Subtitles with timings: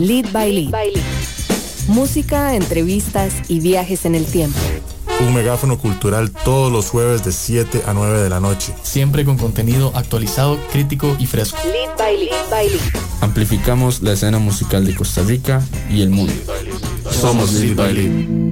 [0.00, 0.70] Lead by Lead.
[1.88, 4.56] Música, entrevistas y viajes en el tiempo.
[5.26, 8.72] Un megáfono cultural todos los jueves de 7 a 9 de la noche.
[8.82, 11.58] Siempre con contenido actualizado, crítico y fresco.
[11.64, 12.48] Lead by Lead.
[12.48, 12.80] by lead.
[13.22, 16.32] Amplificamos la escena musical de Costa Rica y el mundo.
[17.10, 18.47] Somos Lead by Lead.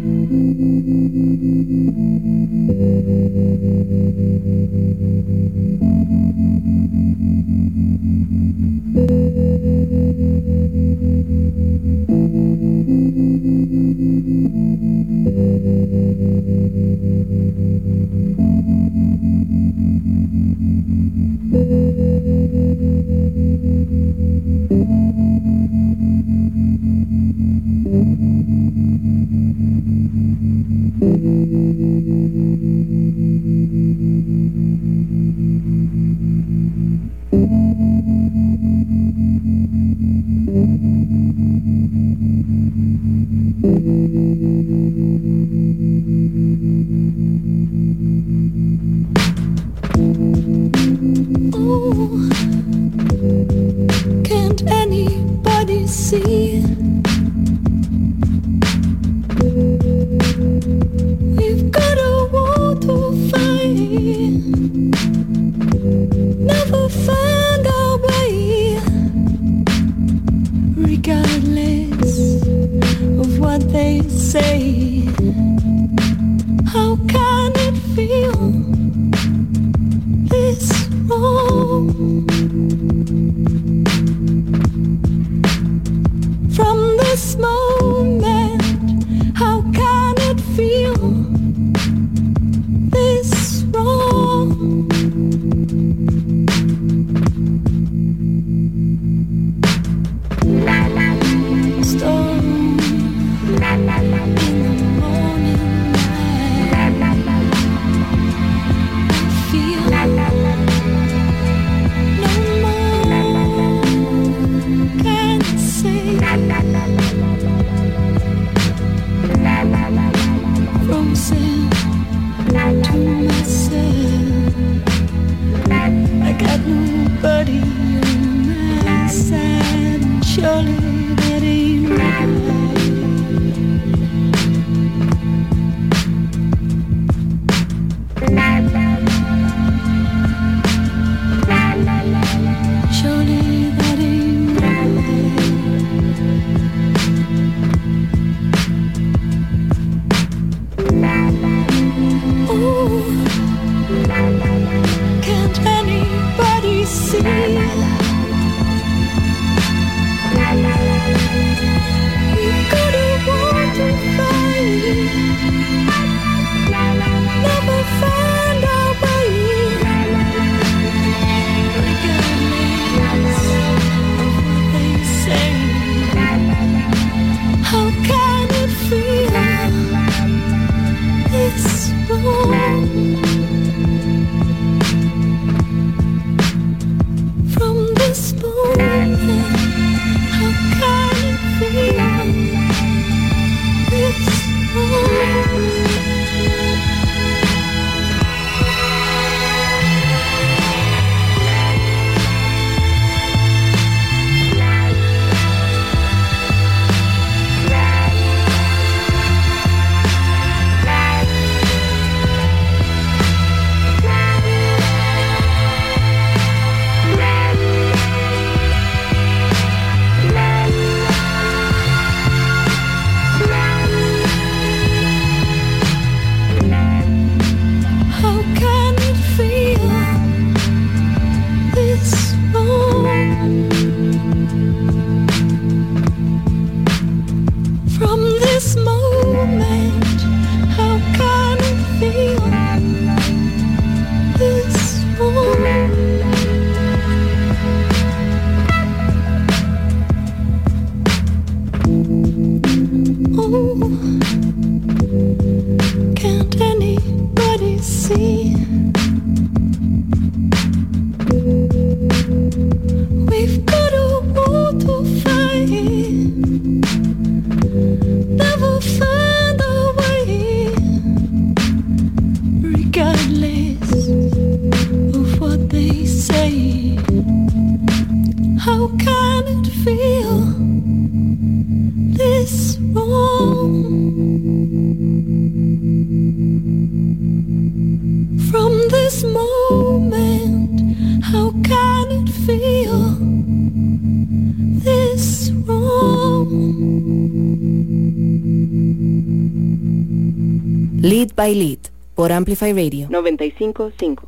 [301.07, 301.79] Lead by Lead
[302.17, 304.27] por Amplify Radio 955.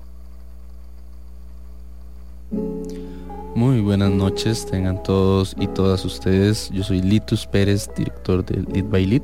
[3.56, 6.70] Muy buenas noches, tengan todos y todas ustedes.
[6.70, 9.22] Yo soy Litus Pérez, director de Lead by Lead,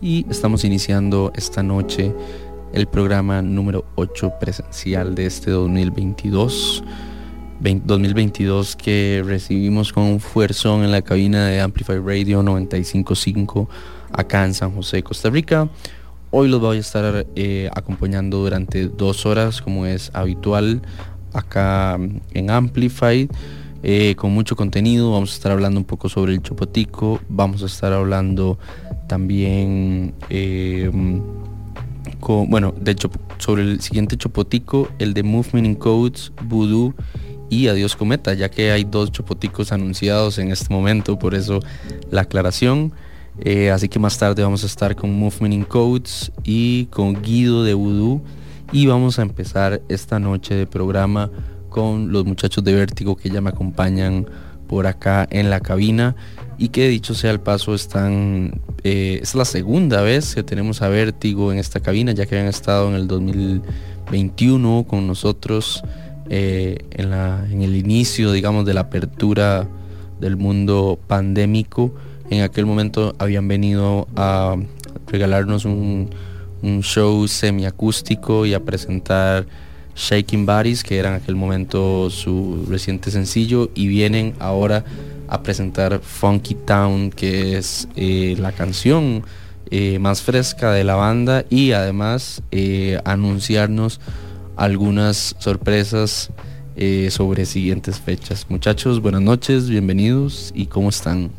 [0.00, 2.14] y estamos iniciando esta noche
[2.72, 6.84] el programa número 8 presencial de este 2022.
[7.58, 13.68] 2022 que recibimos con un fuerzón en la cabina de Amplify Radio 955
[14.12, 15.68] acá en San José, Costa Rica.
[16.38, 20.82] Hoy los voy a estar eh, acompañando durante dos horas como es habitual
[21.32, 21.98] acá
[22.34, 23.26] en Amplify.
[23.82, 27.66] Eh, con mucho contenido, vamos a estar hablando un poco sobre el Chopotico, vamos a
[27.66, 28.58] estar hablando
[29.08, 30.90] también eh,
[32.20, 36.92] con, bueno, de hecho, sobre el siguiente Chopotico, el de Movement in Codes, Voodoo
[37.48, 41.60] y Adiós Cometa, ya que hay dos Chopoticos anunciados en este momento, por eso
[42.10, 42.92] la aclaración.
[43.40, 47.64] Eh, así que más tarde vamos a estar con Movement in Codes y con Guido
[47.64, 48.22] de Voodoo
[48.72, 51.30] y vamos a empezar esta noche de programa
[51.68, 54.26] con los muchachos de Vértigo que ya me acompañan
[54.66, 56.16] por acá en la cabina.
[56.58, 60.88] Y que dicho sea el paso están eh, es la segunda vez que tenemos a
[60.88, 65.82] Vértigo en esta cabina ya que habían estado en el 2021 con nosotros
[66.30, 69.68] eh, en, el inicio digamos de la apertura
[70.18, 71.94] del mundo pandémico
[72.30, 74.56] en aquel momento habían venido a
[75.06, 76.10] regalarnos un,
[76.62, 79.46] un show semiacústico y a presentar
[79.94, 84.84] Shaking Bodies, que era en aquel momento su reciente sencillo, y vienen ahora
[85.28, 89.24] a presentar Funky Town, que es eh, la canción
[89.70, 94.00] eh, más fresca de la banda, y además eh, anunciarnos
[94.56, 96.30] algunas sorpresas
[97.08, 98.44] sobre siguientes fechas.
[98.50, 101.30] Muchachos, buenas noches, bienvenidos y cómo están.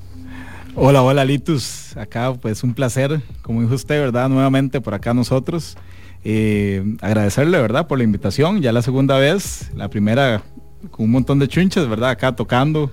[0.80, 1.98] Hola, hola Litus.
[1.98, 4.30] Acá pues un placer, como dijo usted, ¿verdad?
[4.30, 5.76] Nuevamente por acá nosotros.
[6.24, 7.88] Eh, agradecerle, ¿verdad?
[7.88, 8.62] Por la invitación.
[8.62, 10.44] Ya la segunda vez, la primera
[10.92, 12.12] con un montón de chunches, ¿verdad?
[12.12, 12.92] Acá tocando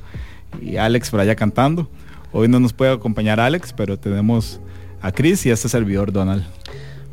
[0.62, 1.90] y Alex por allá cantando.
[2.32, 4.60] Hoy no nos puede acompañar Alex, pero tenemos
[5.02, 6.42] a Chris y a este servidor Donald.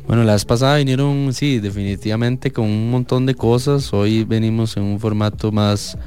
[0.06, 3.92] Bueno, la vez pasada vinieron, sí, definitivamente con un montón de cosas.
[3.92, 5.98] Hoy venimos en un formato más,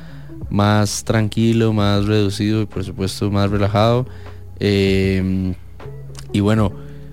[0.49, 4.07] más tranquilo, más reducido y por supuesto más relajado.
[4.59, 5.53] Em,
[6.31, 6.71] y bueno,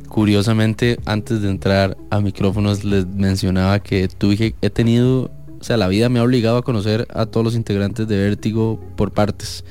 [0.09, 5.31] curiosamente, antes de entrar a micrófonos les mencionaba que tuve, he tenido,
[5.61, 8.81] o sea, la vida me ha obligado a conocer a todos los integrantes de Vértigo
[8.97, 9.65] por partes.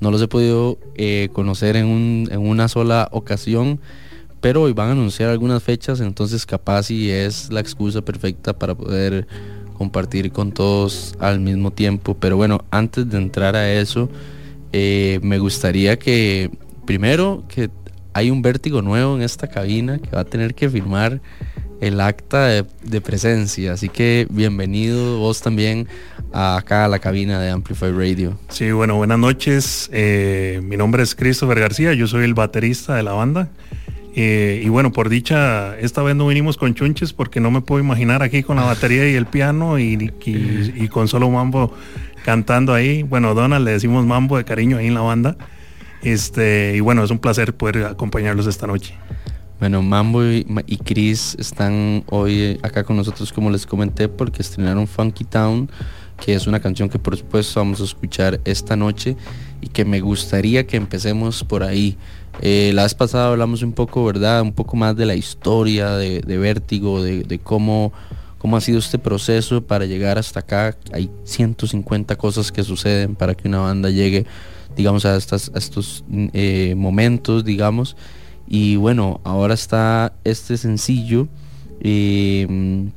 [0.00, 3.80] No los he podido eh, conocer en, un, en una sola ocasión,
[4.40, 8.74] pero hoy van a anunciar algunas fechas, entonces capaz y es la excusa perfecta para
[8.74, 9.26] poder
[9.78, 12.14] compartir con todos al mismo tiempo.
[12.14, 14.08] Pero bueno, antes de entrar a eso,
[14.72, 16.50] eh, me gustaría que
[16.84, 17.70] primero que
[18.12, 21.20] hay un vértigo nuevo en esta cabina que va a tener que firmar
[21.80, 23.72] el acta de, presencia.
[23.72, 25.88] Así que bienvenido vos también
[26.32, 28.38] acá a la cabina de Amplify Radio.
[28.48, 29.90] Sí, bueno, buenas noches.
[29.92, 33.48] Eh, mi nombre es Christopher García, yo soy el baterista de la banda.
[34.16, 37.82] Eh, y bueno, por dicha, esta vez no vinimos con chunches porque no me puedo
[37.82, 41.74] imaginar aquí con la batería y el piano y, y con solo mambo
[42.24, 43.02] cantando ahí.
[43.02, 45.36] Bueno, Donald le decimos mambo de cariño ahí en la banda.
[46.04, 48.94] Este, y bueno, es un placer poder acompañarlos esta noche.
[49.58, 50.44] Bueno, Mambo y,
[50.84, 55.70] Chris están hoy acá con nosotros, como les comenté, porque estrenaron Funky Town,
[56.20, 59.16] que es una canción que por supuesto vamos a escuchar esta noche
[59.62, 61.96] y que me gustaría que empecemos por ahí.
[62.42, 64.42] Eh, la vez pasada hablamos un poco, ¿verdad?
[64.42, 67.94] Un poco más de la historia de, Vértigo, de, cómo,
[68.36, 70.76] cómo ha sido este proceso para llegar hasta acá.
[70.92, 74.26] Hay 150 cosas que suceden para que una banda llegue
[74.76, 77.96] digamos, a, estas, estos eh, momentos, digamos.
[78.46, 81.28] Y bueno, ahora está este sencillo.
[81.80, 82.90] Eh,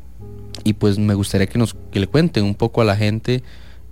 [0.63, 3.43] y pues me gustaría que nos que le cuenten un poco a la gente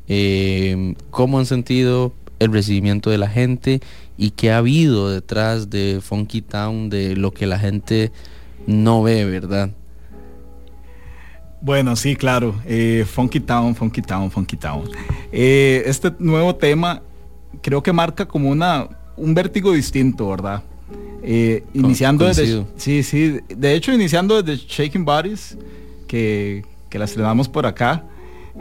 [0.08, 3.82] eh, cómo han sentido el recibimiento de la gente
[4.18, 8.12] y qué ha habido detrás de Funky Town, de lo que la gente
[8.68, 9.72] no ve, ¿verdad?
[11.62, 12.56] Bueno, sí, claro.
[13.06, 14.84] Funky Town, Funky Town, Funky Town.
[15.32, 17.02] este nuevo tema
[17.66, 20.62] creo que marca como una, un vértigo distinto, ¿verdad?
[21.24, 22.64] Eh, iniciando desde...
[22.76, 23.40] Sí, sí.
[23.50, 25.58] De hecho, iniciando desde Shaking Bodies,
[26.08, 28.04] que, que la estrenamos por acá,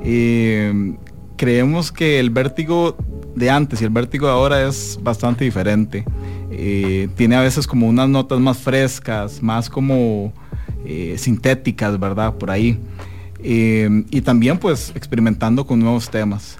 [0.02, 0.94] eh,
[1.36, 2.96] creemos que el vértigo
[3.36, 6.06] de antes y el vértigo de ahora es bastante diferente.
[6.50, 10.32] Eh, tiene a veces como unas notas más frescas, más como
[11.16, 12.32] sintéticas, ¿verdad?
[12.36, 12.78] Por ahí.
[13.38, 16.56] y también pues experimentando con nuevos temas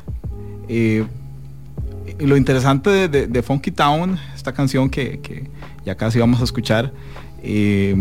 [2.18, 5.48] lo interesante de, Funky Town, esta canción que,
[5.84, 6.92] ya casi vamos a escuchar,
[7.42, 7.96] eh,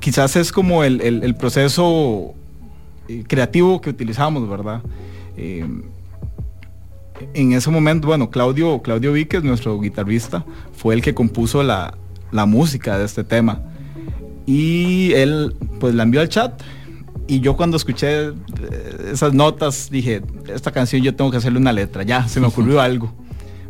[0.00, 2.34] quizás es como el, proceso
[3.08, 4.82] eh, creativo que utilizamos, ¿verdad?
[5.36, 5.66] Eh,
[7.34, 11.96] en ese momento, bueno, Claudio, Claudio Víquez, nuestro guitarrista, fue el que compuso la,
[12.32, 13.60] la música de este tema.
[14.46, 16.60] Y él pues la envió al chat
[17.30, 18.32] y yo cuando escuché eh,
[19.12, 20.20] esas notas dije,
[20.52, 23.12] esta canción yo tengo que hacerle una letra, ya, se me ocurrió algo,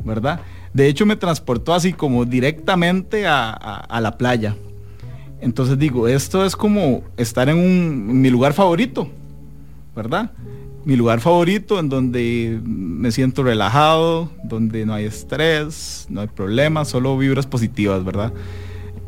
[0.02, 0.40] ¿verdad?
[0.72, 4.56] De hecho me transportó así como directamente a, la playa.
[5.42, 9.10] Entonces digo, esto es como estar en, un, mi lugar favorito,
[9.94, 10.30] ¿verdad?
[10.86, 16.88] Mi lugar favorito en donde me siento relajado, donde no hay estrés, no hay problemas,
[16.88, 18.32] solo vibras positivas, ¿verdad?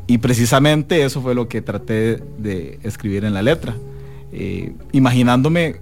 [0.07, 3.75] Y precisamente eso fue lo que traté de escribir en la letra.
[4.33, 5.77] Eh, imaginándome,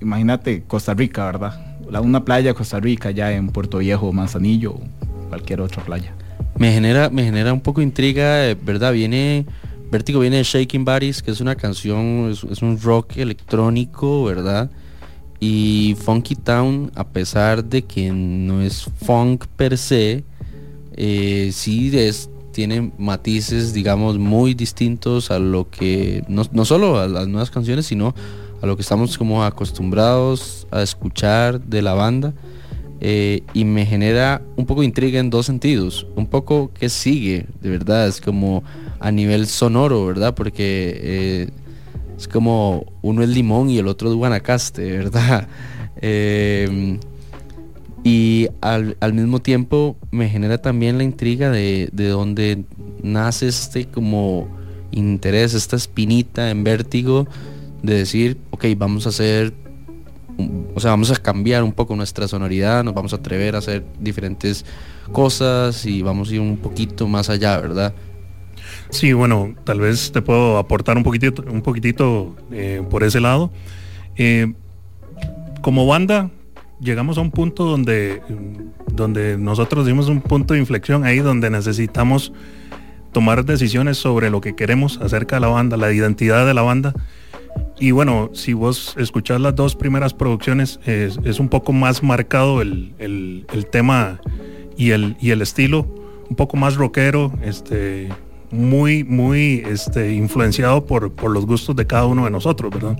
[0.00, 1.74] imagínate Costa Rica, ¿verdad?
[2.02, 4.78] una playa Costa Rica, ya en Puerto Viejo, Manzanillo,
[5.28, 6.14] cualquier otra playa.
[6.58, 8.92] Me genera, me genera un poco intriga, eh, ¿verdad?
[8.92, 9.46] Viene,
[9.90, 14.70] Vértigo viene de Shaking Bodies, que es una canción, es, un rock electrónico, ¿verdad?
[15.40, 20.24] Y Funky Town, a pesar de que no es funk per se,
[20.96, 27.08] eh, sí es, tiene matices, digamos, muy distintos a lo que, no, no, solo a
[27.08, 28.14] las nuevas canciones, sino
[28.62, 32.32] a lo que estamos como acostumbrados a escuchar de la banda.
[33.00, 36.06] Eh, y me genera un poco de intriga en dos sentidos.
[36.14, 38.62] Un poco que sigue, de verdad, es como
[39.00, 40.34] a nivel sonoro, ¿verdad?
[40.34, 41.48] Porque eh,
[42.16, 45.48] es como uno es limón y el otro es guanacaste, ¿verdad?
[46.00, 46.98] Eh,
[48.04, 52.64] y al, mismo tiempo me genera también la intriga de, de dónde
[53.02, 54.46] nace este como
[54.92, 57.26] interés, esta espinita en vértigo
[57.82, 59.54] de decir, ok, vamos a hacer,
[60.74, 63.84] o sea, vamos a cambiar un poco nuestra sonoridad, nos vamos a atrever a hacer
[63.98, 64.66] diferentes
[65.10, 67.94] cosas y vamos a ir un poquito más allá, ¿verdad?
[68.90, 73.50] Sí, bueno, tal vez te puedo aportar un poquitito, un poquitito eh, por ese lado.
[74.16, 74.52] Eh,
[75.60, 76.30] como banda,
[76.80, 78.22] llegamos a un punto donde,
[78.92, 82.32] donde nosotros dimos un punto de inflexión ahí donde necesitamos
[83.12, 86.94] tomar decisiones sobre lo que queremos acerca de la banda, la identidad de la banda.
[87.78, 92.94] Y bueno, si vos escuchás las dos primeras producciones, es, un poco más marcado el,
[93.70, 94.20] tema
[94.76, 95.86] y el, y el estilo,
[96.28, 98.08] un poco más rockero, este,
[98.50, 102.98] muy, muy este, influenciado por, por los gustos de cada uno de nosotros, ¿verdad?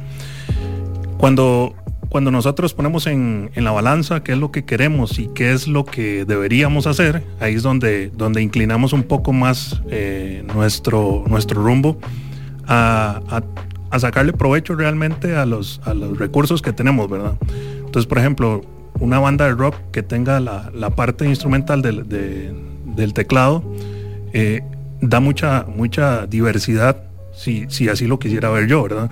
[1.18, 1.74] Cuando
[2.14, 5.84] cuando nosotros ponemos en, la balanza qué es lo que queremos y qué es lo
[5.84, 11.98] que deberíamos hacer, ahí es donde, donde inclinamos un poco más eh, nuestro, nuestro rumbo
[12.68, 13.42] a,
[13.98, 17.36] sacarle provecho realmente a los, a los recursos que tenemos, ¿verdad?
[17.84, 18.60] Entonces, por ejemplo,
[19.00, 22.06] una banda de rock que tenga la, parte instrumental del,
[22.94, 23.64] del teclado
[24.32, 24.62] eh,
[25.00, 26.96] da mucha, mucha diversidad,
[27.32, 29.10] si, si así lo quisiera ver yo, ¿verdad?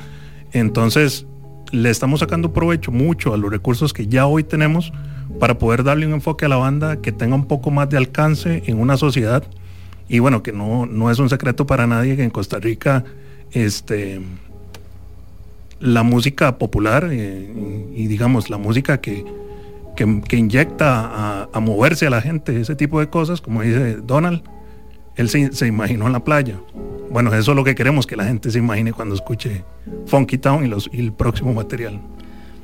[0.52, 1.26] Entonces,
[1.72, 4.92] le estamos sacando provecho mucho a los recursos que ya hoy tenemos
[5.40, 8.62] para poder darle un enfoque a la banda que tenga un poco más de alcance
[8.66, 9.42] en una sociedad.
[10.08, 13.04] Y bueno, que no, no es un secreto para nadie que en Costa Rica
[13.52, 14.20] este,
[15.80, 19.24] la música popular eh, y digamos la música que,
[19.96, 24.42] que, inyecta a, a, moverse a la gente, ese tipo de cosas, como dice Donald,
[25.16, 26.58] él se, imaginó en la playa.
[27.10, 29.64] Bueno, eso es lo que queremos, que la gente se imagine cuando escuche
[30.06, 32.00] Funky Town y, los, el próximo material.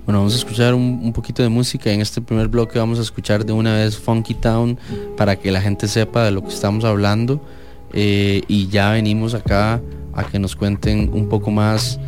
[0.07, 1.93] Bueno, vamos a escuchar un, poquito de música.
[1.93, 4.78] En este primer bloque vamos a escuchar de una vez Funky Town
[5.17, 7.45] para que la gente sepa de lo que estamos hablando.
[7.93, 9.83] Eh, y ya venimos acá
[10.14, 12.00] a que nos cuenten un poco más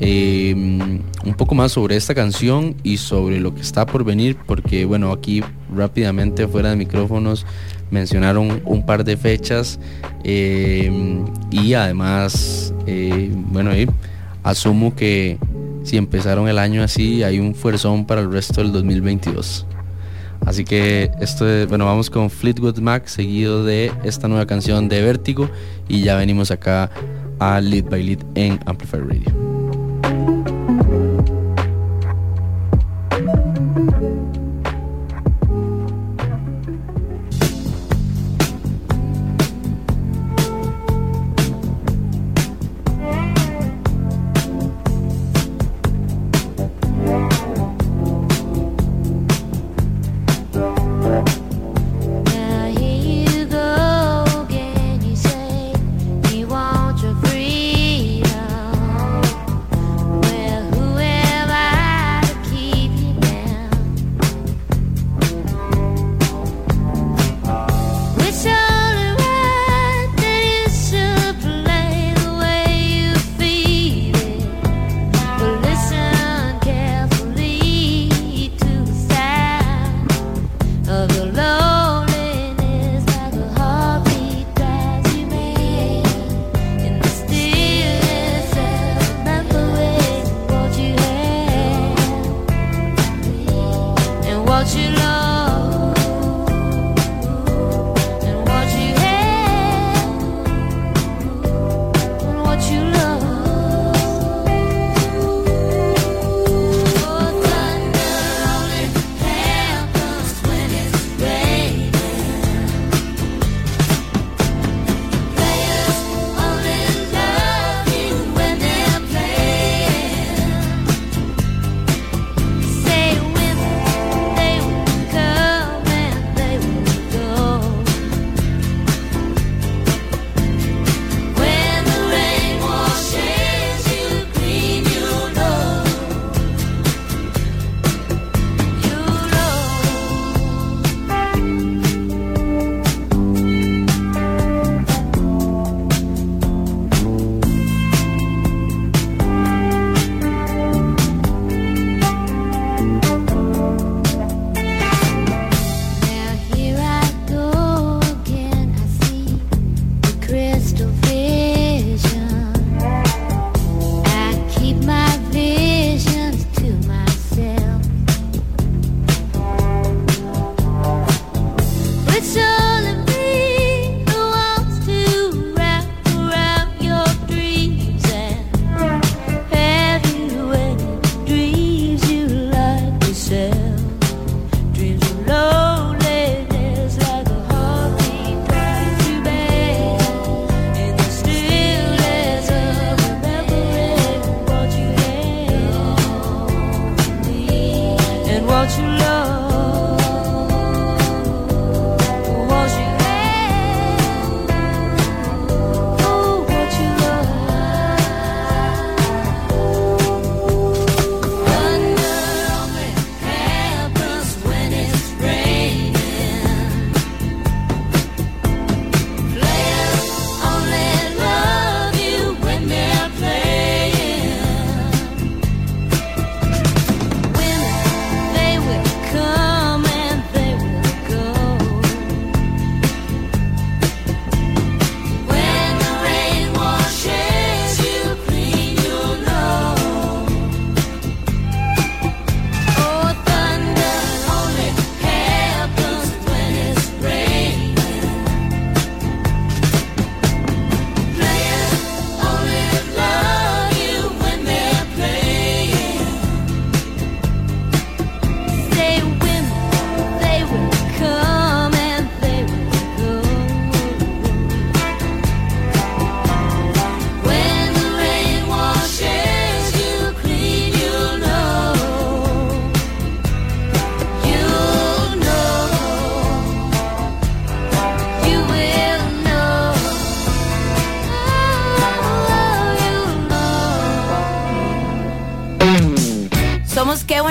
[0.00, 4.84] eh, un poco más sobre esta canción y sobre lo que está por venir porque
[4.84, 5.42] bueno aquí
[5.74, 7.44] rápidamente fuera de micrófonos
[7.90, 9.78] mencionaron un par de fechas
[10.24, 10.90] eh,
[11.50, 13.70] y además, eh, bueno,
[14.42, 15.38] asumo que
[15.84, 19.66] si empezaron el año así, hay un fuerzón para el resto del 2022.
[20.44, 25.02] Así que esto es, bueno, vamos con Fleetwood Mac seguido de esta nueva canción de
[25.02, 25.50] Vértigo
[25.88, 26.90] y ya venimos acá
[27.38, 29.57] a Lead by Lead en Amplifier Radio.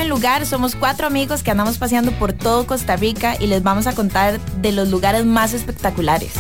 [0.08, 3.94] Lugar somos cuatro amigos que andamos paseando por todo Costa Rica y les vamos a
[3.94, 6.34] contar de los lugares más espectaculares.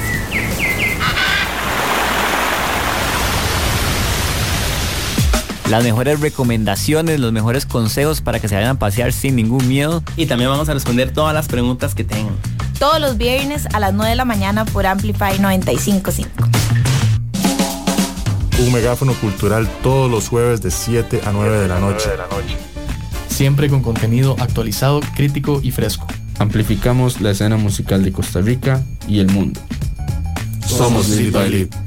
[5.69, 10.03] las mejores recomendaciones, los mejores consejos para que se vayan a pasear sin ningún miedo.
[10.15, 12.35] Y también vamos a responder todas las preguntas que tengan.
[12.79, 16.31] Todos los viernes a las 9 de la mañana por Amplify 955.
[18.59, 22.09] Un megáfono cultural todos los jueves de 7 a 9 de la noche.
[23.37, 26.07] Siempre con contenido actualizado, crítico y fresco.
[26.39, 29.61] Amplificamos la escena musical de Costa Rica y el mundo.
[30.65, 31.86] Somos Lead by Lead.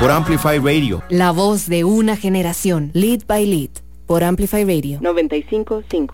[0.00, 1.02] por Amplify Radio.
[1.08, 2.90] La voz de una generación.
[2.94, 3.70] Lead by Lead.
[4.06, 5.00] Por Amplify Radio.
[5.00, 6.10] 95.5.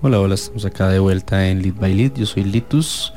[0.00, 2.12] Hola, hola, estamos acá de vuelta en Lead by Lead.
[2.14, 3.12] Yo soy Litus.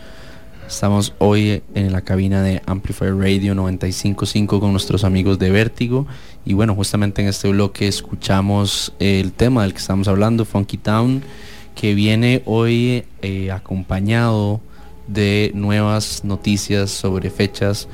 [0.68, 6.08] Estamos hoy en la cabina de Amplify Radio 95.5 con nuestros amigos de Vértigo.
[6.46, 11.22] Y bueno, justamente en este bloque escuchamos el tema del que estamos hablando, Funky Town,
[11.76, 14.62] que viene hoy eh, acompañado
[15.14, 17.88] de nuevas noticias sobre fechas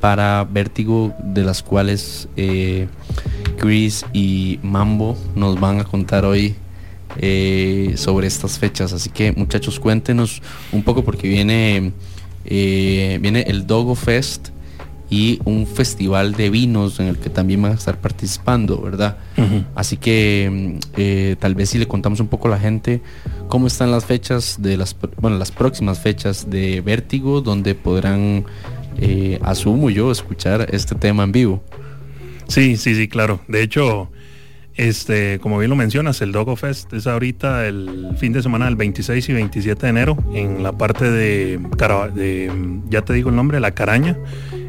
[0.00, 2.88] para Vértigo, de las cuales eh,
[3.56, 6.54] Chris y Mambo nos van a contar hoy
[7.18, 8.92] eh, sobre estas fechas.
[8.92, 11.92] Así que muchachos, cuéntenos un poco porque viene,
[12.44, 14.50] eh, viene el Dogo Fest
[15.14, 19.16] y un festival de vinos en el que también van a estar participando, ¿verdad?
[19.76, 23.00] Así que eh, tal vez si le contamos un poco a la gente
[23.46, 28.44] cómo están las fechas de las, bueno, las próximas fechas de Vértigo, donde podrán
[28.98, 31.62] eh, asumo yo, escuchar este tema en vivo.
[32.48, 33.38] Sí, sí, sí, claro.
[33.46, 34.10] De hecho,
[34.74, 38.74] este, como bien lo mencionas, el Dogo Fest es ahorita el fin de semana del
[38.74, 41.60] 26 y 27 de enero en la parte de,
[42.14, 44.18] de ya te digo el nombre, La Caraña.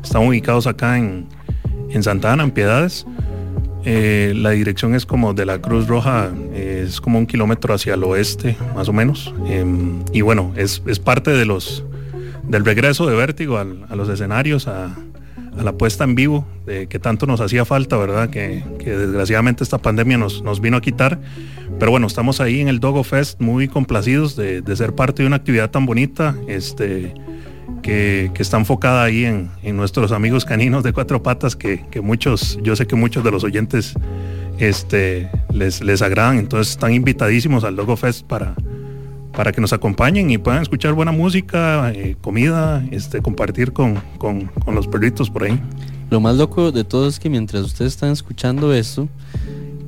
[0.05, 1.25] Estamos ubicados acá en,
[1.89, 3.07] en Santa Ana, en Piedades.
[3.85, 8.03] Eh, la dirección es como de la Cruz Roja, es como un kilómetro hacia el
[8.03, 9.33] oeste, más o menos.
[9.47, 11.83] Em, y bueno, es, parte de los
[12.43, 14.95] del regreso de Vértigo a los escenarios, a,
[15.55, 18.29] la puesta en vivo, de que tanto nos hacía falta, ¿verdad?
[18.29, 21.19] Que, desgraciadamente esta pandemia nos, nos, vino a quitar.
[21.79, 25.27] Pero bueno, estamos ahí en el Dogo Fest muy complacidos de, de ser parte de
[25.27, 26.35] una actividad tan bonita.
[26.47, 27.13] Este,
[27.85, 32.87] que, está enfocada ahí en, nuestros amigos caninos de cuatro patas, que, muchos, yo sé
[32.87, 33.93] que muchos de los oyentes
[34.57, 38.55] este, les, les agradan, entonces están invitadísimos al Logo Fest para,
[39.33, 44.01] para que nos acompañen y puedan escuchar buena música, eh, comida, este, compartir con,
[44.73, 45.59] los perritos por ahí.
[46.09, 49.07] Lo más loco de todo es que mientras ustedes están escuchando esto,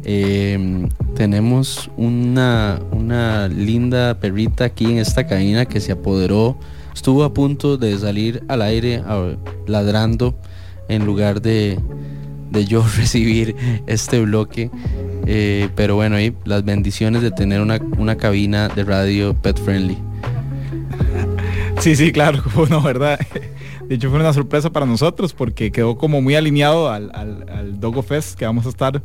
[0.04, 6.60] em, tenemos una, una linda perrita aquí en esta cabina que se apoderó
[6.98, 9.04] estuvo a punto de salir al aire
[9.68, 10.36] ladrando
[10.90, 11.78] en lugar de,
[12.68, 13.56] yo recibir
[13.86, 14.72] este bloque.
[15.28, 19.98] Eh, pero bueno, ahí las bendiciones de tener una, cabina de radio pet friendly.
[21.80, 23.20] Sí, sí, claro, no, ¿verdad?
[23.88, 28.02] De hecho fue una sorpresa para nosotros porque quedó como muy alineado al, al, Dogo
[28.02, 29.04] Fest que vamos a estar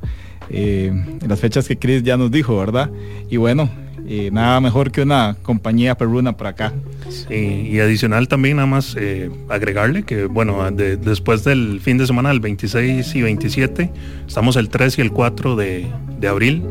[0.49, 2.91] eh, en las fechas que Chris ya nos dijo, ¿verdad?
[3.29, 3.69] Y bueno,
[4.07, 6.73] eh, nada mejor que una compañía perruna por acá.
[7.09, 12.31] Sí, y adicional también nada más eh, agregarle que bueno, después del fin de semana
[12.31, 13.91] del 26 y 27,
[14.27, 15.87] estamos el 3 y el 4 de,
[16.29, 16.63] abril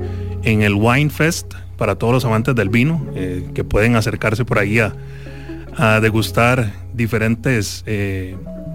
[0.44, 4.60] en el Wine Fest para todos los amantes del vino eh, que pueden acercarse por
[4.60, 4.94] ahí a,
[6.02, 7.86] degustar diferentes,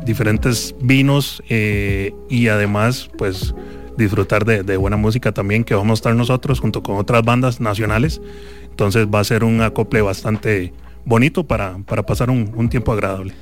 [0.04, 3.54] diferentes vinos y además pues
[3.96, 7.60] disfrutar de, de, buena música también que vamos a estar nosotros junto con otras bandas
[7.60, 8.20] nacionales.
[8.70, 10.72] Entonces va a ser un acople bastante
[11.06, 13.32] bonito para, para pasar un, tiempo agradable.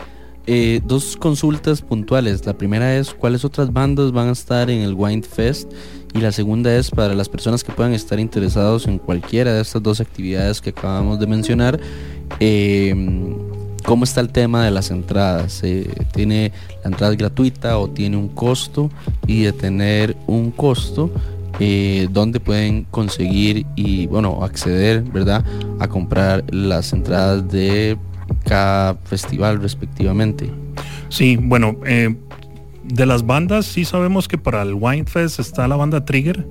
[0.46, 2.44] Eh, dos consultas puntuales.
[2.46, 5.72] La primera es cuáles otras bandas van a estar en el Wine Fest
[6.12, 9.82] y la segunda es para las personas que puedan estar interesados en cualquiera de estas
[9.82, 11.80] dos actividades que acabamos de mencionar.
[12.38, 12.94] Eh,
[13.84, 15.62] ¿Cómo está el tema de las entradas?
[16.12, 18.90] ¿Tiene la entrada gratuita o tiene un costo?
[19.26, 21.10] Y de tener un costo,
[21.60, 25.44] eh, ¿dónde pueden conseguir y, bueno, acceder, ¿verdad?
[25.78, 27.96] A comprar las entradas de
[28.44, 30.50] cada festival respectivamente.
[31.08, 32.14] Sí, bueno, eh,
[32.84, 36.46] de las bandas sí sabemos que para el Wine Fest está la banda Trigger,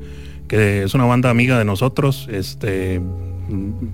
[0.48, 3.02] que es una banda amiga de nosotros, este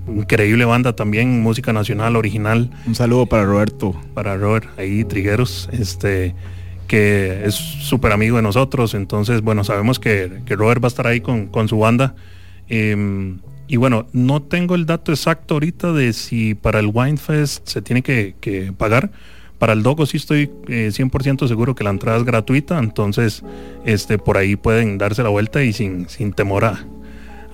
[0.08, 2.70] increíble banda también, música nacional original.
[2.86, 3.94] Un saludo para Roberto.
[4.14, 6.34] Para Robert, ahí Trigueros, este
[6.90, 11.20] que es súper amigo de nosotros, entonces bueno, sabemos que, Robert va a estar ahí
[11.20, 12.16] con, su banda.
[12.68, 17.68] Em, y bueno, no tengo el dato exacto ahorita de si para el Wine Fest
[17.68, 19.12] se tiene que, pagar.
[19.60, 23.44] Para el Dogo sí estoy 100% eh, seguro que la entrada es gratuita, entonces
[23.84, 26.84] este, por ahí pueden darse la vuelta y sin, sin temor a,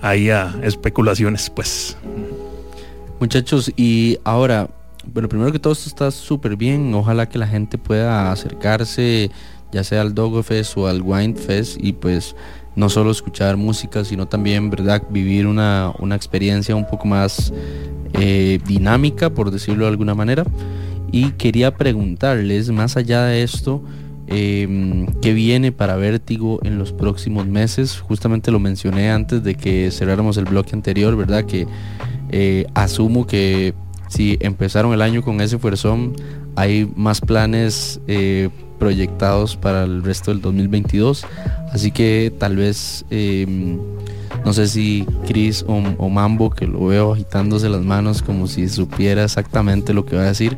[0.01, 1.95] ahí a especulaciones, pues.
[3.19, 4.67] Muchachos, y ahora,
[5.13, 6.93] bueno, primero que todo esto está súper bien.
[6.93, 9.31] Ojalá que la gente pueda acercarse,
[9.71, 12.35] ya sea al Dogo Fest o al Wine Fest, y pues
[12.75, 17.51] no solo escuchar música, sino también, ¿verdad?, vivir una, experiencia un poco más
[18.13, 20.45] eh, dinámica, por decirlo de alguna manera.
[21.11, 23.81] Y quería preguntarles, más allá de esto,
[24.27, 27.99] eh, qué viene para Vértigo en los próximos meses.
[27.99, 31.45] Justamente lo mencioné antes de que cerráramos el bloque anterior, ¿verdad?
[31.45, 31.65] Que
[32.29, 33.73] eh, asumo que
[34.07, 36.13] si empezaron el año con ese fuerzón,
[36.55, 41.25] hay más planes eh, proyectados para el resto del 2022.
[41.71, 43.77] Así que tal vez, em,
[44.45, 49.23] no sé si Chris o, Mambo, que lo veo agitándose las manos como si supiera
[49.23, 50.57] exactamente lo que va a decir,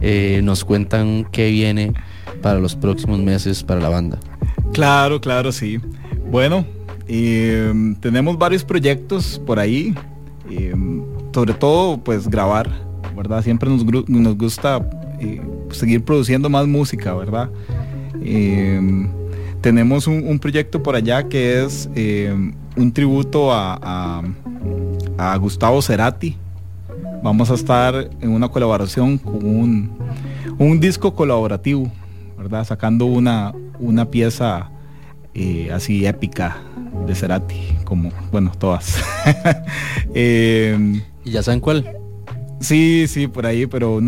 [0.00, 1.92] eh, nos cuentan qué viene
[2.42, 4.18] para los próximos meses para la banda.
[4.72, 5.78] Claro, claro, sí.
[6.30, 6.64] Bueno,
[7.06, 9.94] em, tenemos varios proyectos por ahí,
[10.48, 10.89] em,
[11.32, 12.70] sobre todo pues grabar,
[13.16, 13.42] ¿verdad?
[13.42, 13.84] Siempre nos,
[14.36, 14.88] gusta
[15.20, 15.40] eh,
[15.70, 17.50] seguir produciendo más música, ¿verdad?
[18.22, 19.08] Em,
[19.60, 21.88] tenemos un, proyecto por allá que es
[22.76, 24.22] un tributo a,
[25.18, 26.36] a Gustavo Cerati,
[27.22, 29.90] vamos a estar en una colaboración con un,
[30.58, 31.90] un disco colaborativo
[32.40, 32.64] ¿verdad?
[32.64, 34.70] Sacando una, una pieza
[35.34, 36.56] eh, así épica
[37.06, 38.96] de Cerati, como, bueno, todas.
[40.14, 41.96] Em, ¿Y ya saben cuál?
[42.60, 44.00] Sí, sí, por ahí, pero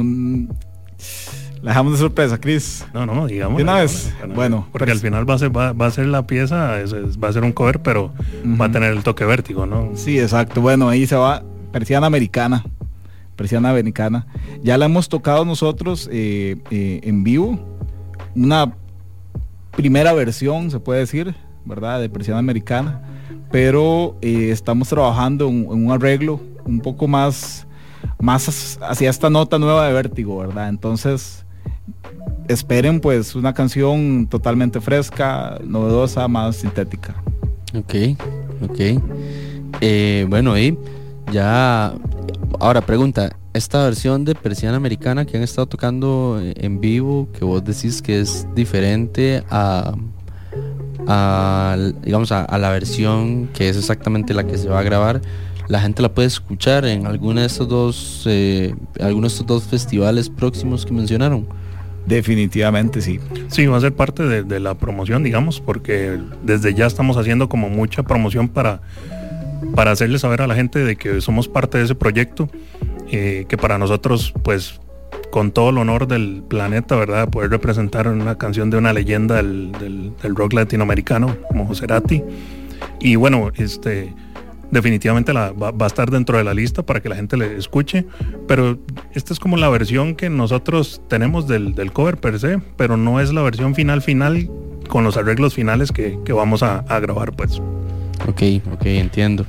[1.62, 2.84] La dejamos de sorpresa, Chris.
[2.92, 3.56] No, no, digamos.
[3.56, 4.12] De una vez.
[4.34, 4.68] Bueno.
[4.72, 6.76] Porque al final va a ser, va, a ser la pieza,
[7.22, 8.12] va a ser un cover, pero
[8.60, 9.92] va a tener el toque vértigo, ¿no?
[9.94, 10.60] Sí, exacto.
[10.60, 12.64] Bueno, ahí se va persiana americana.
[13.36, 14.26] Persiana americana.
[14.62, 17.58] Ya la hemos tocado nosotros eh, eh, en vivo.
[18.34, 18.74] Una
[19.72, 21.34] primera versión, se puede decir,
[21.64, 22.00] ¿verdad?
[22.00, 23.00] De persiana americana.
[23.50, 27.66] Pero eh, estamos trabajando en, un arreglo un poco más,
[28.20, 30.68] más hacia esta nota nueva de vértigo, ¿verdad?
[30.68, 31.44] Entonces,
[32.48, 37.14] esperen pues una canción totalmente fresca, novedosa, más sintética.
[37.74, 37.94] Ok,
[38.62, 40.28] ok.
[40.28, 40.76] bueno, y
[41.32, 41.94] ya,
[42.60, 47.64] ahora pregunta, esta versión de Persiana Americana que han estado tocando en vivo, que vos
[47.64, 49.94] decís que es diferente a,
[52.02, 55.20] digamos, a, la versión que es exactamente la que se va a grabar,
[55.72, 59.64] la gente la puede escuchar en alguno de estos dos, eh, algunos de estos dos
[59.64, 61.46] festivales próximos que mencionaron.
[62.04, 63.18] Definitivamente sí.
[63.48, 67.48] Sí, va a ser parte de, de, la promoción, digamos, porque desde ya estamos haciendo
[67.48, 68.82] como mucha promoción para,
[69.74, 72.50] para hacerle saber a la gente de que somos parte de ese proyecto
[73.10, 74.78] eh, que para nosotros, pues,
[75.30, 77.30] con todo el honor del planeta, ¿verdad?
[77.30, 82.22] Poder representar una canción de una leyenda del, rock latinoamericano, como Cerati.
[83.00, 84.12] Y bueno, este,
[84.72, 88.06] definitivamente va, a estar dentro de la lista para que la gente le escuche,
[88.48, 88.78] pero
[89.14, 93.32] esta es como la versión que nosotros tenemos del, cover per se, pero no es
[93.32, 94.50] la versión final final
[94.88, 97.60] con los arreglos finales que, vamos a, grabar, pues.
[98.26, 98.42] Ok,
[98.72, 99.44] ok, entiendo.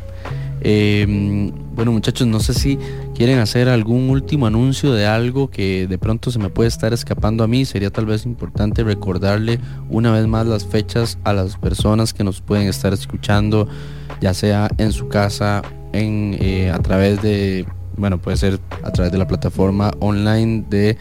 [0.66, 2.78] Eh, bueno muchachos, no sé si
[3.16, 7.44] quieren hacer algún último anuncio de algo que de pronto se me puede estar escapando
[7.44, 7.66] a mí.
[7.66, 9.60] Sería tal vez importante recordarle
[9.90, 13.68] una vez más las fechas a las personas que nos pueden estar escuchando,
[14.22, 15.62] ya sea en su casa,
[15.94, 17.66] en, eh, a través de,
[17.98, 20.98] bueno, puede ser a través de la plataforma online de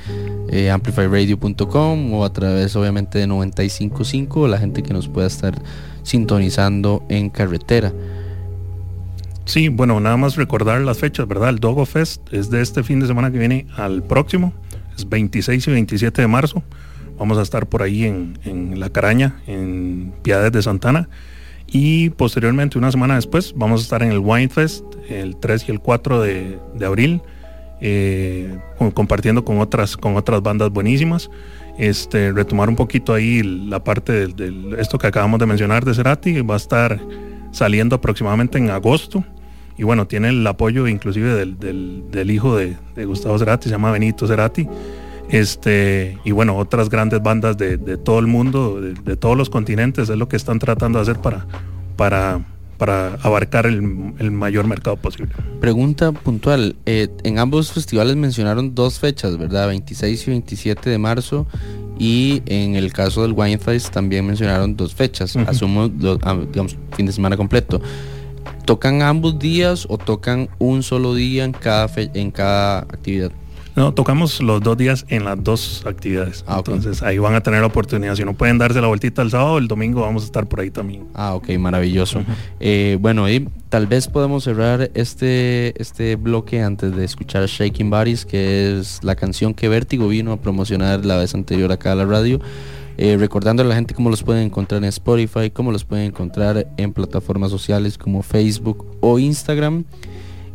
[0.50, 5.54] eh, amplifyradio.com o a través obviamente de 955, la gente que nos pueda estar
[6.02, 7.92] sintonizando en carretera.
[9.44, 11.50] Sí, bueno, nada más recordar las fechas, ¿verdad?
[11.50, 14.52] El Dogo Fest es de este fin de semana que viene al próximo,
[14.96, 16.62] es 26 y 27 de marzo.
[17.18, 21.08] Vamos a estar por ahí en, La Caraña, en Piedades de Santana.
[21.72, 25.72] Y posteriormente, una semana después, vamos a estar en el Wine Fest, el 3 y
[25.72, 27.22] el 4 de, abril,
[27.80, 28.58] eh,
[28.92, 31.30] compartiendo con otras, con otras bandas buenísimas.
[31.78, 36.42] Este, retomar un poquito ahí la parte de, esto que acabamos de mencionar de Cerati,
[36.42, 37.00] va a estar
[37.52, 39.24] saliendo aproximadamente en agosto.
[39.78, 44.68] Y bueno, tiene el apoyo inclusive del, hijo de, Gustavo Cerati, se llama Benito Cerati.
[45.32, 50.16] Este, y bueno, otras grandes bandas de, todo el mundo, de, todos los continentes, es
[50.18, 51.46] lo que están tratando de hacer para,
[51.96, 52.44] para,
[52.76, 55.32] para abarcar el, mayor mercado posible.
[55.58, 59.68] Pregunta puntual, eh, en ambos festivales mencionaron dos fechas, ¿verdad?
[59.68, 61.46] 26 y 27 de marzo
[61.98, 65.90] y en el caso del Wine Fest también mencionaron dos fechas, asumo,
[66.24, 67.80] ah, digamos, fin de semana completo.
[68.66, 73.32] ¿Tocan ambos días o tocan un solo día en cada, en cada actividad?
[73.74, 76.44] No, tocamos los dos días en las dos actividades.
[76.46, 78.14] Ah, Entonces ahí van a tener la oportunidad.
[78.16, 80.70] Si no pueden darse la vueltita el sábado, el domingo vamos a estar por ahí
[80.70, 81.06] también.
[81.14, 82.22] Ah, ok, maravilloso.
[82.60, 88.26] Eh, bueno, y tal vez podemos cerrar este, este bloque antes de escuchar Shaking Bodies,
[88.26, 92.04] que es la canción que Vértigo vino a promocionar la vez anterior acá a la
[92.04, 92.40] radio.
[92.98, 96.68] Eh, recordando a la gente cómo los pueden encontrar en Spotify, cómo los pueden encontrar
[96.76, 99.84] en plataformas sociales como Facebook o Instagram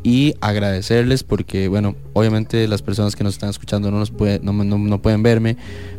[0.07, 5.01] y agradecerles porque, bueno, obviamente las personas que nos están escuchando no, nos puede, no,
[5.01, 5.57] pueden verme,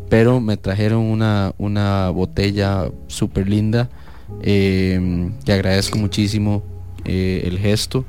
[0.08, 3.90] pero me trajeron una, una botella súper linda
[4.40, 6.62] eh, que agradezco muchísimo
[7.04, 8.06] eh, el gesto,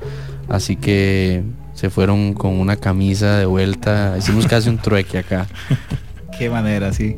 [0.48, 1.44] así que
[1.74, 5.48] se fueron con una camisa de vuelta, hicimos casi un trueque acá.
[6.40, 7.18] Qué manera, sí.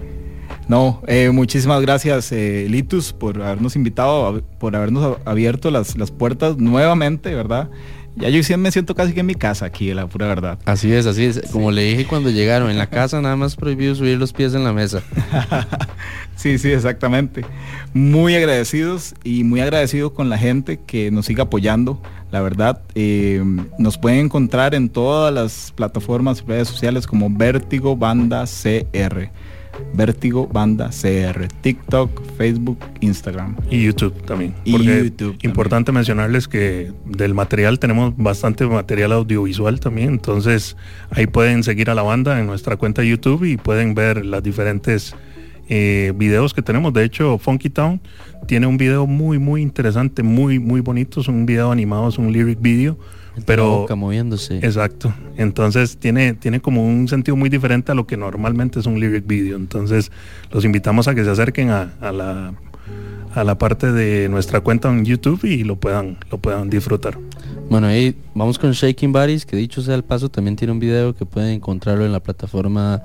[0.68, 7.36] No, eh, muchísimas gracias Litus por habernos invitado, por habernos abierto las, las puertas nuevamente,
[7.36, 7.70] ¿verdad?
[8.16, 10.60] Ya yo sí me siento casi que en mi casa aquí, la pura verdad.
[10.66, 11.42] Así es, así es.
[11.52, 14.64] Como le dije cuando llegaron, en la casa nada más prohibido subir los pies en
[14.64, 15.02] la mesa.
[16.36, 17.46] sí, sí, exactamente.
[17.94, 22.02] Muy agradecidos y muy agradecidos con la gente que nos sigue apoyando.
[22.32, 23.44] La verdad, eh,
[23.78, 29.30] nos pueden encontrar en todas las plataformas y redes sociales como Vértigo Banda CR.
[29.94, 33.56] Vértigo Banda CR, TikTok, Facebook, Instagram.
[33.70, 34.54] Y YouTube también.
[34.64, 35.38] Y YouTube.
[35.44, 40.78] Importante mencionarles que del material tenemos bastante material audiovisual también, entonces
[41.12, 45.16] ahí pueden seguir a la banda en nuestra cuenta YouTube y pueden ver las diferentes
[45.74, 46.94] eh, videos que tenemos.
[46.94, 48.02] De hecho, Funky Town
[48.46, 51.22] tiene un video muy, muy interesante, muy, muy bonito.
[51.22, 52.98] Es un video animado, es un lyric video.
[53.46, 54.58] Pero moviéndose.
[54.58, 55.14] Exacto.
[55.38, 59.26] Entonces tiene, tiene como un sentido muy diferente a lo que normalmente es un lyric
[59.26, 59.58] video.
[59.58, 60.12] Entonces
[60.52, 62.54] los invitamos a que se acerquen a, a la
[63.34, 67.18] a la parte de nuestra cuenta en YouTube y lo puedan, lo puedan disfrutar.
[67.70, 71.16] Bueno, ahí vamos con Shaking Bodies, que dicho sea el paso, también tiene un video
[71.16, 73.02] que pueden encontrarlo en la plataforma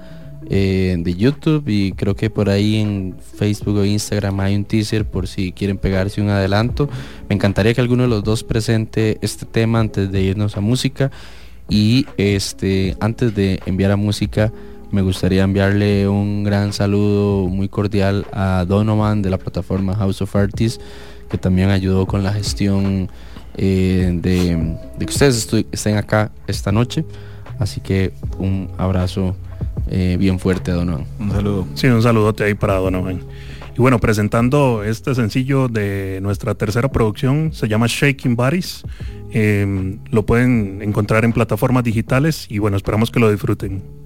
[0.48, 5.04] eh, de YouTube y creo que por ahí en Facebook o Instagram hay un teaser
[5.04, 6.88] por si quieren pegarse un adelanto.
[7.28, 11.10] Me encantaría que alguno de los dos presente este tema antes de irnos a música
[11.68, 14.52] y este antes de enviar a música
[14.92, 20.36] me gustaría enviarle un gran saludo muy cordial a Donovan de la plataforma House of
[20.36, 20.82] Artists
[21.28, 23.08] que también ayudó con la gestión
[23.56, 27.04] eh, de, de, que ustedes estén acá esta noche.
[27.58, 29.34] Así que un abrazo
[29.88, 31.06] eh, bien fuerte, Donovan.
[31.18, 31.66] Un saludo.
[31.74, 33.20] Sí, un saludote ahí para Donovan.
[33.76, 38.84] Y bueno, presentando este sencillo de nuestra tercera producción, se llama Shaking Bodies.
[39.32, 44.05] Em, lo pueden encontrar en plataformas digitales y bueno, esperamos que lo disfruten.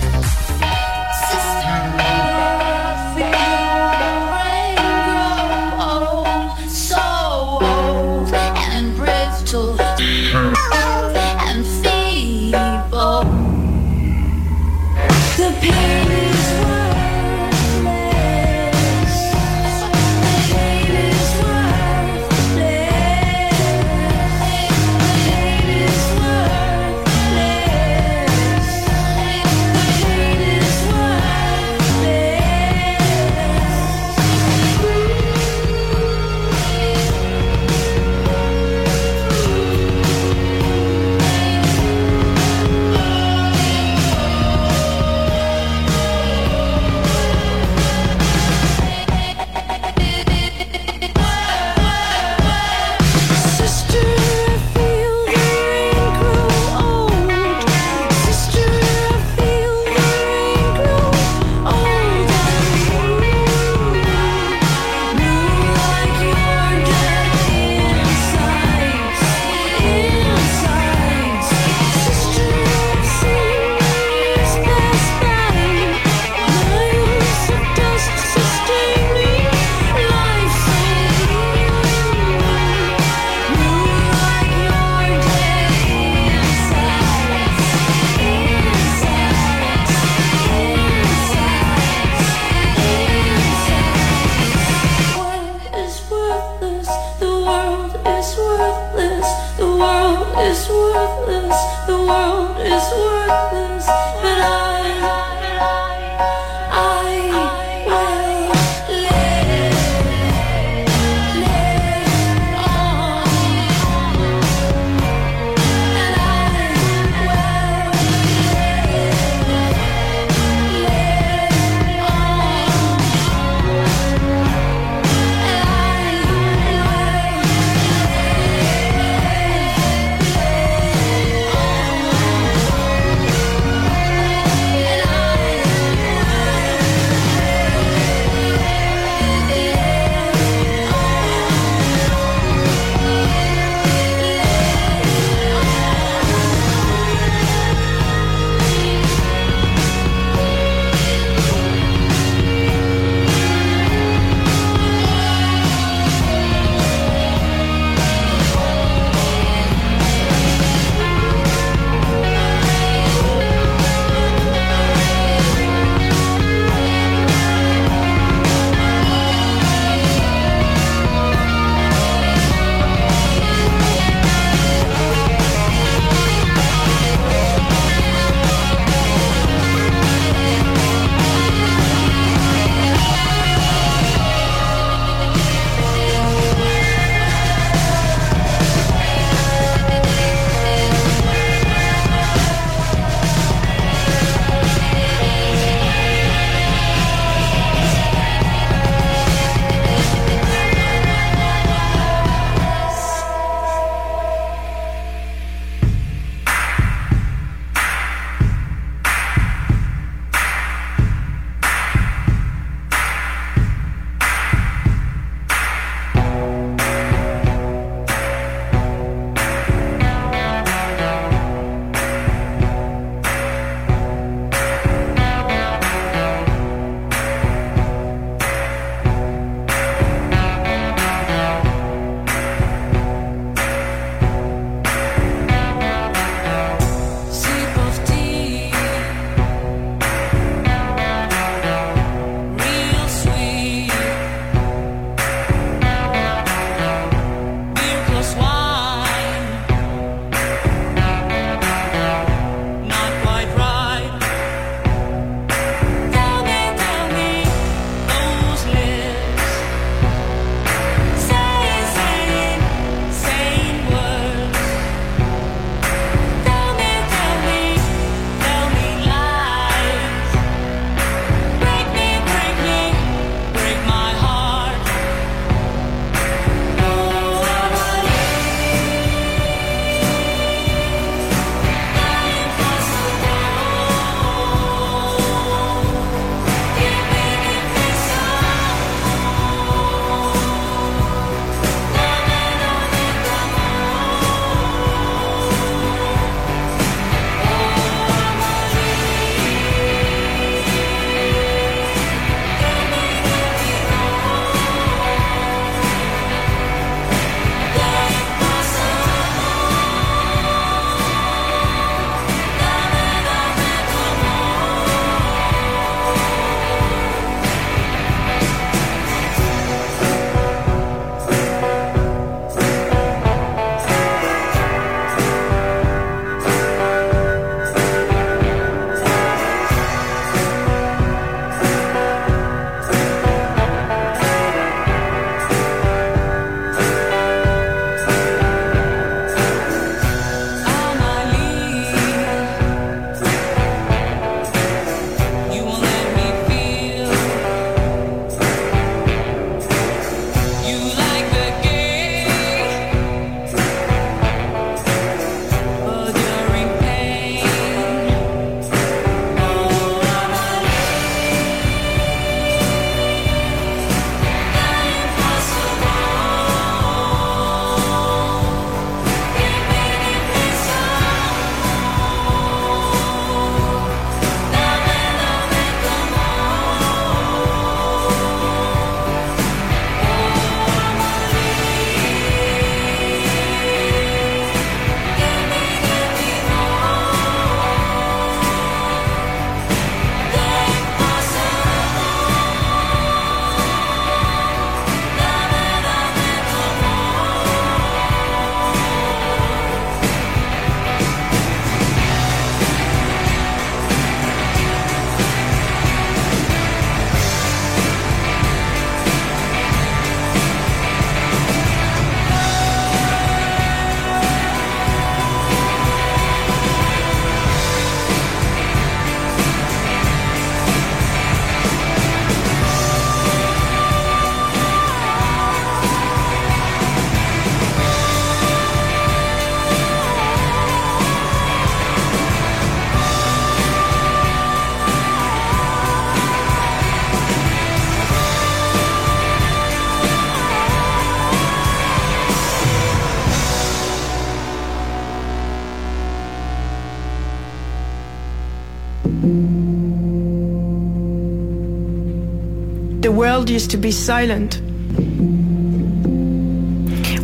[453.41, 454.61] World used to be silent.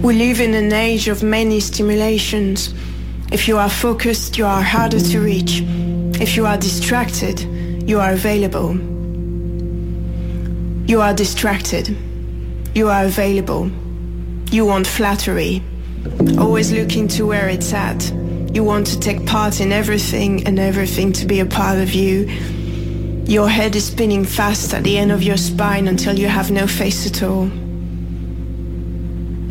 [0.01, 2.73] We live in an age of many stimulations.
[3.31, 5.61] If you are focused, you are harder to reach.
[6.19, 7.39] If you are distracted,
[7.87, 8.73] you are available.
[10.89, 11.95] You are distracted.
[12.73, 13.69] You are available.
[14.49, 15.61] You want flattery.
[16.39, 18.11] Always looking to where it's at.
[18.55, 22.25] You want to take part in everything and everything to be a part of you.
[23.27, 26.65] Your head is spinning fast at the end of your spine until you have no
[26.65, 27.51] face at all.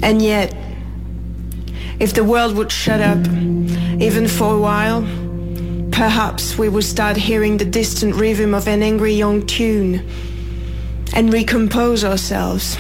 [0.03, 0.57] And yet,
[2.01, 3.19] if the world would shut up,
[4.01, 5.03] even for a while,
[5.93, 10.09] perhaps we would start hearing the distant rhythm of an angry young tune
[11.13, 12.79] and recompose ourselves.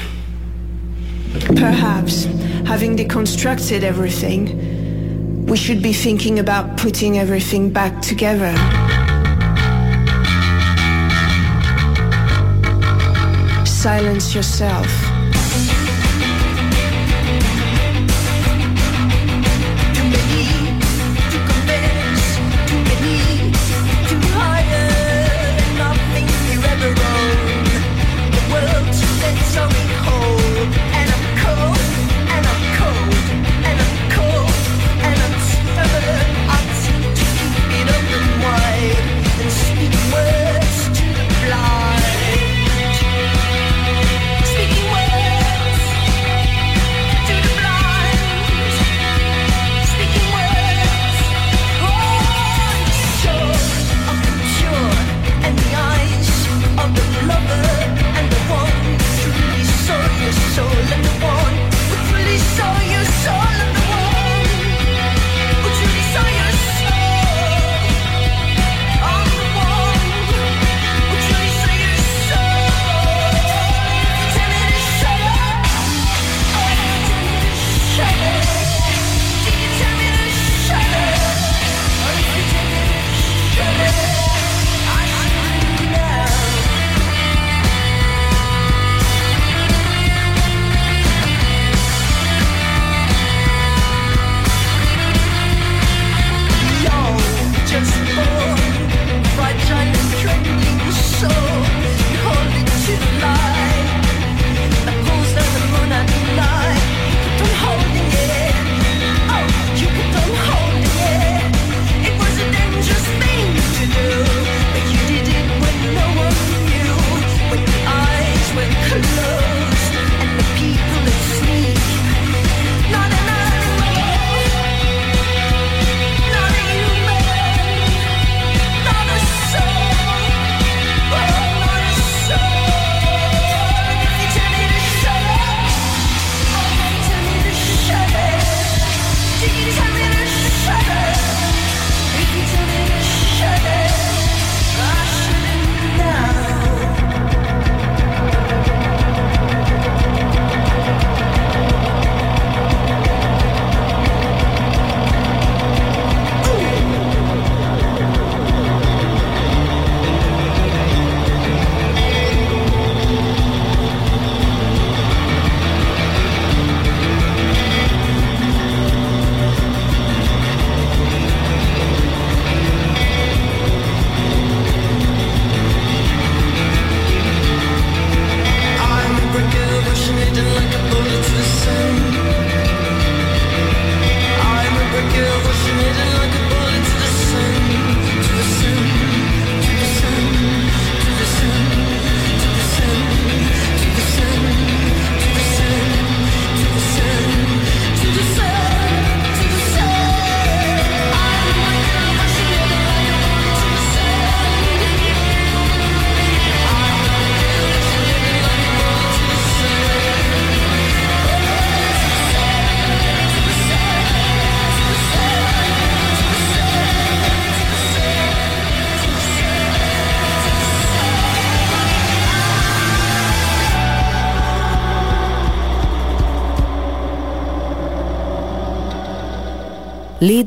[1.57, 2.25] Perhaps,
[2.65, 8.55] having deconstructed everything, we should be thinking about putting everything back together.
[13.87, 15.06] Silence yourself.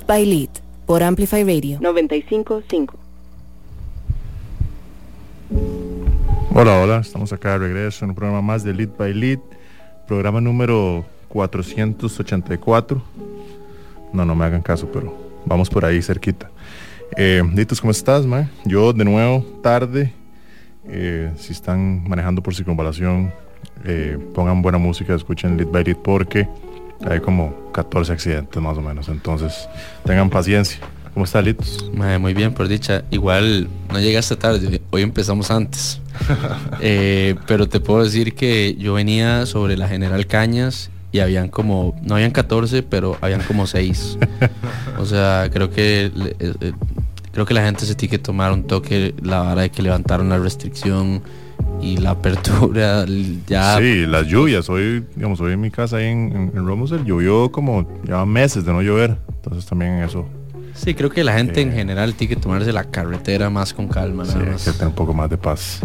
[0.10, 0.50] By Lead
[0.88, 2.98] por Amplify Radio 955.
[6.52, 9.38] Hola, hola, estamos acá de regreso en un programa más de Lead by Lead,
[10.08, 13.04] programa número 484.
[14.12, 16.50] No, no me hagan caso, pero vamos por ahí cerquita.
[17.16, 18.50] Eh, Ditos, ¿cómo estás, ma?
[18.66, 20.12] Yo de nuevo, tarde.
[20.88, 23.32] Eh, si están manejando por circunvalación,
[23.86, 26.48] eh, pongan buena música, escuchen Lead by Lead porque
[27.08, 29.08] hay como 14 accidentes más o menos.
[29.08, 29.70] Entonces,
[30.04, 30.80] tengan paciencia.
[31.14, 31.90] ¿Cómo está, Litos?
[31.94, 33.04] Muy bien, por dicha.
[33.10, 36.02] Igual no llegaste tarde, hoy empezamos antes.
[36.82, 41.98] Eh, pero te puedo decir que yo venía sobre la General Cañas y habían como,
[42.04, 44.18] no habían 14, pero habían como 6.
[44.98, 46.74] o sea, creo que eh, eh,
[47.32, 50.30] creo que la gente se tiene que tomar un toque la vara de que levantaron
[50.30, 51.22] la restricción
[51.82, 53.06] y la apertura
[53.48, 54.70] ya Sí, las lluvias.
[54.70, 58.66] Hoy, digamos, hoy en mi casa ahí en, en, en Romusel llovió como ya meses
[58.66, 59.18] de no llover.
[59.36, 60.26] Entonces también eso
[60.74, 64.24] Sí, creo que la gente en general tiene que tomarse la carretera más con calma.
[64.24, 64.64] sí, nada hay más.
[64.64, 65.82] que tener un poco más de paz.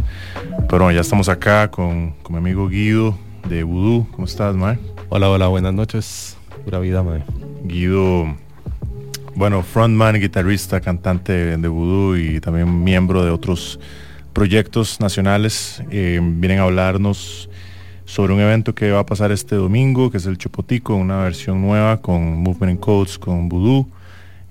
[0.69, 3.17] Pero bueno, ya estamos acá con, con mi amigo Guido
[3.49, 4.07] de Voodoo.
[4.13, 4.79] ¿Cómo estás, Mar?
[5.09, 6.37] Hola, hola, buenas noches.
[6.65, 7.25] Pura vida, mae.
[7.65, 8.37] Guido,
[9.35, 13.81] bueno, frontman, guitarrista, cantante de Voodoo y también miembro de otros
[14.35, 15.83] proyectos nacionales.
[15.91, 17.49] Eh, vienen a hablarnos
[18.05, 21.63] sobre un evento que va a pasar este domingo, que es el Chopotico, una versión
[21.63, 23.89] nueva con Movement Codes, con Voodoo.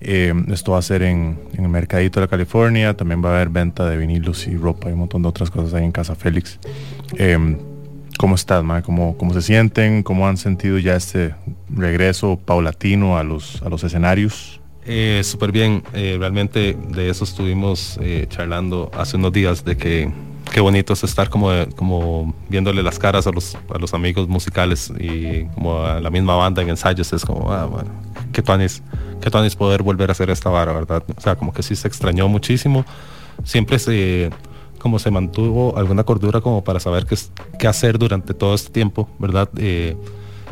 [0.01, 3.49] Eh, esto va a ser en, el Mercadito de la California, también va a haber
[3.49, 6.59] venta de vinilos y ropa y un montón de otras cosas ahí en Casa Félix.
[7.17, 7.57] Eh,
[8.17, 8.81] ¿Cómo estás, ma?
[8.81, 10.03] ¿Cómo, ¿Cómo se sienten?
[10.03, 11.35] ¿Cómo han sentido ya este
[11.69, 14.59] regreso paulatino a los, a los escenarios?
[14.85, 20.11] Eh, Súper bien, eh, realmente de eso estuvimos eh, charlando hace unos días, de que
[20.51, 24.91] qué bonito es estar como, como viéndole las caras a los, a los amigos musicales
[24.99, 27.89] y como a la misma banda en ensayos, es como, ah, bueno,
[28.33, 28.83] qué tuanis,
[29.21, 31.03] qué tuanis poder volver a hacer esta vara, ¿verdad?
[31.15, 32.85] O sea, como que sí se extrañó muchísimo,
[33.45, 34.31] siempre se,
[34.79, 38.69] como se mantuvo alguna cordura como para saber qué, es- qué hacer durante todo este
[38.71, 39.49] tiempo, ¿verdad?
[39.57, 39.95] Eh,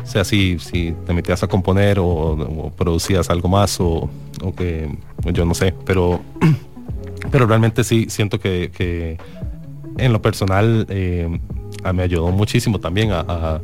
[0.04, 4.08] sea si, si te metías a componer o, producías algo más o,
[4.42, 4.88] o que
[5.32, 6.20] yo no sé, pero,
[7.30, 9.18] pero realmente sí siento que, que
[9.98, 11.38] en lo personal eh,
[11.94, 13.60] me ayudó muchísimo también a, a-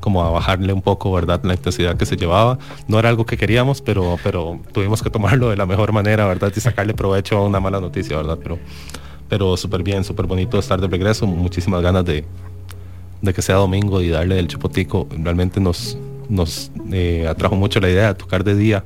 [0.00, 1.40] como a bajarle un poco, ¿verdad?
[1.44, 2.58] La intensidad que se llevaba.
[2.88, 6.52] No era algo que queríamos, pero, pero tuvimos que tomarlo de la mejor manera, ¿verdad?
[6.54, 8.38] Y sacarle provecho a una mala noticia, ¿verdad?
[8.42, 8.58] Pero,
[9.30, 11.26] pero súper bien, súper bonito estar de regreso.
[11.26, 12.22] Muchísimas ganas de,
[13.24, 15.08] de que sea domingo y darle el chupotico.
[15.18, 15.96] Realmente nos,
[16.28, 18.84] nos eh, atrajo mucho la idea de tocar de día,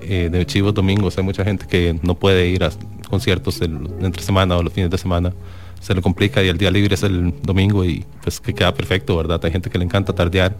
[0.00, 1.16] eh, de chivos domingos.
[1.18, 2.70] Hay mucha gente que no puede ir a
[3.08, 5.32] conciertos entre semana o los fines de semana.
[5.80, 9.16] Se le complica y el día libre es el domingo y pues que queda perfecto,
[9.16, 9.40] ¿verdad?
[9.44, 10.56] Hay gente que le encanta tardear.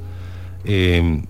[0.65, 1.23] Eh,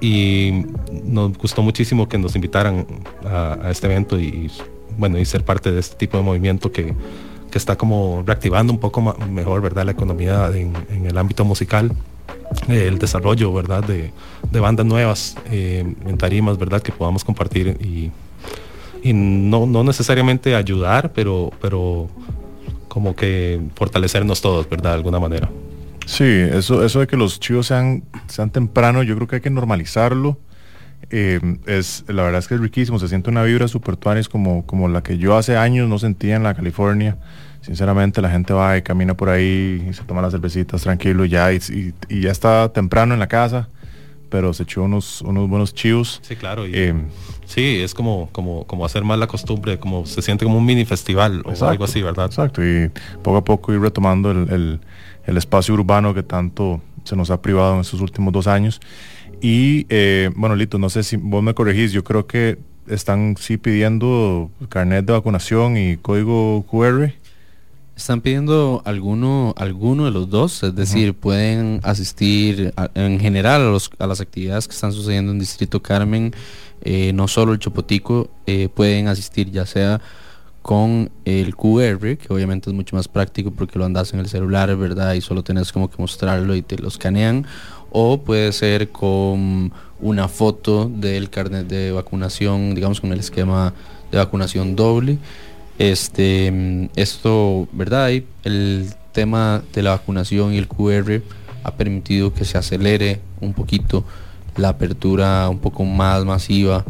[0.00, 0.64] y
[1.04, 2.86] nos gustó muchísimo que nos invitaran
[3.24, 4.48] a, a este evento y
[4.96, 6.94] bueno y ser parte de este tipo de movimiento que,
[7.50, 11.92] que está como reactivando un poco mejor verdad la economía en, el ámbito musical
[12.68, 14.12] el desarrollo verdad de,
[14.60, 18.10] bandas nuevas eh, en tarimas verdad que podamos compartir y,
[19.04, 22.08] no necesariamente ayudar pero pero
[22.88, 25.48] como que fortalecernos todos verdad de alguna manera.
[26.06, 29.50] Sí, eso, eso de que los chivos sean, sean temprano, yo creo que hay que
[29.50, 30.38] normalizarlo.
[31.10, 34.66] Eh, es, la verdad es que es riquísimo, se siente una vibra super tuanis como,
[34.66, 37.16] como la que yo hace años no sentía en la California.
[37.62, 41.28] Sinceramente la gente va y camina por ahí y se toma las cervecitas tranquilo y
[41.30, 43.68] ya, y, y- y ya está temprano en la casa,
[44.30, 46.20] pero se echó unos, unos buenos chivos.
[46.22, 46.66] Sí, claro.
[46.66, 46.94] y- Eh,
[47.46, 50.84] sí, es como, como, como hacer más la costumbre, como se siente como un mini
[50.84, 52.26] festival o Exacto, algo así, ¿verdad?
[52.26, 52.90] Exacto, y
[53.22, 54.80] poco a poco ir retomando el, el-
[55.26, 58.80] el espacio urbano que tanto se nos ha privado en estos últimos dos años.
[59.40, 62.58] Y eh, bueno, Lito, no sé si vos me corregís, yo creo que
[62.88, 67.12] están sí pidiendo carnet de vacunación y código QR.
[67.96, 73.70] Están pidiendo alguno, alguno de los dos, es decir, pueden asistir a- en general a,
[73.70, 76.32] los- a las actividades que están sucediendo en Distrito Carmen,
[76.82, 80.00] eh, no solo el Chopotico, eh, pueden asistir ya sea
[80.62, 84.74] con el QR, que obviamente es mucho más práctico porque lo andas en el celular,
[84.76, 85.14] ¿verdad?
[85.14, 87.46] Y solo tenés como que mostrarlo y te lo escanean,
[87.90, 93.74] o puede ser con una foto del carnet de vacunación, digamos con el esquema
[94.10, 95.18] de vacunación doble.
[95.78, 98.10] Este, esto, ¿verdad?
[98.10, 101.22] Y el tema de la vacunación y el QR
[101.64, 104.04] ha permitido que se acelere un poquito
[104.56, 106.84] la apertura un poco más masiva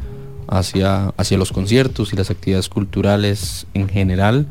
[0.47, 4.47] hacia, hacia los conciertos y las actividades culturales en general.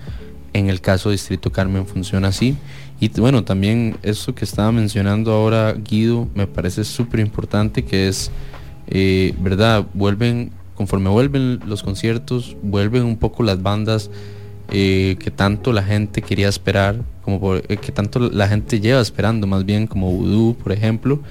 [0.54, 2.56] En el caso de Distrito Carmen funciona así.
[3.00, 8.32] Y bueno, también eso que estaba mencionando ahora Guido me parece súper importante que es,
[8.88, 9.86] eh, ¿verdad?
[9.94, 14.10] Vuelven, conforme vuelven los conciertos, vuelven un poco las bandas
[14.72, 19.00] eh, que tanto la gente quería esperar, como por- eh, que tanto la gente lleva
[19.00, 21.22] esperando, más bien como Voodoo, por ejemplo,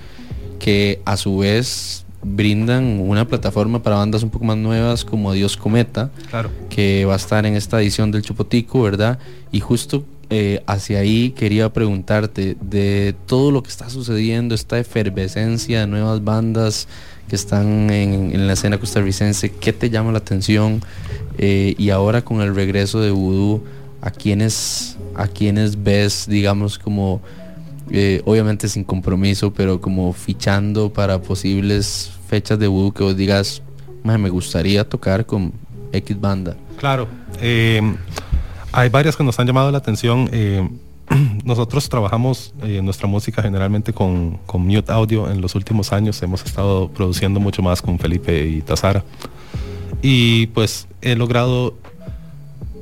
[0.58, 5.56] que a su vez brindan una plataforma para bandas un poco más nuevas como Dios
[5.56, 6.50] Cometa, Claro.
[6.70, 9.18] que va a estar en esta edición del Chupotico, ¿verdad?
[9.52, 15.80] Y justo eh, hacia ahí quería preguntarte de todo lo que está sucediendo, esta efervescencia
[15.80, 16.88] de nuevas bandas
[17.28, 20.80] que están en, la escena costarricense, ¿qué te llama la atención?
[21.38, 23.62] Eh, y ahora con el regreso de Voodoo,
[24.00, 27.20] ¿a quiénes, a quiénes ves, digamos, como,
[27.90, 33.62] eh, obviamente sin compromiso, pero como fichando para posibles fechas de Voodoo que vos digas,
[34.02, 35.52] "Mae, me gustaría tocar con
[35.92, 36.56] X banda?
[36.78, 37.08] Claro.
[38.76, 40.28] Hay varias que nos han llamado la atención.
[40.32, 40.68] eh,
[41.44, 45.30] nosotros trabajamos eh, nuestra música generalmente con, Mute Audio.
[45.30, 49.02] En los últimos años hemos estado produciendo mucho más con Felipe y Tazara.
[50.02, 51.74] Y pues he logrado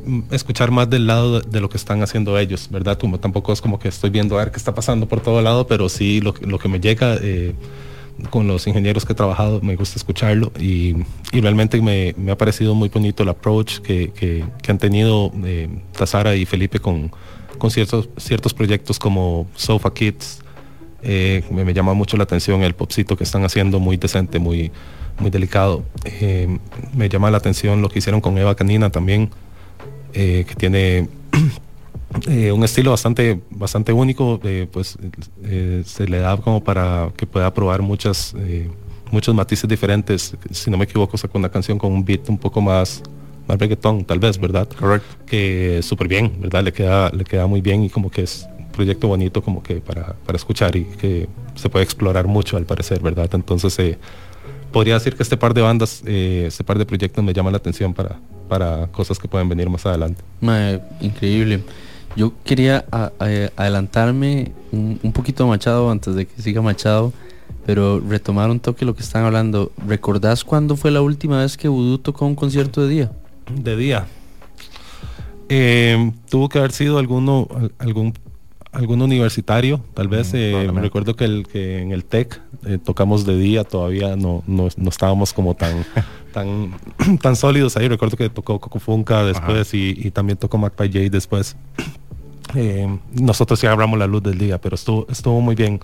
[0.05, 2.99] mm, escuchar más del lado de, lo que están haciendo ellos, ¿verdad?
[3.20, 5.88] Tampoco es como que estoy viendo a ver qué está pasando por todo lado, pero
[5.88, 7.55] sí lo que me llega eh,
[8.30, 10.94] con los ingenieros que he trabajado, me gusta escucharlo y,
[11.32, 16.36] realmente me, me ha parecido muy bonito el approach que, que- han tenido eh, Tazara
[16.36, 17.10] y Felipe con,
[17.58, 20.40] con ciertos, ciertos proyectos como Sofa Kids.
[21.02, 24.70] Eh, me, me llama mucho la atención el popcito que están haciendo, muy decente, muy,
[25.18, 25.84] muy delicado.
[26.04, 26.58] Eh,
[26.94, 29.30] me llama la atención lo que hicieron con Eva Canina también,
[30.14, 31.08] eh, que tiene
[32.28, 34.96] eh, un estilo bastante, bastante único, eh, pues
[35.42, 38.34] eh, se le da como para que pueda probar muchas,
[39.10, 40.36] muchos matices diferentes.
[40.50, 43.02] Si no me equivoco, sacó una canción con un beat un poco más,
[43.48, 44.68] más reggaetón, tal vez, ¿verdad?
[44.68, 45.16] Correcto.
[45.26, 46.62] Que súper bien, ¿verdad?
[46.62, 49.80] Le queda, le queda muy bien y como que es un proyecto bonito como que
[49.80, 53.28] para, para escuchar y que se puede explorar mucho al parecer, ¿verdad?
[53.34, 53.98] Entonces,
[54.72, 57.92] podría decir que este par de bandas, este par de proyectos me llama la atención
[57.92, 60.22] para, para cosas que pueden venir más adelante.
[61.00, 61.62] Increíble.
[62.16, 67.12] Yo quería a- a- adelantarme un, un poquito a Machado antes de que siga Machado,
[67.66, 69.72] pero retomar un toque lo que están hablando.
[69.86, 73.12] ¿Recordás cuándo fue la última vez que Voodoo tocó un concierto de día?
[73.52, 74.06] De día.
[75.48, 78.14] Eh, tuvo que haber sido alguno, al- algún,
[78.72, 80.30] algún universitario, tal vez.
[80.34, 84.42] eh, me recuerdo que, el, que en el TEC eh, tocamos de día, todavía no,
[84.46, 85.84] no, no estábamos como tan,
[86.32, 86.74] tan,
[87.22, 87.88] tan sólidos ahí.
[87.88, 91.56] Recuerdo que tocó Coco Funka después y, y también tocó Magpie J después.
[92.55, 95.80] Eh, nosotros sí agarramos la luz del día, pero estuvo, estuvo muy bien.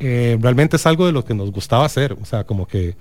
[0.00, 2.96] Eh, realmente es algo de lo que nos gustaba hacer, o sea, como que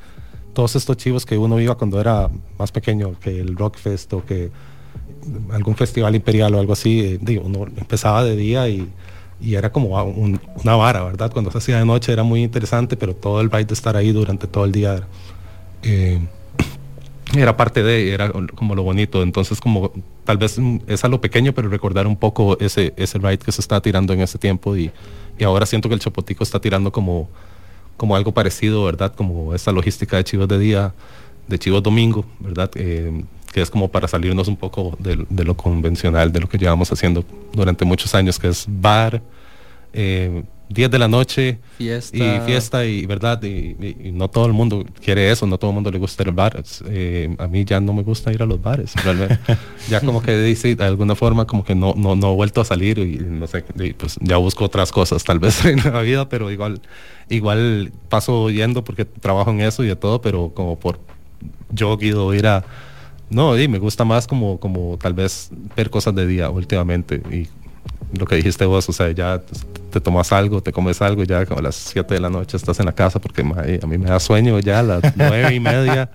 [0.54, 4.50] todos estos chivos que uno iba cuando era más pequeño, que el Rockfest o que
[5.52, 8.90] algún festival imperial o algo así, eh, digo, uno empezaba de día y,
[9.40, 11.32] y era como a- un- una vara, ¿verdad?
[11.32, 14.12] Cuando se hacía de noche era muy interesante, pero todo el vibe de estar ahí
[14.12, 15.08] durante todo el día
[15.84, 16.20] eh,
[17.38, 19.22] era parte de, era como lo bonito.
[19.22, 19.92] Entonces, como
[20.28, 23.52] tal vez mm, es a lo pequeño, pero recordar un poco ese, ese ride que
[23.54, 24.92] se está tirando en ese tiempo y,
[25.40, 27.30] y ahora siento que el Chopotico está tirando como,
[27.96, 29.16] como algo parecido, ¿verdad?
[29.16, 30.94] Como esta logística de chivos de día,
[31.48, 32.70] de chivos domingo, ¿verdad?
[32.76, 33.24] Eh,
[33.54, 36.92] que es como para salirnos un poco de, de lo convencional, de lo que llevamos
[36.92, 37.24] haciendo
[37.54, 39.22] durante muchos años, que es bar,
[39.94, 42.18] eh, 10 de la noche Fiesta.
[42.18, 42.86] y fiesta.
[42.86, 43.48] y verdad y,
[43.80, 46.30] y- y no todo el mundo quiere eso no todo el mundo le gusta ir
[46.30, 46.58] al bar.
[46.60, 49.38] Es, eh, a mí ya no me gusta ir a los bares realmente.
[49.90, 52.66] Ya como que dice de alguna forma como que no no no he vuelto a
[52.66, 56.28] salir y no sé y pues ya busco otras cosas tal vez en la vida
[56.28, 56.82] pero igual
[57.30, 61.00] igual paso yendo porque trabajo en eso y de todo pero como por
[61.72, 62.64] yo quiero ir a
[63.30, 67.48] no y me gusta más como como tal vez ver cosas de día últimamente y
[68.14, 69.42] lo que dijiste vos, o sea, ya
[69.92, 72.80] te tomas algo, te comes algo, ya como a las 7 de la noche estás
[72.80, 76.10] en la casa porque a mí me da sueño ya a las nueve y media.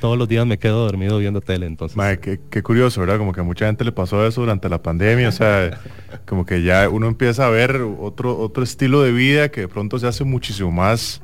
[0.00, 1.98] Todos los días me quedo dormido viendo tele, entonces.
[2.20, 3.18] Qué, qué curioso, ¿verdad?
[3.18, 5.80] Como que a mucha gente le pasó eso durante la pandemia, o sea,
[6.26, 9.98] como que ya uno empieza a ver otro, otro estilo de vida que de pronto
[9.98, 11.20] se hace muchísimo más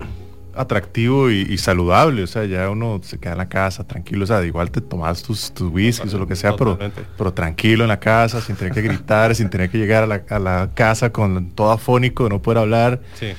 [0.54, 4.26] atractivo y, y saludable, o sea, ya uno se queda en la casa tranquilo, o
[4.26, 6.78] sea, igual te tomas tus, tus whiskies o lo que sea, pero,
[7.16, 10.22] pero tranquilo en la casa, sin tener que gritar, sin tener que llegar a la,
[10.28, 13.00] a la casa con todo afónico, no poder hablar.
[13.14, 13.32] Sí.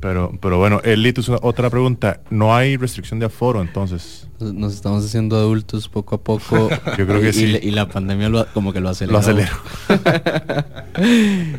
[0.00, 0.80] Pero, pero bueno,
[1.28, 2.20] una- otra pregunta.
[2.30, 4.25] No hay restricción de aforo, entonces.
[4.38, 6.68] Nos estamos haciendo adultos poco a poco.
[6.98, 7.44] Yo creo que y, sí.
[7.44, 9.12] Y, la- y la pandemia lo- como que lo aceleró.
[9.12, 9.52] Lo aceleró.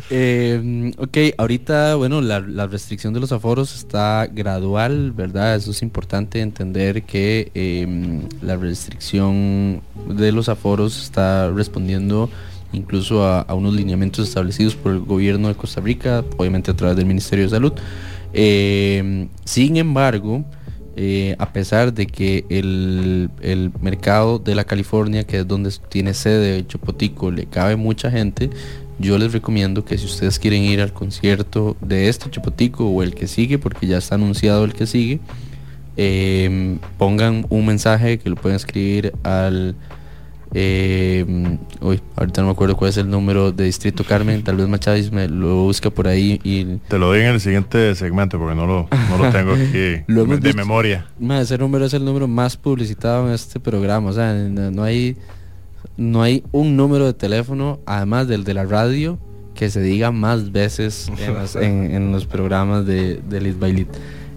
[0.09, 5.55] Eh, ok, ahorita, bueno, la, la restricción de los aforos está gradual, ¿verdad?
[5.55, 12.29] Eso es importante entender que eh, la restricción de los aforos está respondiendo
[12.73, 16.97] incluso a, a unos lineamientos establecidos por el gobierno de Costa Rica, obviamente a través
[16.97, 17.73] del Ministerio de Salud.
[18.33, 20.43] Eh, sin embargo,
[20.99, 26.15] eh, a pesar de que el, el mercado de la California, que es donde tiene
[26.15, 28.49] sede Chopotico, le cabe mucha gente,
[28.97, 33.13] yo les recomiendo que si ustedes quieren ir al concierto de este Chopotico o el
[33.13, 35.19] que sigue, porque ya está anunciado el que sigue,
[35.97, 39.75] eh, pongan un mensaje que lo pueden escribir al
[40.53, 41.25] eh,
[41.81, 44.43] uy, ahorita no me acuerdo cuál es el número de Distrito Carmen.
[44.43, 46.65] Tal vez Machavis me lo busca por ahí y.
[46.87, 50.53] Te lo doy en el siguiente segmento porque no lo, no lo tengo aquí de
[50.55, 51.05] memoria.
[51.41, 54.09] Ese número es el número más publicitado en este programa.
[54.09, 55.17] O sea, no, no hay
[55.95, 59.17] no hay un número de teléfono, además del de la radio,
[59.55, 63.87] que se diga más veces en, las- en- en los programas de, de Lead.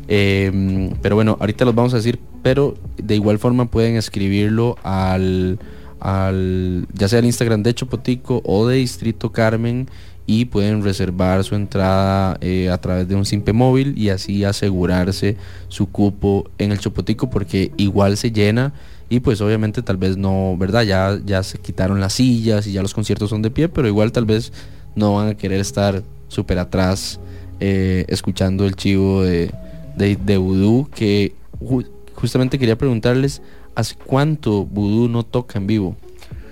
[0.09, 5.59] Eh, pero bueno, ahorita los vamos a decir, pero de igual forma pueden escribirlo al,
[6.01, 9.89] al ya sea el Instagram de Chopotico o de Distrito Carmen
[10.27, 15.37] y pueden reservar su entrada eh, a través de un simple móvil y así asegurarse
[15.69, 18.73] su cupo en el Chopotico porque igual se llena
[19.09, 20.83] y pues obviamente tal vez no, ¿verdad?
[20.83, 24.13] Ya, ya se quitaron las sillas y ya los conciertos son de pie, pero igual
[24.13, 24.53] tal vez
[24.95, 27.19] no van a querer estar súper atrás
[27.59, 29.51] eh, escuchando el chivo de,
[29.97, 33.43] de, Voodoo que ju- justamente quería preguntarles,
[33.75, 35.97] ¿hace cuánto Voodoo no toca en vivo?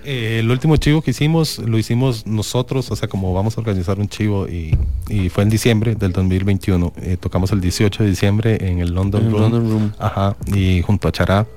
[0.05, 3.99] Eh, el último chivo que hicimos lo hicimos nosotros, o sea, como vamos a organizar
[3.99, 4.77] un chivo y,
[5.09, 6.93] y fue en diciembre del 2021.
[7.01, 9.91] Eh, tocamos el 18 de diciembre en el London, En el Room, London Room.
[9.99, 11.47] Ajá, y junto a Chará.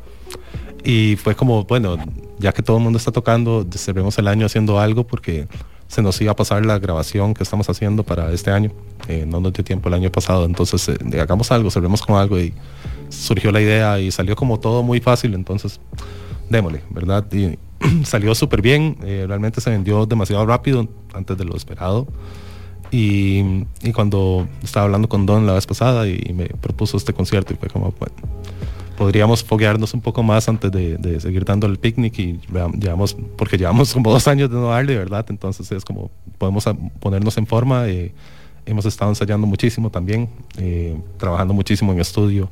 [0.84, 1.96] Y fue como, bueno,
[2.38, 5.46] ya que todo el mundo está tocando, cerremos el año haciendo algo porque
[5.86, 8.72] se nos iba a pasar la grabación que estamos haciendo para este año.
[9.08, 10.90] Eh, no nos dio tiempo el año pasado, entonces
[11.20, 12.52] hagamos algo, cerremos con algo y
[13.12, 15.80] surgió la idea y salió como todo muy fácil, entonces
[16.48, 17.26] démosle, ¿verdad?
[17.32, 17.58] Y
[18.04, 22.06] salió súper bien, eh, realmente se vendió demasiado rápido antes de lo esperado.
[22.90, 27.14] Y, y cuando estaba hablando con Don la vez pasada y, y me propuso este
[27.14, 28.14] concierto y fue como, bueno,
[28.98, 32.38] podríamos foguearnos un poco más antes de, de seguir dando el picnic y
[32.78, 35.24] llevamos, porque llevamos como dos años de no darle, ¿verdad?
[35.30, 36.64] Entonces es como, podemos
[37.00, 37.88] ponernos en forma.
[37.88, 38.12] eh,
[38.66, 42.50] hemos estado ensayando muchísimo también, eh, trabajando muchísimo en estudio.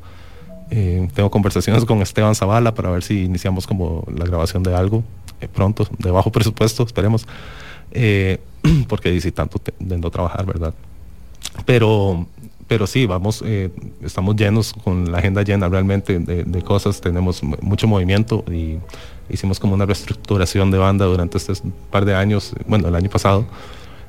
[0.70, 5.02] Eh, tengo conversaciones con Esteban Zavala para ver si iniciamos como la grabación de algo
[5.40, 7.26] eh, pronto, de bajo presupuesto, esperemos.
[7.92, 8.38] Eh,
[8.88, 10.74] porque dice tanto no trabajar, ¿verdad?
[11.66, 12.26] Pero,
[12.68, 13.42] pero sí, vamos,
[14.02, 18.76] estamos llenos con la agenda llena realmente de, cosas, tenemos mu- mucho movimiento y
[19.28, 21.54] hicimos como una reestructuración de banda durante este
[21.90, 23.46] par de años, bueno, el año pasado,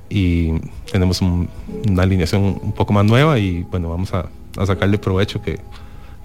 [0.09, 0.51] y
[0.91, 1.49] tenemos un-
[1.89, 4.29] una alineación un poco más nueva y bueno, vamos a
[4.65, 5.59] sacarle provecho que,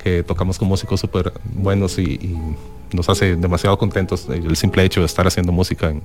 [0.07, 2.39] que tocamos con músicos súper buenos y, y
[2.93, 6.01] nos hace demasiado contentos el simple hecho de estar haciendo música, en,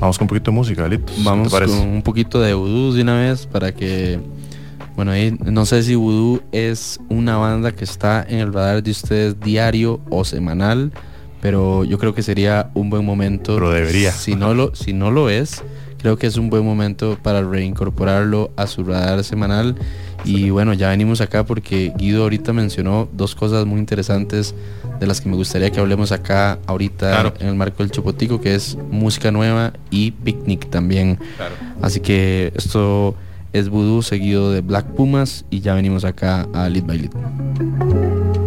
[0.00, 0.88] Vamos con un poquito de música.
[0.88, 4.18] ¿Qué Vamos con un poquito de Voodoo de una vez para que,
[4.94, 8.90] bueno, ahí no sé si Voodoo es una banda que está en el radar de
[8.90, 10.92] ustedes diario o semanal,
[11.40, 13.54] pero yo creo que sería un buen momento.
[13.54, 14.12] Pero debería.
[14.12, 15.64] Si no lo, si no lo es,
[15.98, 19.76] creo que es un buen momento para reincorporarlo a su radar semanal.
[20.26, 24.54] Y bueno, ya venimos acá porque Guido ahorita mencionó dos cosas muy interesantes
[25.00, 27.34] de las que me gustaría que hablemos acá ahorita Claro.
[27.38, 31.18] en el marco del Chopotico, que es música nueva y picnic también.
[31.36, 31.54] Claro.
[31.80, 33.14] Así que esto
[33.52, 38.45] es Voodoo seguido de Black Pumas y ya venimos acá a Lead by Lead.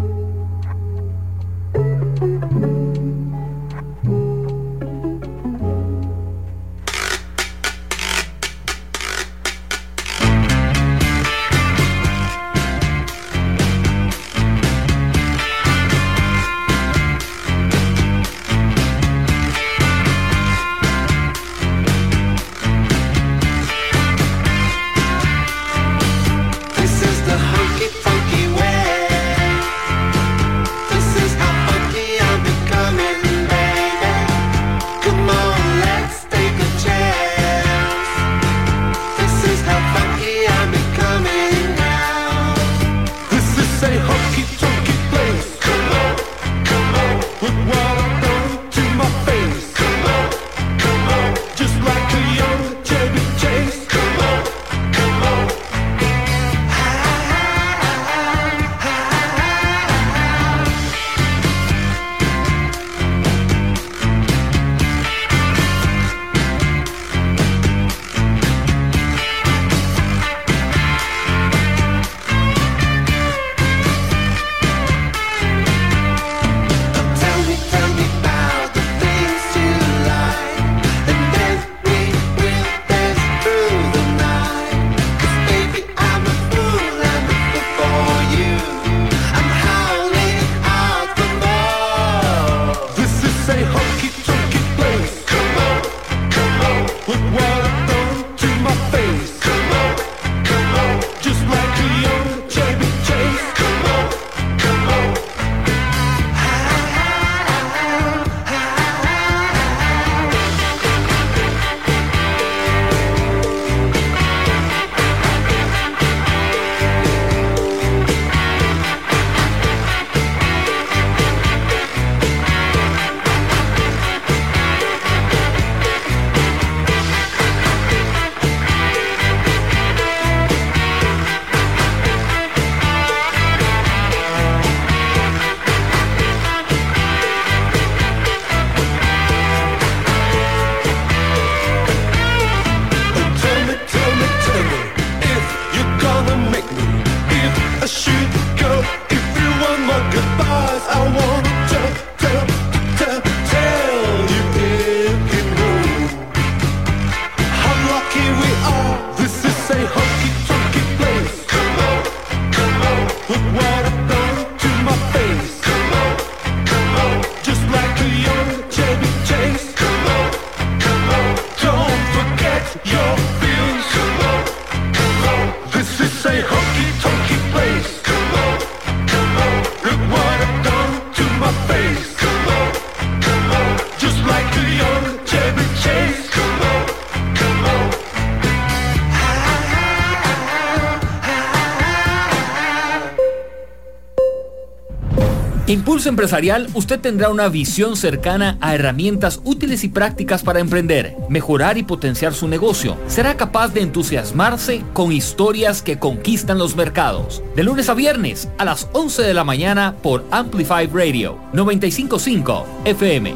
[196.19, 201.83] Empresarial, usted tendrá una visión cercana a herramientas útiles y prácticas para emprender, mejorar y
[201.83, 202.97] potenciar su negocio.
[203.07, 207.41] Será capaz de entusiasmarse con historias que conquistan los mercados.
[207.55, 213.35] De lunes a viernes a las 11 de la mañana por Amplify Radio 955 FM.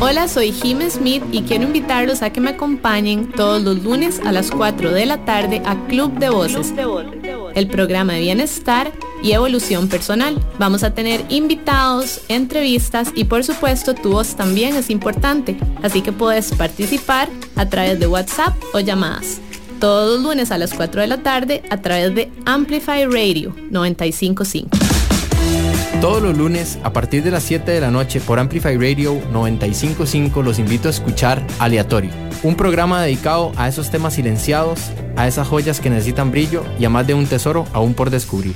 [0.00, 4.32] Hola, soy Jim Smith y quiero invitarlos a que me acompañen todos los lunes a
[4.32, 6.74] las 4 de la tarde a Club de Voces,
[7.54, 8.90] el programa de bienestar
[9.24, 10.40] y evolución personal.
[10.58, 16.12] Vamos a tener invitados, entrevistas y por supuesto tu voz también es importante, así que
[16.12, 19.40] puedes participar a través de WhatsApp o llamadas.
[19.80, 24.68] Todos los lunes a las 4 de la tarde a través de Amplify Radio 955.
[26.00, 30.42] Todos los lunes a partir de las 7 de la noche por Amplify Radio 955
[30.42, 32.10] los invito a escuchar Aleatorio,
[32.42, 36.90] un programa dedicado a esos temas silenciados, a esas joyas que necesitan brillo y a
[36.90, 38.54] más de un tesoro aún por descubrir.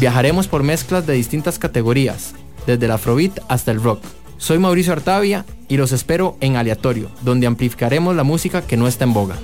[0.00, 2.32] Viajaremos por mezclas de distintas categorías,
[2.66, 4.02] desde el afrobeat hasta el rock.
[4.38, 9.04] Soy Mauricio Artavia y los espero en Aleatorio, donde amplificaremos la música que no está
[9.04, 9.36] en boga.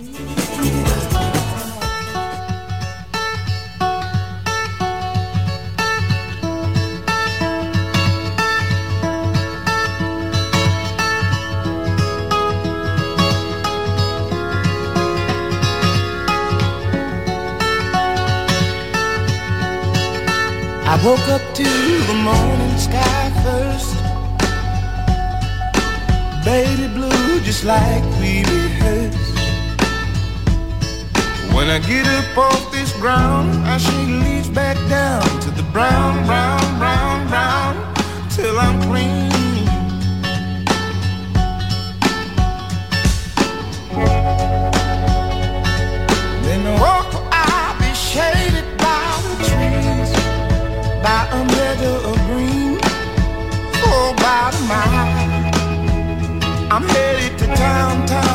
[27.66, 29.38] Like we rehearsed.
[31.52, 36.24] When I get up off this ground, I shake leaves back down to the brown,
[36.26, 37.74] brown, brown, brown,
[38.30, 39.30] till I'm clean.
[46.46, 46.74] Then the
[47.32, 50.10] I'll be shaded by the trees
[51.02, 52.78] by a meadow of green
[53.80, 55.26] for about a mile.
[56.70, 57.25] I'm headed
[57.56, 58.25] to town,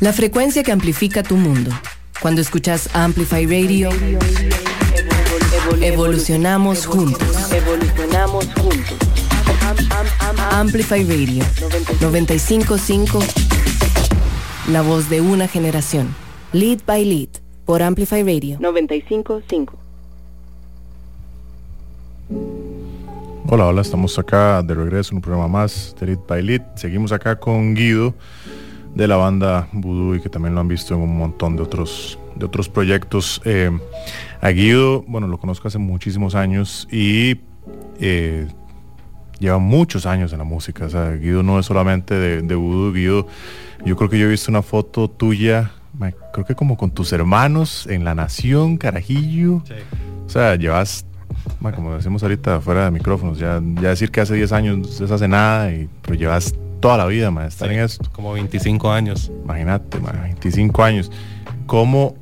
[0.00, 1.72] La frecuencia que amplifica tu mundo.
[2.22, 3.90] Cuando escuchas Amplify Radio,
[5.80, 7.52] evolucionamos juntos.
[7.52, 8.96] Evolucionamos juntos.
[10.52, 11.44] Amplify Radio
[12.00, 13.18] 955.
[14.70, 16.14] La voz de una generación.
[16.52, 17.30] Lead by Lead
[17.64, 19.76] por Amplify Radio 955.
[23.48, 26.62] Hola, hola, estamos acá de regreso en un programa más de Lead by Lead.
[26.76, 28.14] Seguimos acá con Guido
[28.98, 32.18] de la banda Voodoo y que también lo han visto en un montón de otros,
[32.34, 33.40] de otros proyectos.
[33.44, 33.70] Eh,
[34.40, 37.38] a Guido, bueno, lo conozco hace muchísimos años y
[38.00, 38.48] eh,
[39.38, 40.86] lleva muchos años en la música.
[40.86, 43.28] O sea, Guido no es solamente de, de Voodoo, Guido,
[43.84, 45.70] yo creo que yo he visto una foto tuya,
[46.32, 49.62] creo que como con tus hermanos en La Nación, Carajillo.
[50.26, 51.06] O sea, llevas,
[51.60, 55.28] como decimos ahorita, fuera de micrófonos, ya, ya decir que hace 10 años se hace
[55.28, 58.08] nada, y, pero llevas toda la vida, ma, estar Sí, en esto.
[58.12, 59.30] Como 25 años.
[59.44, 61.10] Imagínate, ma, 25 años.
[61.66, 62.14] ¿Cómo,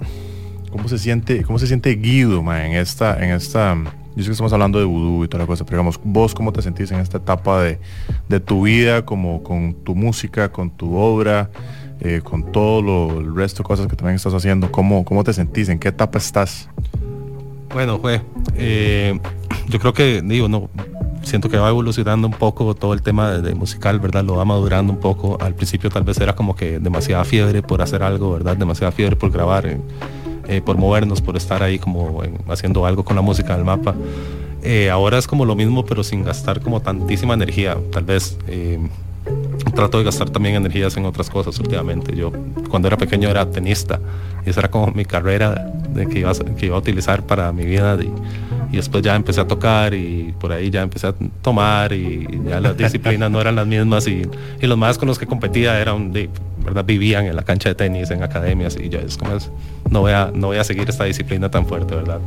[0.70, 3.74] cómo se siente, cómo se siente Guido, ma, en esta, en esta,
[4.16, 6.52] yo sé que estamos hablando de vudú y toda la cosa, pero digamos, vos cómo
[6.52, 7.78] te sentís en esta etapa de,
[8.28, 11.50] de tu vida, como con tu música, con tu obra,
[12.00, 15.32] eh, con todo lo, el resto de cosas que también estás haciendo, ¿cómo, cómo te
[15.32, 15.68] sentís?
[15.68, 16.68] ¿En qué etapa estás?
[17.72, 18.22] Bueno, fue.
[18.56, 19.18] eh,
[19.68, 20.70] yo creo que, digo, no,
[21.26, 24.24] siento que va evolucionando un poco todo el tema musical, ¿verdad?
[24.24, 25.36] Lo va madurando un poco.
[25.40, 28.56] Al principio tal vez era como que demasiada fiebre por hacer algo, ¿verdad?
[28.56, 29.80] Demasiada fiebre por grabar, eh,
[30.48, 33.94] eh, por movernos, por estar ahí como en- haciendo algo con la música del mapa.
[34.62, 38.38] Eh, ahora es como lo mismo, pero sin gastar como tantísima energía, tal vez.
[39.74, 42.16] trato de gastar también energías en otras cosas últimamente.
[42.16, 42.32] Yo
[42.70, 44.00] cuando era pequeño era tenista
[44.46, 47.98] y esa era como mi carrera de que iba a, utilizar para mi vida
[48.76, 52.60] y después ya empecé a tocar y por ahí ya empecé a tomar y ya
[52.60, 54.28] las disciplinas no eran las mismas y,
[54.60, 56.28] y los más con los que competía eran de
[56.58, 59.50] verdad vivían en la cancha de tenis en academias y yo es como es,
[59.88, 62.20] no voy a no voy a seguir esta disciplina tan fuerte verdad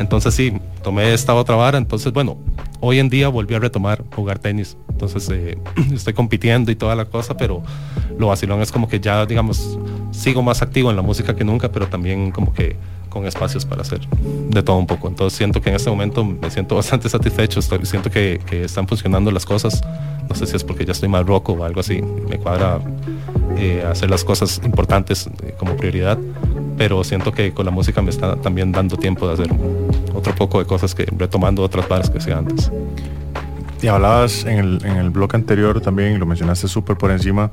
[0.00, 0.52] entonces sí
[0.82, 2.38] tomé esta otra vara entonces bueno
[2.80, 5.56] hoy en día volví a retomar jugar tenis entonces eh,
[5.94, 7.62] estoy compitiendo y toda la cosa pero
[8.18, 9.78] lo vacilón es como que ya digamos
[10.10, 12.76] sigo más activo en la música que nunca pero también como que
[13.14, 15.08] con espacios para hacer de todo un poco.
[15.08, 19.30] Entonces siento que en este momento me siento bastante satisfecho estoy, siento que, están funcionando
[19.30, 19.82] las cosas.
[20.28, 22.80] No sé si es porque ya estoy más roco o algo así me cuadra
[23.56, 26.18] eh, hacer las cosas importantes eh, como prioridad
[26.76, 29.50] pero siento que con la música me está también dando tiempo de hacer
[30.14, 32.70] otro poco de cosas que retomando otras varas que hacía antes.
[33.80, 37.50] Y hablabas en el, en el blog anterior también, lo mencionaste súper por encima,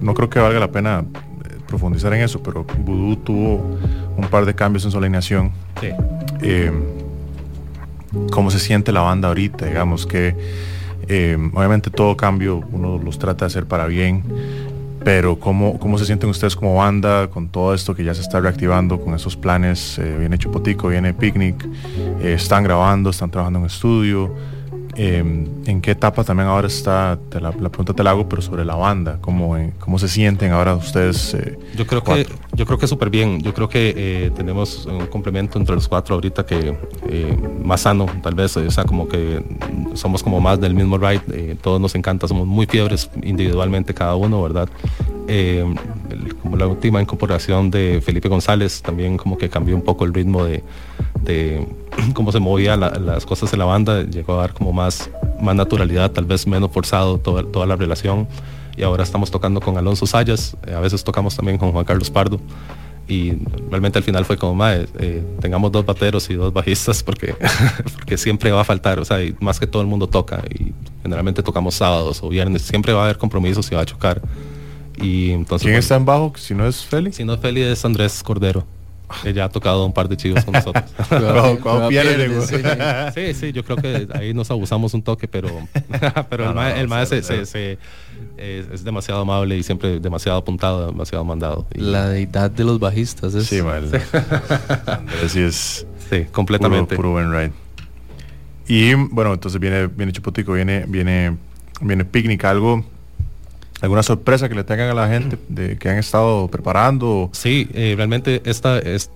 [0.00, 3.78] no creo que valga la pena eh, profundizar en eso, pero Voodoo tuvo
[4.18, 5.52] un par de cambios en su alineación.
[5.80, 5.88] Sí.
[6.42, 6.72] Eh,
[8.30, 9.66] ¿Cómo se siente la banda ahorita?
[9.66, 10.34] Digamos que
[11.08, 14.24] eh, obviamente todo cambio uno los trata de hacer para bien,
[15.04, 18.40] pero ¿cómo, ¿cómo se sienten ustedes como banda con todo esto que ya se está
[18.40, 19.98] reactivando, con esos planes?
[19.98, 21.66] Eh, viene Chupotico, viene Picnic,
[22.22, 24.34] están grabando, están trabajando en estudio.
[25.00, 25.18] Eh,
[25.66, 27.16] ¿En qué etapa también ahora está?
[27.30, 30.08] Te la, la pregunta te la hago, pero sobre la banda, ¿cómo, eh, cómo se
[30.08, 31.34] sienten ahora ustedes?
[31.34, 33.40] eh, Yo creo que yo creo que súper bien.
[33.40, 36.76] Yo creo que eh, tenemos un complemento entre los cuatro ahorita que
[37.62, 38.56] más sano, tal vez.
[38.56, 39.40] O sea, como que
[39.94, 41.54] somos como más del mismo ride.
[41.62, 44.68] todos nos encanta, somos muy fiebres individualmente cada uno, ¿verdad?
[45.30, 45.62] Eh,
[46.42, 50.44] como la última incorporación de Felipe González también como que cambió un poco el ritmo
[50.44, 50.62] de,
[52.14, 54.02] cómo se movía la- las cosas en la banda.
[54.04, 55.10] Llegó a dar como más,
[55.40, 58.26] más naturalidad, tal vez menos forzado toda, toda la relación
[58.76, 62.10] y ahora estamos tocando con Alonso Sayas, eh, a veces tocamos también con Juan Carlos
[62.10, 62.40] Pardo
[63.08, 63.32] y
[63.70, 67.34] realmente al final fue como, "Mae, eh, tengamos dos bateros y dos bajistas porque,
[67.96, 70.72] porque siempre va a faltar, o sea, más que todo el mundo toca y
[71.02, 74.22] generalmente tocamos sábados o viernes, siempre va a haber compromisos y va a chocar.
[75.00, 76.32] Y entonces, ¿Quién bueno, está en bajo?
[76.36, 77.16] Si no es Félix.
[77.16, 78.64] Si no es Feli es Andrés Cordero.
[79.22, 80.84] Que ya ha tocado un par de chivos con nosotros.
[81.08, 82.46] Cuando- cuando pierde, güey.
[83.14, 85.48] sí, sí, yo creo que ahí nos abusamos un toque, pero,
[86.28, 87.78] pero No, el, ma- no, el maestro se- se-
[88.36, 91.66] es, es demasiado amable y siempre demasiado apuntado, demasiado mandado.
[91.74, 93.46] Y- La deidad de los bajistas es.
[93.46, 93.84] Sí, mal.
[94.86, 96.94] Andrés sí es Sí, completamente.
[96.96, 97.52] Puro, puro buen ride.
[98.66, 101.36] Y bueno, entonces viene, viene Chupotico, viene, viene,
[101.80, 102.84] viene Picnic, algo,
[103.80, 107.30] alguna sorpresa que le tengan a la gente de que han estado preparando.
[107.32, 109.10] Sí, eh, realmente esta, es,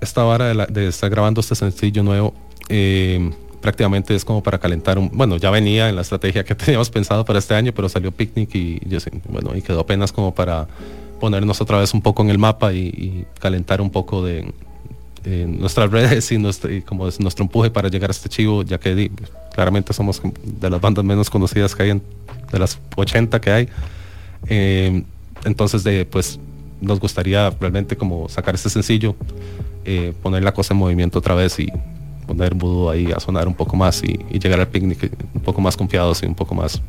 [0.00, 2.34] esta vara de, la- de estar grabando este sencillo nuevo
[2.68, 3.30] eh,
[3.60, 7.24] prácticamente es como para calentar un, bueno, ya venía en la estrategia que teníamos pensado
[7.24, 8.80] para este año, pero salió Picnic y
[9.28, 10.66] bueno, y quedó apenas como para
[11.20, 14.52] ponernos otra vez un poco en el mapa y, y calentar un poco de
[15.46, 18.78] nuestras redes y, nuestro, y como es nuestro empuje para llegar a este chivo, ya
[18.78, 19.10] que
[19.54, 22.02] claramente somos de las bandas menos conocidas que hay, en-
[22.52, 23.68] de las 80 que hay.
[24.48, 25.02] Eh,
[25.44, 26.38] entonces, de, pues
[26.80, 29.14] nos gustaría realmente como sacar este sencillo,
[29.84, 31.68] eh, poner la cosa en movimiento otra vez y
[32.26, 35.60] poner Voodoo ahí a sonar un poco más y, y llegar al picnic un poco
[35.60, 36.80] más confiados y un poco más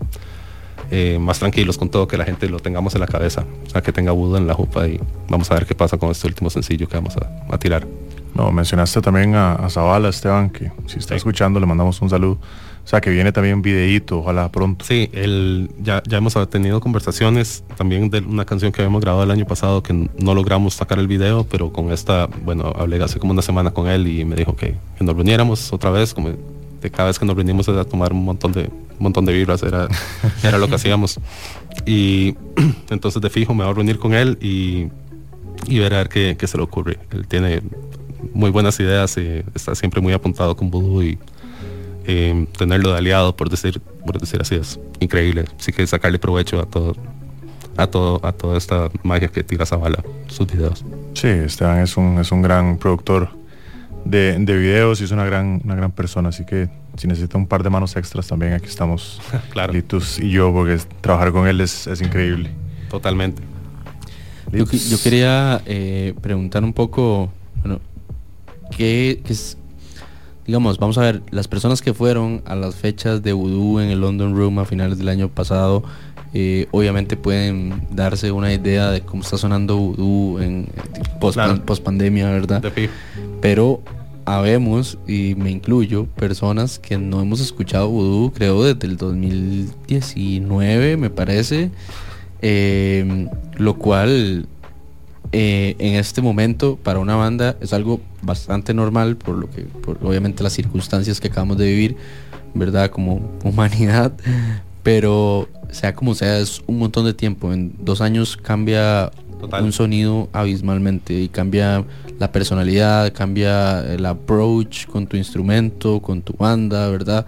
[0.92, 3.82] eh, más tranquilos con todo, que la gente lo tengamos en la cabeza, o sea,
[3.82, 6.50] que tenga Voodoo en la jupa y vamos a ver qué pasa con este último
[6.50, 7.88] sencillo que vamos a, a tirar.
[8.36, 12.38] No, mencionaste también a, a Zavala, Esteban, que si está escuchando le mandamos un saludo.
[12.86, 14.86] O sea, que viene también un videíto, ojalá pronto.
[14.86, 19.32] Sí, el, ya, ya hemos tenido conversaciones también de una canción que habíamos grabado el
[19.32, 23.32] año pasado que no logramos sacar el video, pero con esta, bueno, hablé hace como
[23.32, 26.92] una semana con él y me dijo que, que nos reuniéramos otra vez, como de
[26.92, 29.88] cada vez que nos reunimos era tomar un montón de, un montón de vibras, era,
[30.44, 31.20] era lo que hacíamos.
[31.88, 32.36] Y
[32.92, 34.90] entonces de fijo me voy a reunir con él y,
[35.68, 37.00] y ver a ver qué, qué se le ocurre.
[37.10, 37.64] Él tiene
[38.34, 41.18] muy buenas ideas, y está siempre muy apuntado con Voodoo y
[42.08, 45.46] eh, tenerlo de aliado, por decir, por decir así, es increíble.
[45.60, 46.96] Así que sacarle provecho a todo,
[47.78, 50.84] a todo, a toda esta magia que tira Zavala, sus videos.
[51.14, 53.30] Sí, Esteban es un, es un gran productor
[54.04, 57.48] de, de videos y es una gran, una gran persona, así que si necesita un
[57.48, 59.20] par de manos extras también aquí estamos,
[59.50, 59.74] claro.
[59.74, 62.52] Litus y yo, porque es- trabajar con él es, es increíble.
[62.90, 63.42] Totalmente.
[64.52, 64.66] Yo
[65.04, 67.82] quería eh, preguntar un poco, bueno,
[68.78, 69.58] ¿qué, qué es,
[70.48, 74.02] digamos, vamos a ver, las personas que fueron a las fechas de Voodoo en el
[74.02, 75.84] London Room a finales del año pasado,
[76.34, 80.68] eh, obviamente pueden darse una idea de cómo está sonando Voodoo en
[81.20, 81.62] post, Claro.
[81.84, 82.64] pandemia, ¿verdad?
[83.42, 83.82] Pero
[84.26, 91.10] habemos, y me incluyo, personas que no hemos escuchado Voodoo, creo, desde el 2019, me
[91.10, 91.72] parece.
[92.42, 93.28] Eh,
[93.58, 94.46] lo cual
[95.38, 99.98] eh, en este momento para una banda es algo bastante normal por lo que por
[100.02, 101.98] obviamente las circunstancias que acabamos de vivir
[102.54, 104.14] verdad como humanidad.
[104.84, 107.52] Pero sea como sea es un montón de tiempo.
[107.52, 109.12] En dos años cambia
[109.66, 111.84] un sonido abismalmente y cambia
[112.18, 117.26] la personalidad cambia el approach con tu instrumento con tu banda verdad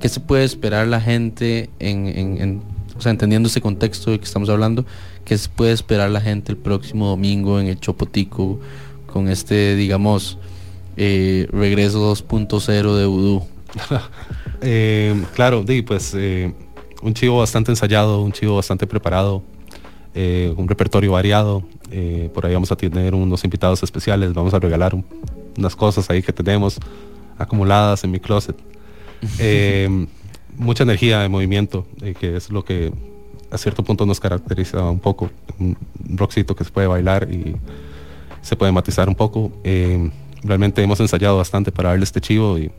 [0.00, 2.62] qué se puede esperar la gente en, en- en-
[2.96, 4.84] o sea, entendiendo ese contexto de que estamos hablando,
[5.28, 8.58] qué se puede esperar la gente el próximo domingo en el Chopotico
[9.12, 10.38] con este, digamos,
[10.96, 13.46] eh, regreso 2.0 de Voodoo?
[14.60, 16.52] Eh, claro, di, pues eh,
[17.02, 19.44] un chivo bastante ensayado, un chivo bastante preparado,
[20.16, 21.62] eh, un repertorio variado.
[22.34, 25.04] por ahí vamos a tener unos invitados especiales, vamos a regalar un-
[25.56, 26.80] unas cosas ahí que tenemos
[27.38, 28.56] acumuladas en mi closet.
[30.56, 31.86] Mucha energía de movimiento,
[32.18, 32.92] que es lo que
[33.50, 35.30] a cierto punto nos caracteriza un poco.
[35.58, 35.76] Un
[36.16, 37.56] rockcito que se puede bailar y
[38.42, 39.52] se puede matizar un poco.
[39.64, 40.10] Eh,
[40.42, 42.70] realmente hemos ensayado bastante para darle este chivo y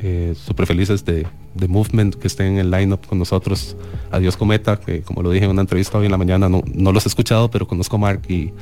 [0.00, 3.76] eh, súper felices de, de Movement que estén en el lineup con nosotros.
[4.10, 6.92] Adiós Cometa, que como lo dije en una entrevista hoy en la mañana, no, no
[6.92, 8.52] los he escuchado, pero conozco a Mark y,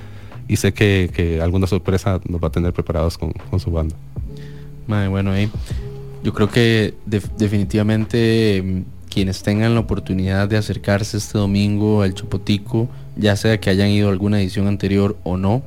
[0.47, 3.97] y sé que, que alguna sorpresa nos va a tener preparados con, con su banda.
[4.86, 5.51] Bueno, ahí
[6.23, 8.85] yo creo que def- definitivamente
[9.15, 14.09] quienes tengan la oportunidad de acercarse este domingo al Chopotico, ya sea que hayan ido
[14.09, 15.62] a alguna edición anterior o no,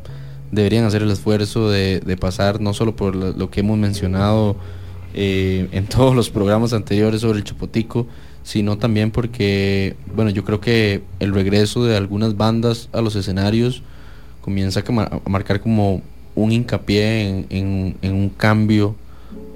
[0.51, 4.57] deberían hacer el esfuerzo de, pasar no solo por lo, que hemos mencionado
[5.13, 8.05] eh, en todos los programas anteriores sobre el Chopotico,
[8.43, 13.81] sino también porque, bueno, yo creo que el regreso de algunas bandas a los escenarios
[14.41, 16.01] comienza a, marcar como
[16.35, 18.97] un hincapié en, un cambio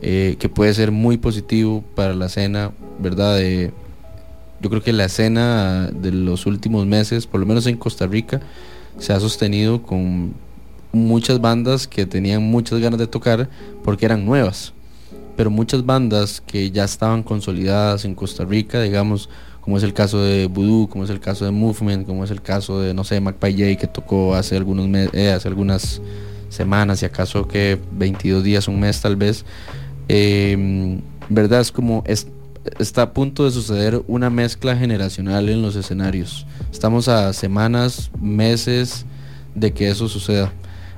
[0.02, 3.38] eh, que puede ser muy positivo para la escena, ¿verdad?
[4.62, 8.42] Yo creo que la escena de los últimos meses, por lo menos en Costa Rica,
[8.98, 10.34] se ha sostenido con
[10.92, 13.50] muchas bandas que tenían muchas ganas de tocar
[13.84, 14.74] porque eran nuevas.
[15.36, 19.30] Pero muchas bandas que ya estaban consolidadas en Costa Rica, digamos,
[19.62, 22.42] como es el caso de Voodoo, como es el caso de Movement, como es el
[22.42, 26.02] caso de, no sé, Magpie J que tocó hace algunos meses, hace algunas
[26.50, 29.46] semanas, si acaso que 22 días, un mes tal vez.
[30.08, 32.28] Eh, verdad es como es,
[32.80, 36.46] está a punto de suceder una mezcla generacional en los escenarios.
[36.72, 39.06] Estamos a semanas, meses
[39.56, 40.52] de que eso suceda.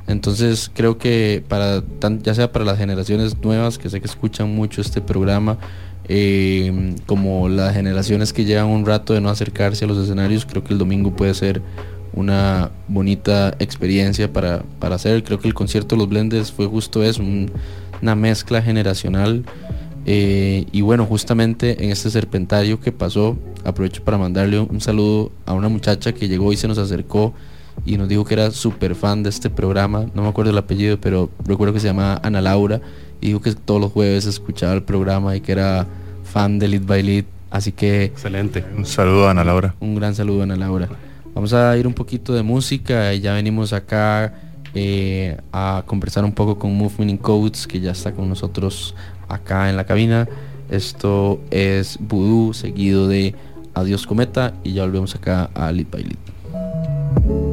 [0.07, 1.81] Entonces creo que para
[2.21, 5.57] ya sea para las generaciones nuevas que sé que escuchan mucho este programa,
[6.09, 10.63] eh, como las generaciones que llevan un rato de no acercarse a los escenarios, creo
[10.63, 11.61] que el domingo puede ser
[12.11, 15.23] una bonita experiencia para, para hacer.
[15.23, 17.49] Creo que el concierto de los Blendes fue justo eso, un-
[18.01, 19.45] una mezcla generacional.
[20.05, 25.53] Eh, y bueno, justamente en este serpentario que pasó, aprovecho para mandarle un saludo a
[25.53, 27.33] una muchacha que llegó y se nos acercó
[27.85, 30.99] y nos dijo que era súper fan de este programa, no me acuerdo el apellido,
[30.99, 32.81] pero recuerdo que se llamaba Ana Laura
[33.21, 35.87] y dijo que todos los jueves escuchaba el programa y que era
[36.23, 38.05] fan de Lead by Lead, así que...
[38.05, 38.63] Excelente.
[38.75, 39.75] Un saludo a Ana Laura.
[39.79, 40.89] Un gran saludo a Ana Laura.
[41.33, 44.33] Vamos a ir un poquito de música, ya venimos acá
[44.75, 48.95] eh, a conversar un poco con Movement in Codes, que ya está con nosotros
[49.33, 50.27] acá en la cabina.
[50.69, 53.35] Esto es Voodoo seguido de
[53.73, 57.52] Adiós Cometa y ya volvemos acá a Lead by Lead.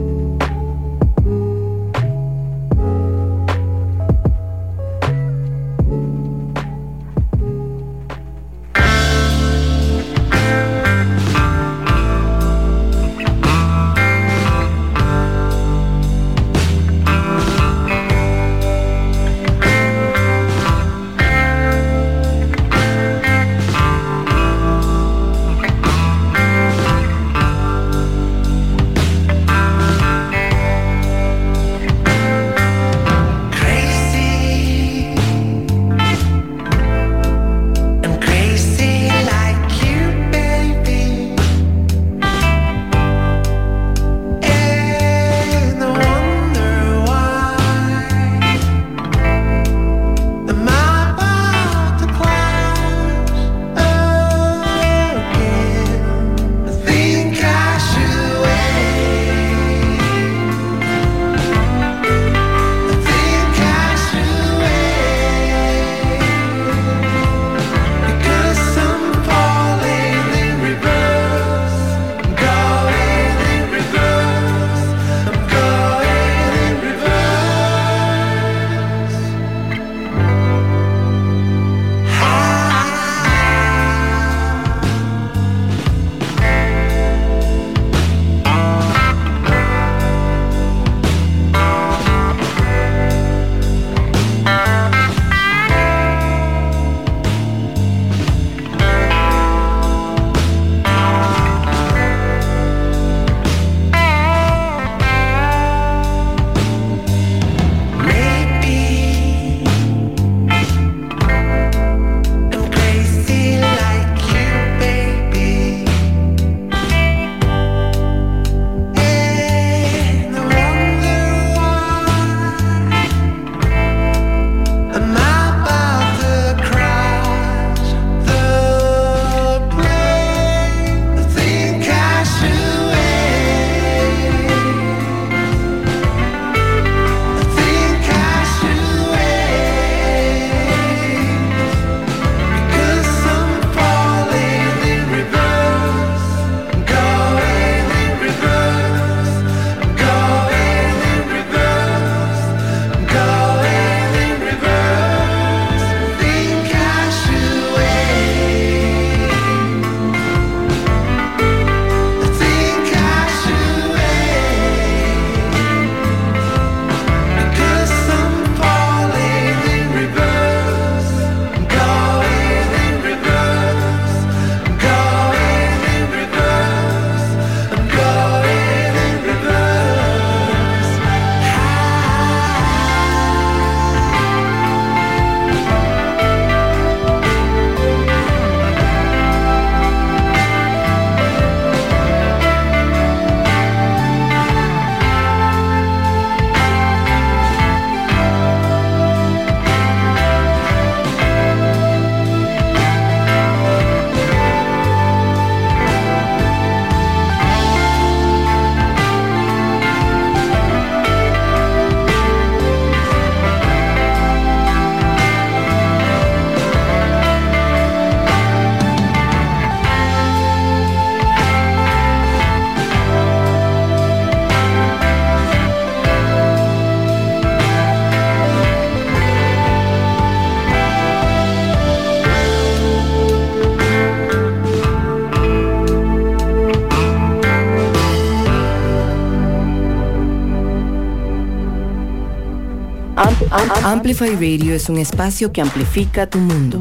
[243.90, 246.80] Amplify Radio es un espacio que amplifica tu mundo.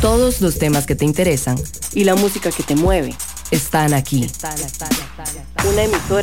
[0.00, 1.58] Todos los temas que te interesan
[1.92, 3.14] y la música que te mueve
[3.50, 4.26] están aquí.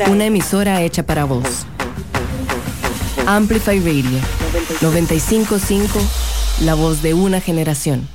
[0.09, 1.67] Una emisora, hecha para vos.
[3.27, 4.19] Amplify Radio
[4.81, 5.99] 955,
[6.61, 8.14] la voz de una generación.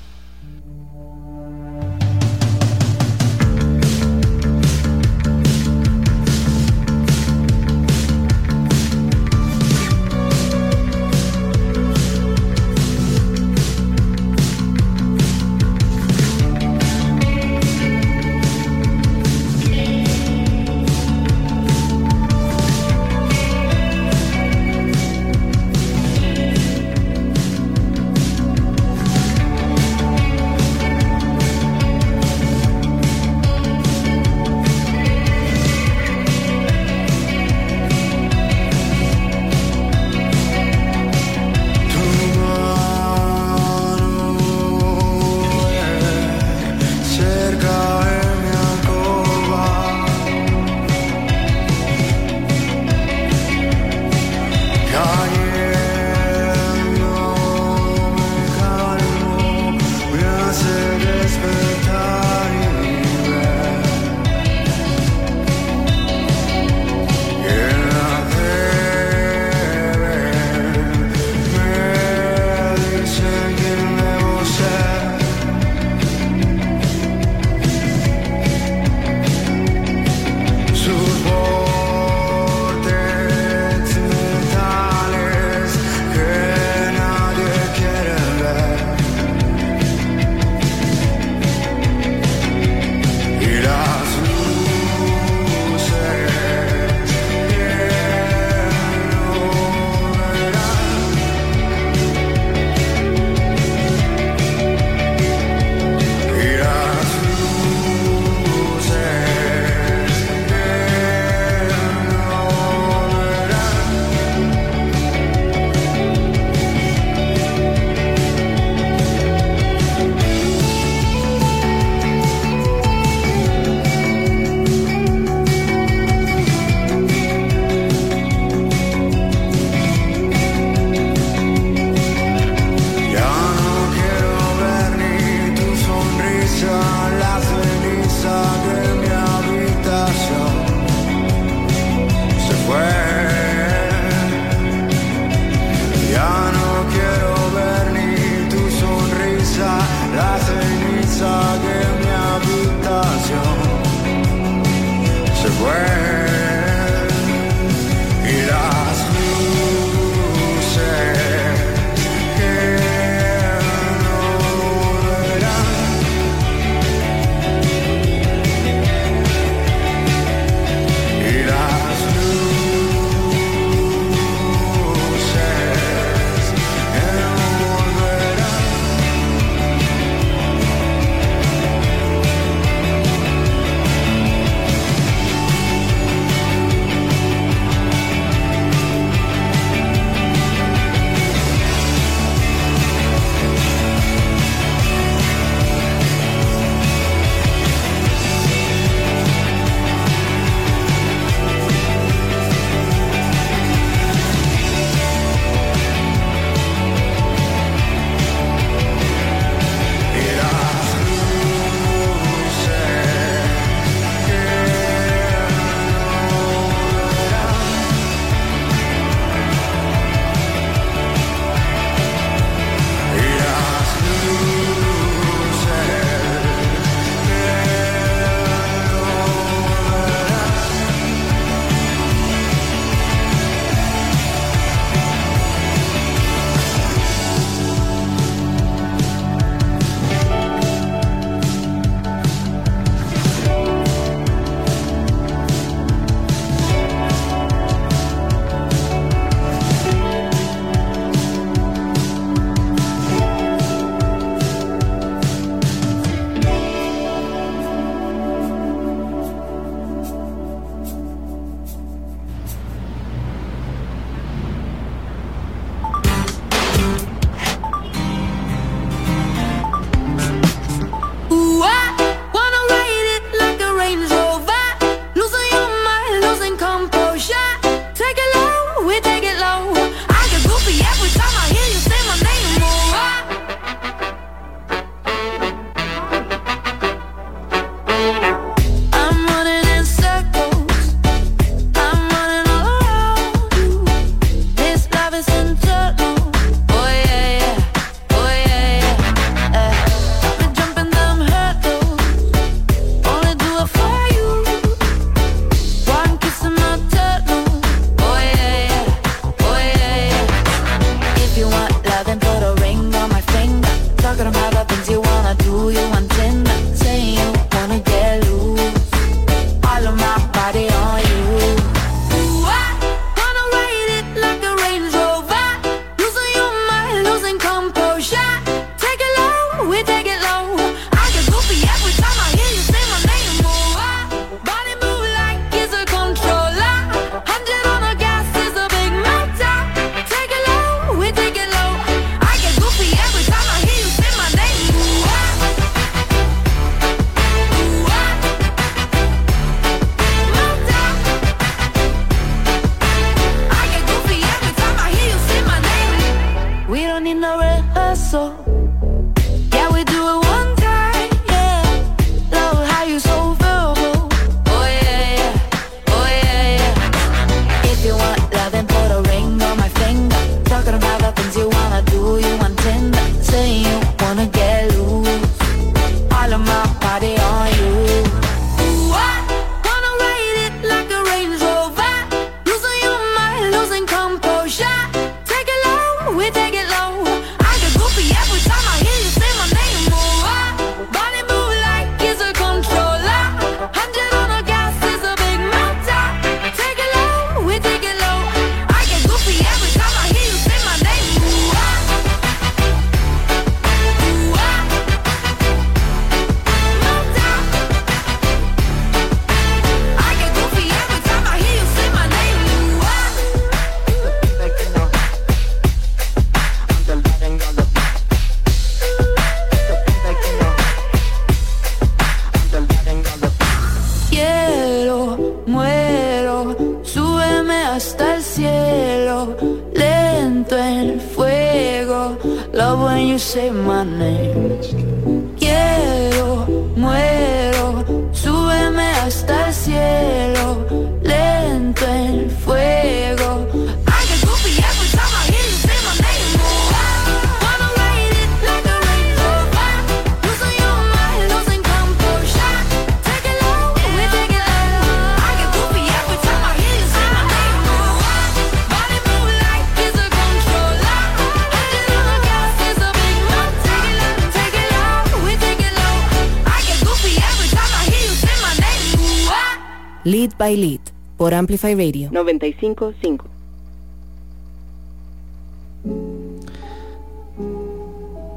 [470.03, 470.81] Lead by Lead
[471.19, 473.27] por Amplify Radio 955.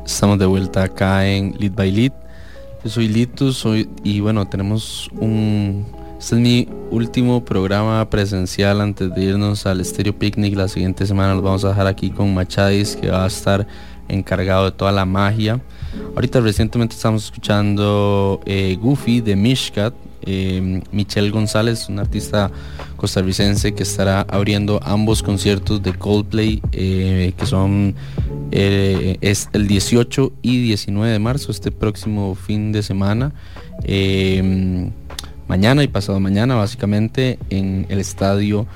[0.05, 2.11] Estamos de vuelta acá en Lead by Lead.
[2.83, 5.85] Yo soy Litus soy, y bueno, tenemos un...
[6.19, 10.57] Este es mi último programa presencial antes de irnos al Stereo Picnic.
[10.57, 13.65] La siguiente semana los vamos a dejar aquí con Machadis, que va a estar
[14.09, 15.61] encargado de toda la magia.
[16.13, 19.93] Ahorita recientemente estamos escuchando eh, Goofy de Mishkat,
[20.25, 22.51] eh, Michelle González, un artista
[22.95, 27.95] costarricense que estará abriendo ambos conciertos de Coldplay, eh, que son
[28.51, 33.33] eh, es el 18 y 19 de marzo, este próximo fin de semana.
[33.83, 34.91] Eh,
[35.47, 38.67] mañana y pasado mañana, básicamente, en el Estadio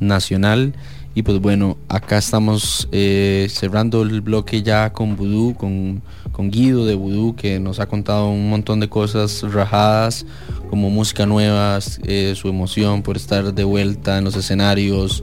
[0.00, 0.74] Nacional.
[1.14, 6.02] Y pues bueno, acá estamos eh, cerrando el bloque ya con Voodoo, con,
[6.40, 10.24] con Guido de Voodoo, que nos ha contado un montón de cosas rajadas,
[10.70, 15.22] como música nueva, eh, su emoción por estar de vuelta en los escenarios,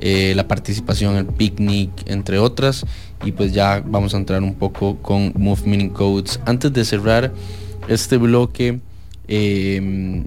[0.00, 2.84] eh, la participación en el picnic, entre otras.
[3.24, 6.40] Y pues ya vamos a entrar un poco con Move Meaning Codes.
[6.46, 7.32] Antes de cerrar
[7.86, 8.80] este bloque,
[9.28, 10.24] eh,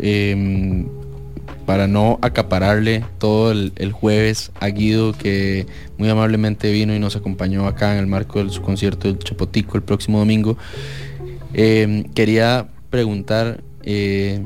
[0.00, 0.88] em,
[1.70, 5.68] para no acapararle todo el, jueves a Guido que
[5.98, 9.76] muy amablemente vino y nos acompañó acá en el marco de su concierto del Chapotico
[9.76, 10.58] el próximo domingo.
[11.54, 14.42] Eh, quería preguntar, eh,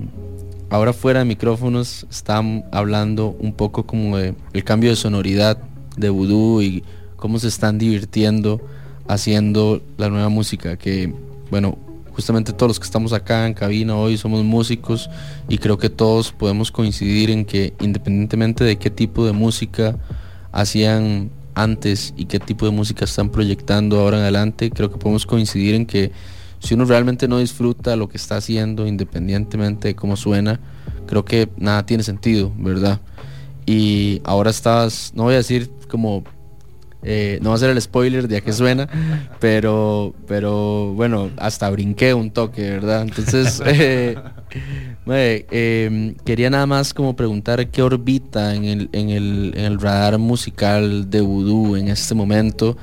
[0.69, 5.57] ahora fuera de micrófonos, están hablando un poco como de el cambio de sonoridad
[5.97, 6.85] de Voodoo y
[7.17, 8.61] cómo se están divirtiendo
[9.09, 11.11] haciendo la nueva música que,
[11.51, 11.79] bueno,
[12.15, 15.11] justamente todos los que estamos acá en cabina hoy somos músicos
[15.49, 19.97] y creo que todos podemos coincidir en que independientemente de qué tipo de música
[20.53, 25.27] hacían antes y qué tipo de música están proyectando ahora en adelante, creo que podemos
[25.27, 26.13] coincidir en que
[26.61, 30.61] si uno realmente no disfruta lo que está haciendo, independientemente de cómo suena,
[31.07, 33.01] creo que nada tiene sentido, ¿verdad?
[33.67, 36.25] Y ahora estás, no voy a decir como
[37.05, 38.89] eh, no va a ser el spoiler de a qué suena,
[39.39, 43.03] pero, pero bueno, hasta brinqué un toque, ¿verdad?
[43.03, 44.17] Entonces, eh,
[45.07, 50.19] eh, quería nada más como preguntar qué orbita en el, en el, en el radar
[50.19, 52.79] musical de Voodoo en este momento,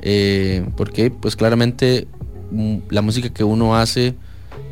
[0.00, 2.08] eh, porque pues claramente
[2.50, 4.14] mm, la música que uno hace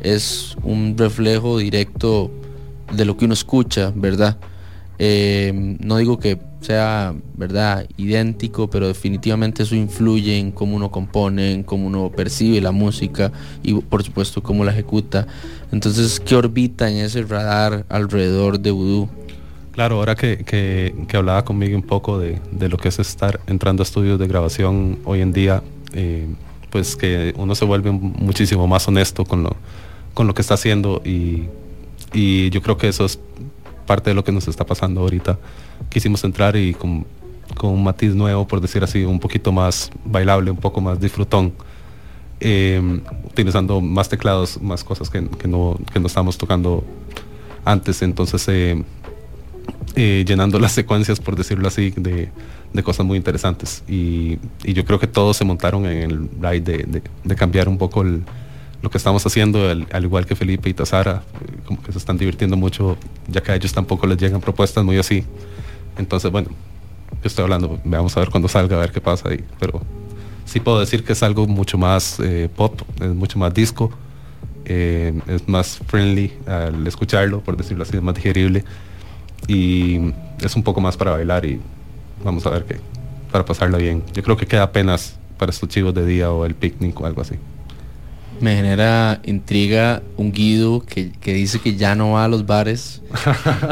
[0.01, 2.31] es un reflejo directo
[2.91, 4.37] de lo que uno escucha, ¿verdad?
[4.97, 11.51] Eh, no digo que sea verdad idéntico, pero definitivamente eso influye en cómo uno compone,
[11.53, 13.31] en cómo uno percibe la música
[13.61, 15.27] y por supuesto cómo la ejecuta.
[15.71, 19.09] Entonces, ¿qué orbita en ese radar alrededor de Voodoo?
[19.73, 23.81] Claro, ahora que, que- hablaba conmigo un poco de, de lo que es estar entrando
[23.81, 25.61] a estudios de grabación hoy en día,
[25.93, 26.27] eh,
[26.69, 29.55] pues que uno se vuelve muchísimo más honesto con lo,
[30.13, 31.43] con lo que está haciendo y,
[32.13, 33.19] y yo creo que eso es
[33.85, 35.37] parte de lo que nos está pasando ahorita.
[35.89, 37.05] Quisimos entrar y con,
[37.55, 41.53] con un matiz nuevo, por decir así, un poquito más bailable, un poco más disfrutón,
[42.39, 42.81] eh,
[43.25, 46.83] utilizando más teclados, más cosas que, que no, que no estábamos tocando
[47.63, 48.83] antes, entonces eh,
[49.95, 52.29] eh, llenando las secuencias, por decirlo así, de,
[52.73, 53.83] de cosas muy interesantes.
[53.87, 57.77] Y, yo creo que todos se montaron en el ride de, de- de cambiar un
[57.77, 58.23] poco el-
[58.85, 61.97] lo que estamos haciendo, al, al igual que Felipe y Tazara, eh, como que se
[61.97, 62.97] están divirtiendo mucho,
[63.27, 65.25] ya que a ellos tampoco les llegan propuestas muy así.
[65.97, 69.43] Entonces, bueno, yo estoy hablando, vamos a ver cuando salga, a ver qué pasa ahí.
[69.59, 69.81] Pero
[70.45, 73.89] sí puedo decir que es algo mucho más eh, pop, es mucho más disco,
[74.65, 78.63] eh, es más friendly al escucharlo, por decirlo así, es más digerible
[79.47, 81.59] y es un poco más para bailar y
[82.23, 82.77] vamos a ver qué,
[83.31, 84.03] para pasarla bien.
[84.13, 87.23] Yo creo que queda apenas para estos chivos de día o el picnic o algo
[87.23, 87.35] así.
[88.39, 93.01] Me genera intriga un Guido que, que dice que ya no va a los bares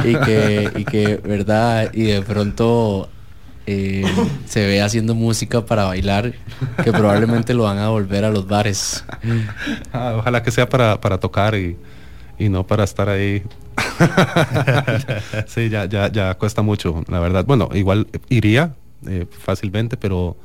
[0.06, 1.92] y que, y que, ¿verdad?
[1.94, 3.10] Y de pronto
[3.66, 4.06] eh,
[4.46, 6.34] se ve haciendo música para bailar,
[6.84, 9.04] que probablemente lo van a volver a los bares.
[9.92, 11.78] Ah, ojalá que sea para, para tocar y,
[12.38, 13.44] y no para estar ahí.
[15.48, 17.46] sí, ya, ya, ya cuesta mucho, la verdad.
[17.46, 18.76] Bueno, igual iría
[19.08, 20.36] eh, fácilmente, pero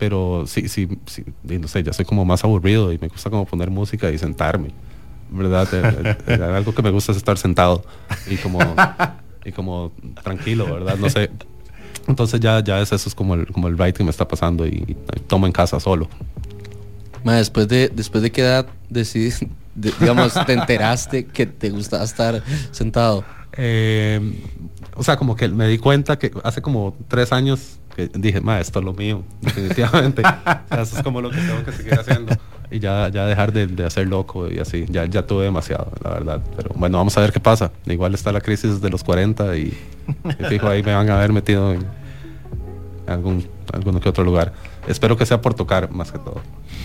[0.00, 3.30] pero sí, sí, sí, y no sé, ya soy como más aburrido y me gusta
[3.30, 4.70] como poner música y sentarme.
[5.30, 5.68] ¿Verdad?
[5.72, 7.84] Eh, eh, eh, algo que me gusta es estar sentado
[8.28, 8.58] y como,
[9.44, 9.92] y como
[10.24, 10.96] tranquilo, ¿verdad?
[10.98, 11.30] No sé.
[12.08, 14.66] Entonces ya, ya es eso es como el, como el ride que me está pasando
[14.66, 14.96] y, y
[15.28, 16.08] tomo en casa solo.
[17.22, 22.02] Ma, después de, después de qué edad decidiste, de- digamos, te enteraste que te gustaba
[22.02, 23.22] estar sentado.
[23.52, 24.20] Eh,
[24.96, 28.60] o sea, como que me di cuenta que hace como tres años que dije, ma,
[28.60, 30.22] esto es lo mío, definitivamente.
[30.70, 32.36] O sea, eso es como lo que tengo que seguir haciendo.
[32.70, 34.86] Y ya, ya dejar de, de hacer loco y así.
[34.88, 36.42] Ya, ya tuve demasiado, la verdad.
[36.56, 37.72] Pero bueno, vamos a ver qué pasa.
[37.86, 39.76] Igual está la crisis de los 40 y,
[40.38, 41.84] y fijo, ahí me van a haber metido en
[43.08, 44.52] algún, alguno que otro lugar.
[44.86, 46.40] Espero que sea por tocar más que todo.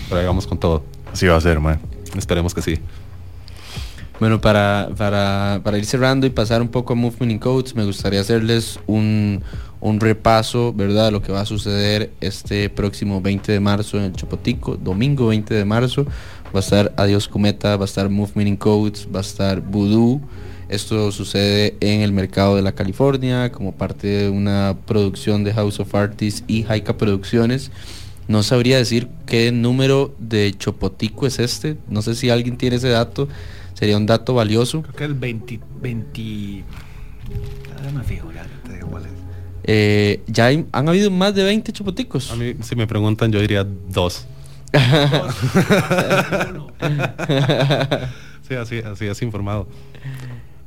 [0.08, 0.82] Pero ahí vamos con todo.
[1.12, 1.78] Así va a ser, man.
[2.16, 2.80] Esperemos que sí.
[4.18, 7.84] Bueno, para, para, para ir cerrando y pasar un poco a Movement in Codes, me
[7.84, 9.42] gustaría hacerles un,
[9.80, 11.06] un repaso, ¿verdad?
[11.06, 15.28] De lo que va a suceder este próximo 20 de marzo en el Chopotico, domingo
[15.28, 16.04] 20 de marzo.
[16.54, 20.20] Va a estar Adiós Cometa, va a estar Movement in Codes, va a estar Voodoo.
[20.68, 25.78] Esto sucede en el mercado de la California como parte de una producción de House
[25.78, 27.70] of Artists y Haika Producciones.
[28.26, 31.76] No sabría decir qué número de Chopotico es este.
[31.88, 33.28] No sé si alguien tiene ese dato.
[33.74, 34.82] Sería un dato valioso.
[34.82, 35.60] Creo que el 20...
[35.80, 36.64] 20
[37.76, 39.25] ahora me fijo, ya te digo cuál es.
[39.66, 42.30] Eh, ya hay- han habido más de 20 Chopoticos.
[42.30, 44.26] A mí, si me preguntan, yo diría dos.
[48.48, 49.66] sí, así, así es informado.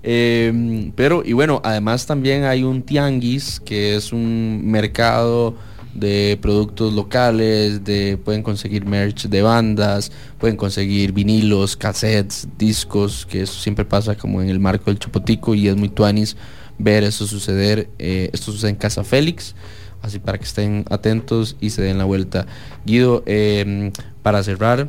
[0.04, 5.56] Eh, pero, y bueno, además también hay un tianguis, que es un mercado
[5.94, 13.42] de productos locales, de pueden conseguir merch de bandas, pueden conseguir vinilos, cassettes, discos, que
[13.42, 16.38] eso siempre pasa como en el marco del Chopotico y es muy tuanis
[16.80, 17.90] ver eso suceder.
[18.00, 19.56] eh, esto sucede en Casa Félix,
[20.02, 22.48] así para que estén atentos y se den la vuelta.
[22.86, 23.92] Guido, eh,
[24.24, 24.88] para cerrar,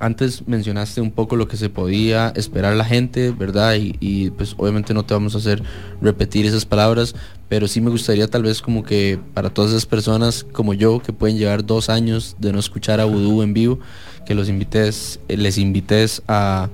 [0.00, 3.76] antes mencionaste un poco lo que se podía esperar la gente, ¿verdad?
[3.78, 5.62] Y, pues obviamente no te vamos a hacer
[6.00, 7.14] repetir esas palabras,
[7.48, 11.12] pero sí me gustaría tal vez como que para todas esas personas como yo que
[11.12, 13.78] pueden llevar dos años de no escuchar a Voodoo en vivo,
[14.26, 16.68] que los invites, eh, les invites a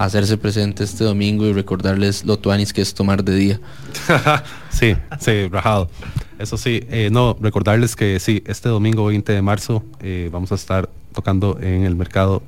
[0.00, 3.60] hacerse presente este domingo y recordarles lo tuanis que es tomar de día.
[4.70, 5.90] sí, sí, rajado.
[6.38, 10.54] Eso sí, eh, no, recordarles que sí, este domingo 20 de marzo eh, vamos a
[10.54, 12.42] estar tocando en el mercado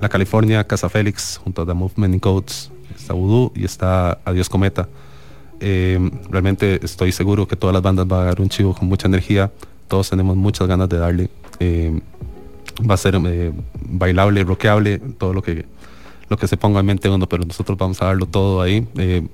[0.00, 2.72] La California, Casa Félix, junto a The Movement in Codes.
[2.96, 4.88] Está Voodoo y está Adiós Cometa.
[5.60, 9.06] Eh, realmente estoy seguro que todas las bandas van a dar un chivo con mucha
[9.06, 9.52] energía.
[9.86, 11.30] Todos tenemos muchas ganas de darle.
[12.80, 13.16] Va a ser
[13.80, 15.66] bailable, rockeable, todo lo que,
[16.30, 18.86] lo que se ponga en mente uno, pero nosotros vamos a darlo todo ahí.
[18.96, 19.26] Eh,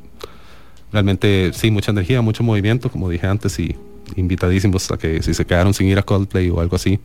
[0.90, 3.76] realmente sí, mucha energía, mucho movimiento, como dije antes, y
[4.16, 6.98] invitadísimos a que si se quedaron sin ir a Coldplay o algo así,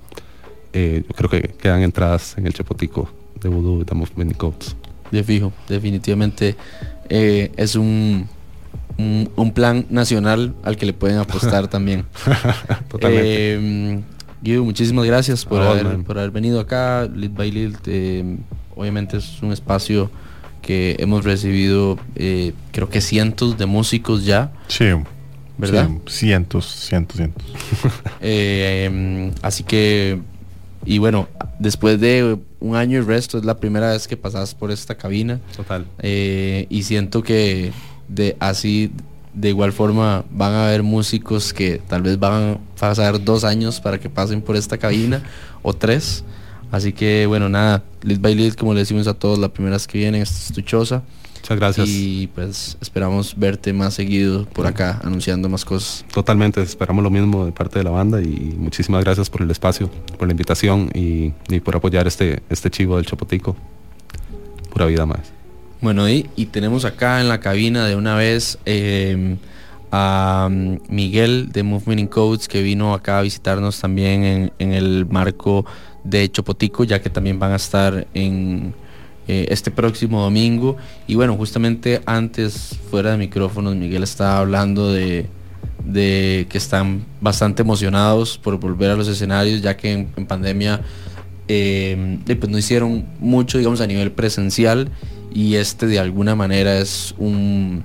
[0.72, 3.10] eh, yo creo que quedan entradas en el Chapotico
[3.42, 4.78] de Voodoo de Movement Codes.
[5.12, 6.56] De fijo, definitivamente
[7.10, 8.30] eh, es un,
[8.98, 12.06] un, un plan nacional al que le pueden apostar también.
[12.88, 13.56] Totalmente.
[13.56, 14.02] Eh,
[14.42, 17.08] Guido, muchísimas gracias por, haber, por haber venido acá.
[17.14, 18.38] Lead by Lead, eh,
[18.76, 20.10] obviamente es un espacio
[20.62, 24.52] que hemos recibido, eh, creo que cientos de músicos ya.
[24.68, 24.86] Sí.
[25.58, 25.90] ¿Verdad?
[26.08, 27.46] Sí, cientos, cientos, cientos.
[28.22, 30.20] Eh, em, así que,
[30.86, 31.28] y bueno,
[31.60, 35.40] después de un año y resto, es la primera vez que pasas por esta cabina.
[35.56, 35.86] Total.
[36.00, 37.72] Eh, y siento que
[38.08, 38.92] de así,
[39.34, 43.80] de igual forma, van a haber músicos que tal vez van a pasar dos años
[43.80, 45.24] para que pasen por esta cabina
[45.62, 46.24] o tres.
[46.72, 49.88] Así que, bueno, nada, Lead by Lead, como le decimos a todos, la primera vez
[49.88, 51.04] que vienen, esta es tu choza.
[51.42, 51.90] Muchas gracias.
[51.90, 56.06] Y pues esperamos verte más seguido por acá, anunciando más cosas.
[56.14, 59.90] Totalmente, esperamos lo mismo de parte de la banda y muchísimas gracias por el espacio,
[60.20, 63.56] por la invitación y, y por apoyar este, este chivo del Chapotico.
[64.72, 65.41] Pura vida más.
[65.82, 69.36] Bueno, y, tenemos acá en la cabina de una vez eh,
[69.92, 75.66] a Miguel de Movement in Codes que vino acá a visitarnos también en, el marco
[76.04, 78.76] de Chopotico, ya que también van a estar en
[79.28, 80.78] eh, este próximo domingo.
[81.08, 85.26] Y bueno, justamente antes, fuera de micrófonos, Miguel estaba hablando de,
[85.92, 90.82] que están bastante emocionados por volver a los escenarios, ya que en, pandemia
[91.48, 94.92] eh, pues no hicieron mucho, digamos, a nivel presencial
[95.34, 97.84] y este de alguna manera es un,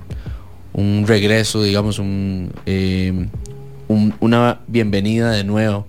[0.73, 3.27] un regreso, digamos, un, eh,
[3.87, 5.85] un- una bienvenida de nuevo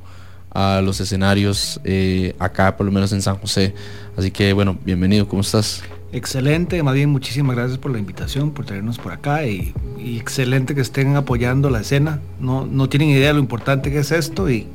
[0.51, 3.75] a los escenarios eh, acá, por lo menos en San José.
[4.17, 5.83] Así que bueno, bienvenido, ¿cómo estás?
[6.11, 10.81] Excelente, más muchísimas gracias por la invitación, por traernos por acá y, y excelente que
[10.81, 12.21] estén apoyando la escena.
[12.41, 14.67] No, no tienen idea de lo importante que es esto y,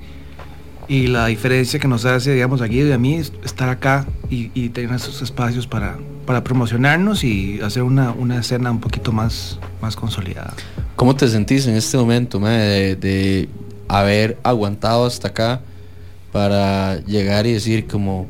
[0.87, 4.05] y la diferencia que nos hace, digamos, a Guido y a mí es estar acá
[4.29, 9.11] y, y tener esos espacios para, para promocionarnos y hacer una, una escena un poquito
[9.11, 10.53] más, más consolidada.
[10.95, 13.49] ¿Cómo te sentís en este momento, de, de
[13.87, 15.61] haber aguantado hasta acá
[16.31, 18.27] para llegar y decir como,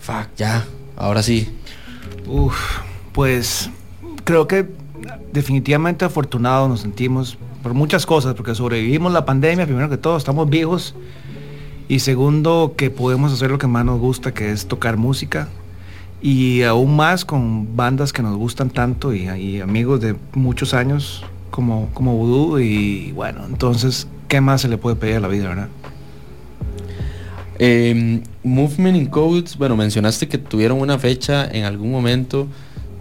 [0.00, 0.64] fuck, ya,
[0.96, 1.48] ahora sí?
[2.26, 2.56] Uf,
[3.12, 3.70] pues
[4.24, 4.66] creo que
[5.32, 10.48] definitivamente afortunados nos sentimos por muchas cosas, porque sobrevivimos la pandemia, primero que todo, estamos
[10.48, 10.94] vivos,
[11.88, 15.48] y segundo, que podemos hacer lo que más nos gusta, que es tocar música,
[16.22, 21.88] y aún más con bandas que nos gustan tanto y, amigos de muchos años como,
[21.94, 25.68] como Voodoo, y bueno, entonces, ¿qué más se le puede pedir a la vida, verdad?
[27.58, 32.46] Eh, Movement in Codes, bueno, mencionaste que tuvieron una fecha en algún momento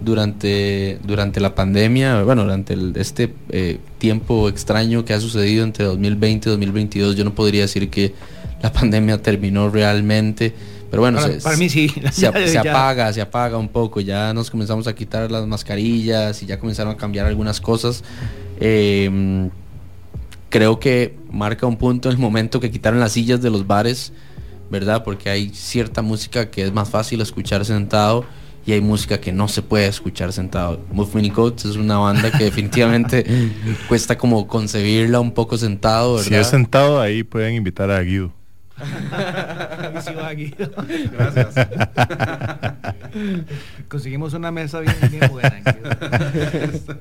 [0.03, 5.85] durante, durante la pandemia, bueno, durante el- este eh, tiempo extraño que ha sucedido entre
[5.85, 7.15] 2020 y 2022.
[7.15, 8.13] Yo no podría decir que
[8.61, 10.53] la pandemia terminó realmente,
[10.89, 11.89] pero bueno, Para- para mí sí.
[12.11, 13.99] Se, Ya- se apaga, se apaga un poco.
[14.01, 18.03] Ya nos comenzamos a quitar las mascarillas y ya comenzaron a cambiar algunas cosas.
[18.59, 19.49] Eh,
[20.49, 24.13] creo que marca un punto en el momento que quitaron las sillas de los bares,
[24.69, 25.03] ¿verdad?
[25.03, 28.25] Porque hay cierta música que es más fácil escuchar sentado
[28.65, 30.79] y hay música que no se puede escuchar sentado.
[30.91, 33.25] Movement Codes es una banda que definitivamente
[33.89, 36.27] cuesta como concebirla un poco sentado, ¿verdad?
[36.29, 38.31] Si es sentado ahí pueden invitar a Guido.
[41.11, 41.55] Gracias.
[43.87, 45.55] Conseguimos una mesa bien, bien buena.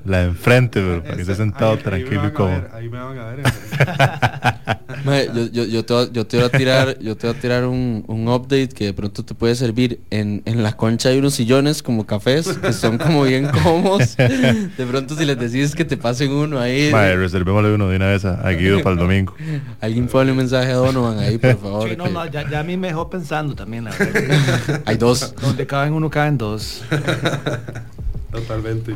[0.05, 2.63] La de enfrente, bro, para que esté sentado tranquilo y cómodo.
[2.73, 3.43] ahí me van a ver.
[5.05, 7.35] Mae, yo, yo, yo te, voy a- yo te voy a tirar, yo te voy
[7.35, 9.99] a tirar un, un update que de pronto te puede servir.
[10.09, 14.15] En, en la concha hay unos sillones como cafés que son como bien cómodos.
[14.17, 16.89] De pronto si les decides que te pasen uno ahí.
[16.91, 19.33] Madre, reservémosle uno de una vez a Guido para el domingo.
[19.81, 21.64] Alguien ponle un mensaje a Donovan ahí, por favor.
[21.87, 24.81] Sí, no, no, ya, ya a mí me dejó pensando también, la verdad.
[24.85, 25.33] Hay dos.
[25.41, 26.83] Donde caben uno, caben dos.
[28.31, 28.95] Totalmente.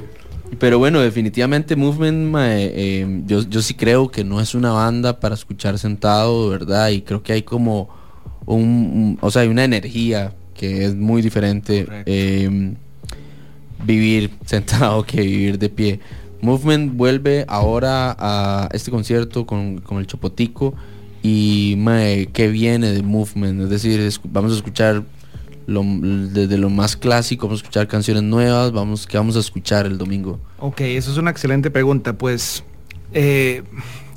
[0.60, 5.20] Pero bueno, definitivamente Movement, mae, eh, yo, yo sí creo que no es una banda
[5.20, 6.90] para escuchar sentado, ¿verdad?
[6.90, 7.90] Y creo que hay como
[8.46, 12.74] un, un- o sea, hay una energía que es muy diferente eh,
[13.86, 16.00] vivir sentado que vivir de pie.
[16.42, 20.74] Movement vuelve ahora a este concierto con, con el Chopotico
[21.32, 23.62] y ¿qué viene de Movement?
[23.62, 25.04] Es decir, vamos a escuchar
[25.68, 29.98] desde lo más clásico, vamos a escuchar canciones nuevas, vamos, ¿qué vamos a escuchar el
[30.00, 30.40] domingo?
[30.58, 32.14] Ok, eso es una excelente pregunta.
[32.14, 32.64] Pues,
[33.14, 33.62] eh,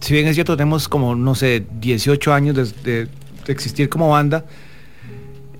[0.00, 3.08] si bien es cierto, tenemos como, no sé, 18 años de,
[3.46, 4.46] existir como banda,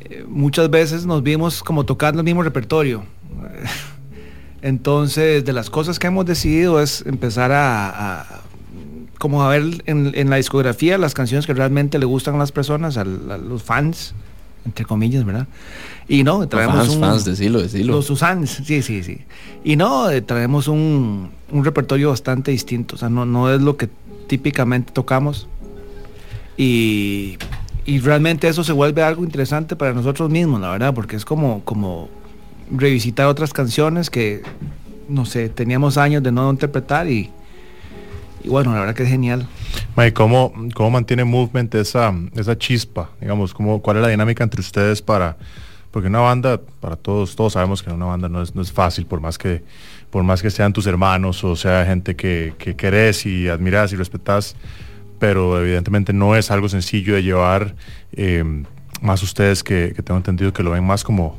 [0.01, 3.05] eh, muchas veces nos vimos como tocando el mismo repertorio.
[4.63, 8.41] Entonces, de las cosas que hemos decidido es empezar a-
[9.23, 12.51] como a ver en, en la discografía las canciones que realmente le gustan a las
[12.51, 14.15] personas, a, los fans,
[14.67, 15.47] entre comillas, ¿verdad?
[16.09, 17.93] Y no, traemos fans, un- fans, decilo, decilo.
[17.93, 19.21] Los Susans, sí, sí, sí.
[19.63, 23.77] Y no, eh, traemos un, un repertorio bastante distinto, o sea, no, no es lo
[23.77, 23.89] que
[24.27, 25.47] típicamente tocamos.
[26.57, 27.39] Y,
[27.87, 31.63] y realmente eso se vuelve algo interesante para nosotros mismos, la verdad, porque es como,
[31.65, 32.09] como
[32.73, 34.43] revisitar otras canciones que,
[35.09, 37.31] no sé, teníamos años de no interpretar y,
[38.45, 39.47] y bueno, la verdad que es genial.
[39.97, 43.11] Mae, ¿cómo, ¿Cómo mantiene Movement esa, esa chispa?
[43.21, 45.37] Digamos, ¿cómo, ¿cuál es la dinámica entre ustedes para...
[45.91, 49.05] Porque una banda, para todos, todos sabemos que una banda no es, no es fácil,
[49.05, 49.63] por más que
[50.13, 53.97] por más que sean tus hermanos o sea gente que, que querés y admiras y
[53.97, 54.57] respetas,
[55.19, 57.75] pero evidentemente no es algo sencillo de llevar,
[58.13, 58.45] eh,
[59.01, 61.39] más ustedes que, que tengo entendido que lo ven más como,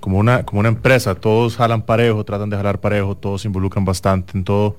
[0.00, 3.84] como, una, como una empresa, todos jalan parejo, tratan de jalar parejo, todos se involucran
[3.84, 4.76] bastante en todo.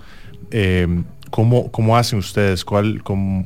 [0.49, 0.88] Eh,
[1.32, 2.64] ¿cómo, ¿Cómo hacen ustedes?
[2.64, 3.45] ¿Cuál, cómo-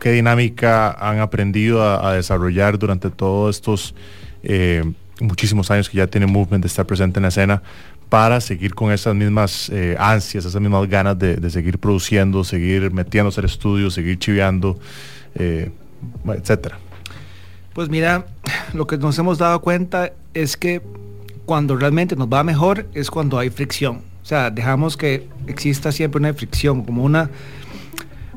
[0.00, 3.94] ¿Qué dinámica han aprendido a, desarrollar durante todos estos
[4.42, 4.84] eh,
[5.20, 7.62] muchísimos años que ya tiene Movement de estar presente en la escena
[8.08, 12.90] para seguir con esas mismas eh, ansias, esas mismas ganas de, de seguir produciendo, seguir
[12.92, 14.78] metiéndose al estudio, seguir chiveando,
[15.34, 15.70] eh,
[16.26, 16.78] etcétera?
[17.72, 18.26] Pues mira,
[18.74, 20.82] lo que nos hemos dado cuenta es que
[21.46, 24.02] cuando realmente nos va mejor es cuando hay fricción.
[24.26, 27.30] O sea, dejamos que exista siempre una fricción, como una,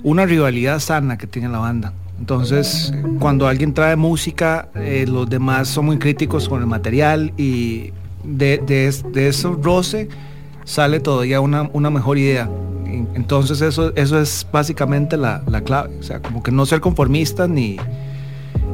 [0.03, 1.93] una rivalidad sana que tiene la banda.
[2.19, 7.91] Entonces, cuando alguien trae música, eh, los demás son muy críticos con el material y
[8.23, 10.09] de, de, de eso roce
[10.63, 12.47] sale todavía una, una mejor idea.
[13.15, 15.97] Entonces eso, eso es básicamente la, la clave.
[15.99, 17.77] O sea, como que no ser conformistas ni,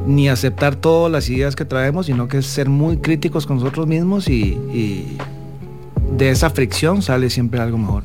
[0.05, 4.27] ni aceptar todas las ideas que traemos, sino que ser muy críticos con nosotros mismos
[4.27, 5.17] y
[6.11, 8.03] de esa fricción sale siempre algo mejor.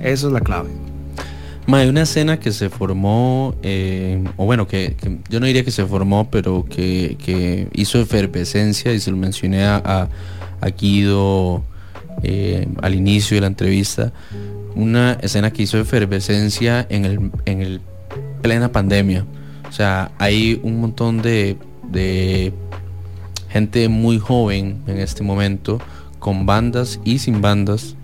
[0.00, 0.70] Esa es la clave.
[1.66, 4.96] Ma, hay una escena que se formó, eh, o bueno, que,
[5.28, 9.64] yo no diría que se formó, pero que, que hizo efervescencia y se lo mencioné
[9.64, 10.08] a, a-
[10.60, 11.62] a Guido
[12.22, 14.12] eh, al inicio de la entrevista.
[14.74, 17.80] Una escena que hizo efervescencia en el, en el
[18.42, 19.24] plena pandemia.
[19.68, 21.56] O sea, hay un montón de,
[21.90, 22.52] de
[23.50, 25.78] gente muy joven en este momento,
[26.22, 27.96] con bandas y sin bandas.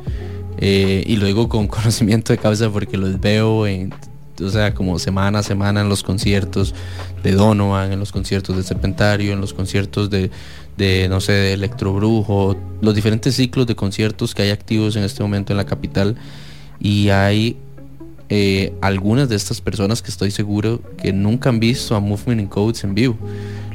[0.59, 3.95] eh, y lo digo con conocimiento de causa porque los veo en,
[4.43, 6.75] o sea, como semana a semana en los conciertos
[7.23, 10.31] de Donovan, en los conciertos de Serpentario, en los conciertos de,
[10.77, 15.23] de no sé, de Electrobrujo, los diferentes ciclos de conciertos que hay activos en este
[15.23, 16.17] momento en la capital.
[16.81, 17.57] Y hay
[18.29, 22.49] eh, algunas de estas personas que estoy seguro que nunca han visto a Movement in
[22.49, 23.17] Codes en vivo.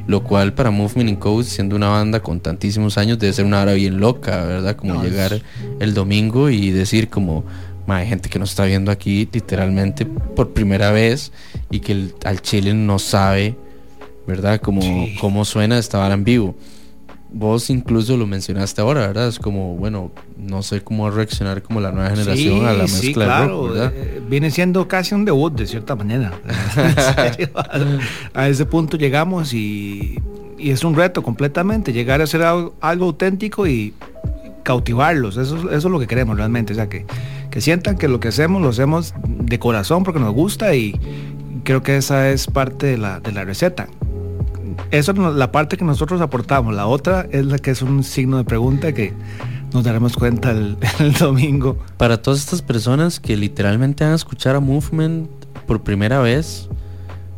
[0.05, 3.61] Lo cual para Movement in Codes, siendo una banda con tantísimos años, debe ser una
[3.61, 4.75] hora bien loca, ¿verdad?
[4.75, 5.43] Como No, llegar es-
[5.80, 7.45] el domingo y decir como,
[7.88, 11.31] "Ma, hay gente que nos está viendo aquí literalmente por primera vez
[11.71, 13.55] y que el- al Chile no sabe,
[14.27, 14.59] ¿verdad?
[14.61, 14.81] Como
[15.21, 16.55] cómo suena esta banda en vivo.
[17.35, 19.27] Vos incluso lo mencionaste ahora, ¿verdad?
[19.27, 23.07] Es como, bueno, no sé cómo reaccionar como la nueva generación Sí, a la sí,
[23.07, 23.93] mezcla claro, de rock, ¿verdad?
[23.95, 26.31] eh, viene siendo casi un debut de cierta manera.
[27.15, 27.80] Serio, a,
[28.41, 30.19] a ese punto llegamos y,
[30.60, 33.93] y es un reto completamente llegar a hacer algo, algo auténtico y
[34.61, 35.38] cautivarlos.
[35.38, 36.73] Eso, es- eso es lo que queremos realmente.
[36.73, 37.05] O sea, que,
[37.49, 40.99] que sientan que lo que hacemos lo hacemos de corazón porque nos gusta y
[41.64, 43.88] creo que esa es parte de la, de la receta.
[44.94, 46.76] Eso es la parte que nosotros aportamos.
[46.76, 49.11] La otra es la que es un signo de pregunta que
[49.74, 51.80] nos daremos cuenta el, el domingo.
[51.98, 55.28] Para todas estas personas que literalmente van a escuchar a Movement
[55.65, 56.70] por primera vez,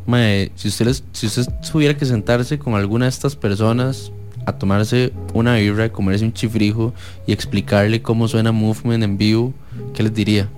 [0.05, 4.11] mae, si ustedes, si usted tuviera que sentarse con alguna de estas personas
[4.45, 6.93] a tomarse una birra, comerse un chifrijo
[7.25, 9.53] y explicarle cómo suena Movement en vivo,
[9.93, 10.49] ¿qué les diría?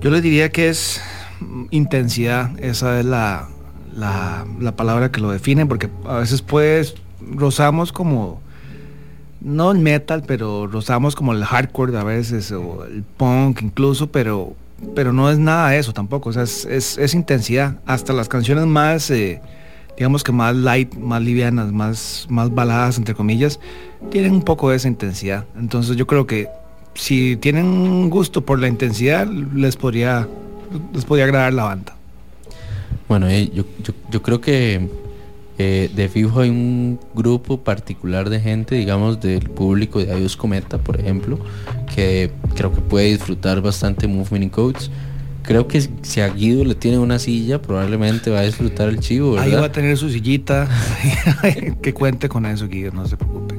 [0.00, 1.02] Yo les diría que es
[1.70, 3.50] intensidad, esa es la,
[3.98, 8.40] la, la palabra que lo define, porque a veces pues rozamos como,
[9.40, 14.54] no el metal, pero rozamos como el hardcore a veces, o el punk incluso, pero,
[14.94, 17.76] pero no es nada eso tampoco, o sea, es, intensidad.
[17.86, 19.40] Hasta las canciones más, eh,
[19.96, 23.60] digamos que más light, más livianas, más, más baladas, entre comillas,
[24.10, 25.44] tienen un poco de esa intensidad.
[25.58, 26.48] Entonces yo creo que
[26.94, 30.28] si tienen gusto por la intensidad, les podría,
[30.92, 31.97] les podría agradar la banda.
[33.08, 34.88] Bueno, eh, yo, yo, yo creo que
[35.60, 40.78] eh, de fijo hay un grupo particular de gente, digamos, del público de Adiós Cometa,
[40.78, 41.38] por ejemplo,
[41.94, 44.90] que creo que puede disfrutar bastante Movement in Codes.
[45.42, 49.38] Creo que si a Guido le tiene una silla, probablemente va a disfrutar el chivo,
[49.38, 49.62] Ahí ¿verdad?
[49.62, 50.68] va a tener su sillita,
[51.82, 53.57] que cuente con eso, Guido, no se preocupe.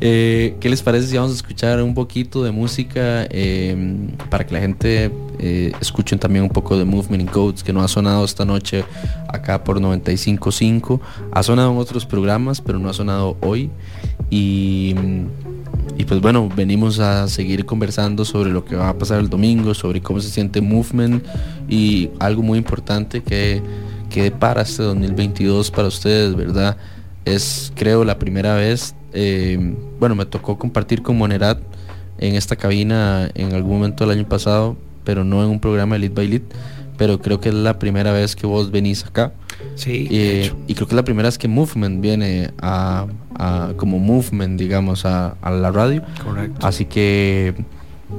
[0.00, 4.54] Eh, ¿Qué les parece si vamos a escuchar un poquito de música eh, para que
[4.54, 8.24] la gente eh, escuchen también un poco de Movement in Codes que no ha sonado
[8.24, 8.84] esta noche
[9.28, 11.00] acá por 95.5?
[11.32, 13.70] Ha sonado en otros programas, pero no ha sonado hoy.
[14.30, 14.94] Y,
[15.96, 19.74] y pues bueno, venimos a seguir conversando sobre lo que va a pasar el domingo,
[19.74, 21.24] sobre cómo se siente Movement
[21.68, 23.62] y algo muy importante que,
[24.10, 26.76] que para este 2022 para ustedes, ¿verdad?
[27.24, 31.58] Es creo la primera vez, eh, bueno, me tocó compartir con Monerat
[32.18, 36.00] en esta cabina en algún momento del año pasado, pero no en un programa de
[36.00, 36.42] Lead by Lead,
[36.96, 39.32] pero creo que es la primera vez que vos venís acá.
[39.74, 43.06] Sí, Eh, y creo que es la primera vez que Movement viene a,
[43.36, 46.02] a- como Movement, digamos, a, a la radio.
[46.24, 46.66] Correcto.
[46.66, 47.54] Así que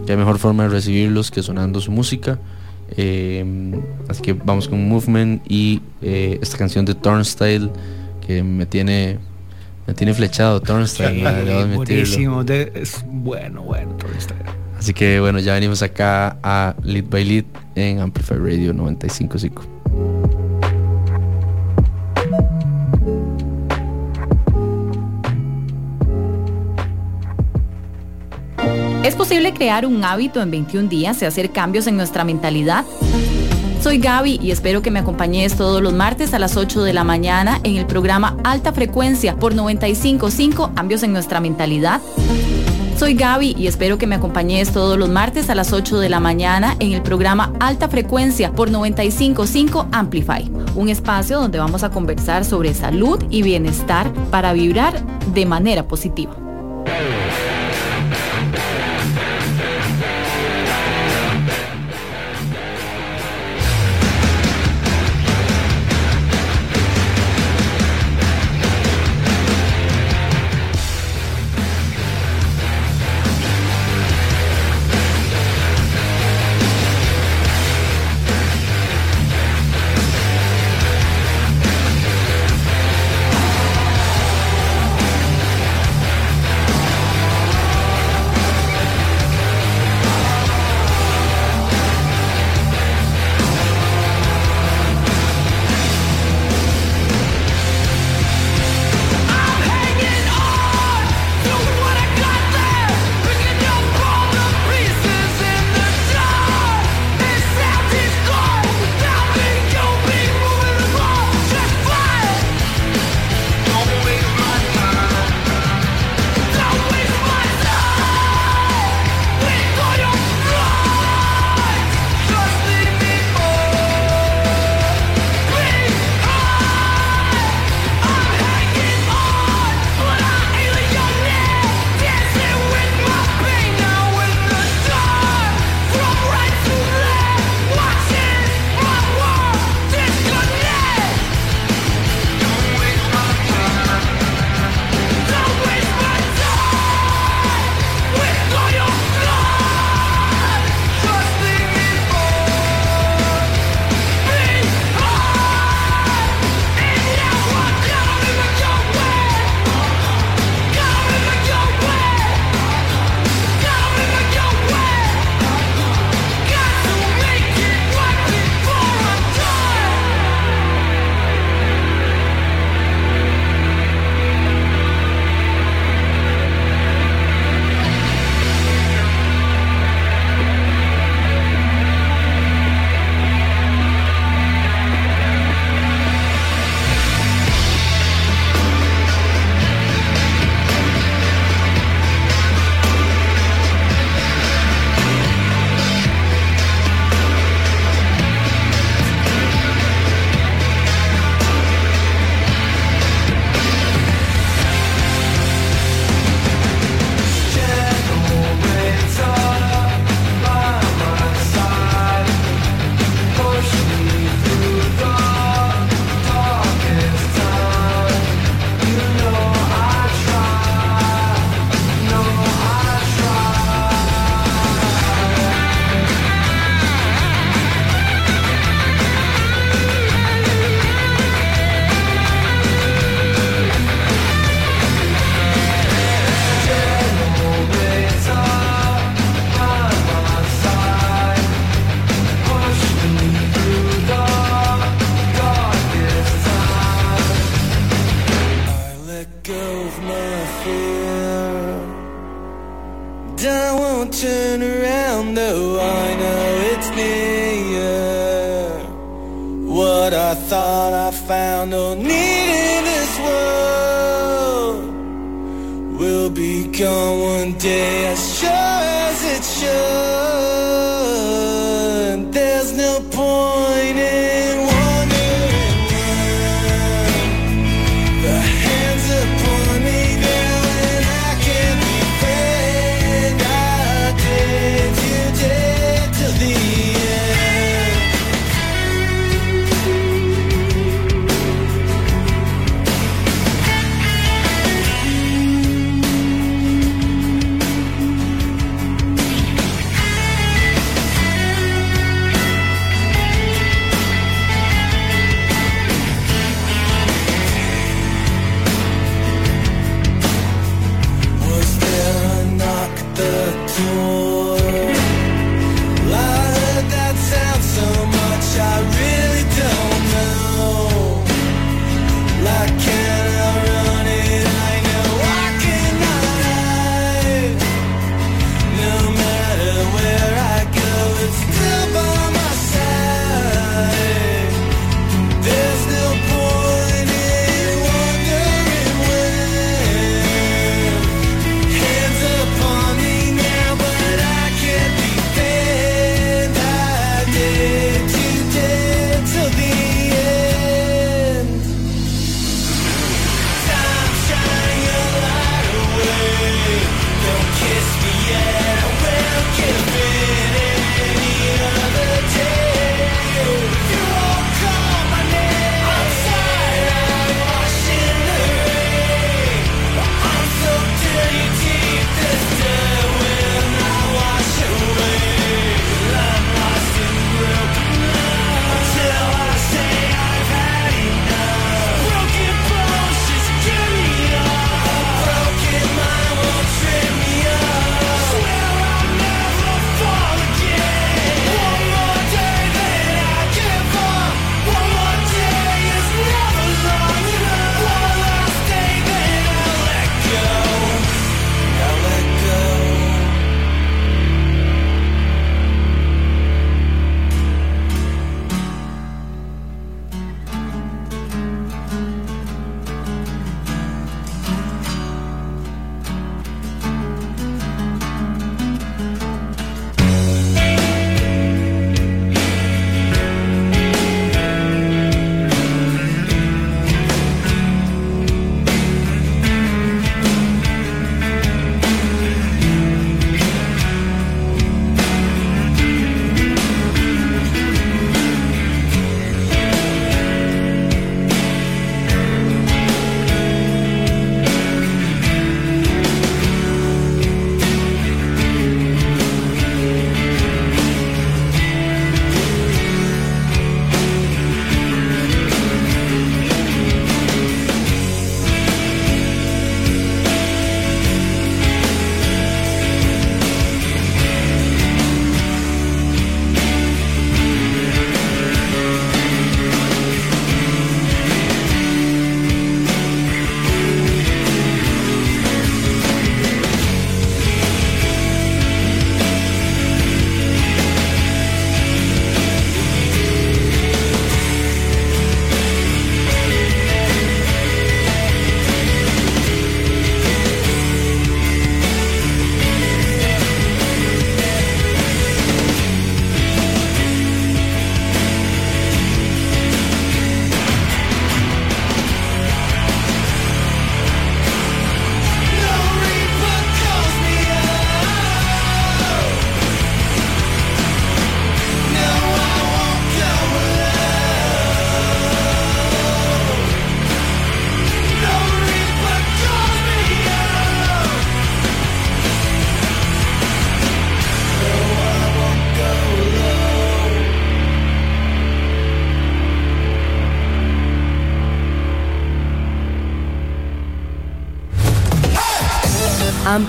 [0.06, 2.40] qué mejor forma de recibirlos que sonando su música.
[2.98, 3.45] Eh,
[4.07, 7.70] así que vamos con Movement y eh, esta canción de Turnstile
[8.26, 9.20] que me tiene
[9.90, 11.28] me tiene flechado Turnstile.
[11.28, 11.76] admitirlo.
[11.78, 14.34] buenísimo, de- es bueno, bueno, esto.
[14.78, 17.45] Así que bueno, ya venimos acá a Lead by Lead
[17.76, 19.64] en Amplify Radio 955.
[29.03, 32.86] ¿Es posible crear un hábito en 21 días y hacer cambios en nuestra mentalidad?
[33.81, 37.06] Soy Gaby y espero que me acompañes todos los martes a las 8 de la
[37.06, 42.01] mañana en el programa Alta Frecuencia por 955 Cambios en nuestra mentalidad.
[42.97, 46.19] Soy Gaby y espero que me acompañes todos los martes a las 8 de la
[46.19, 52.43] mañana en el programa Alta Frecuencia por 955 Amplify, un espacio donde vamos a conversar
[52.43, 55.01] sobre salud y bienestar para vibrar
[55.34, 56.48] de manera positiva.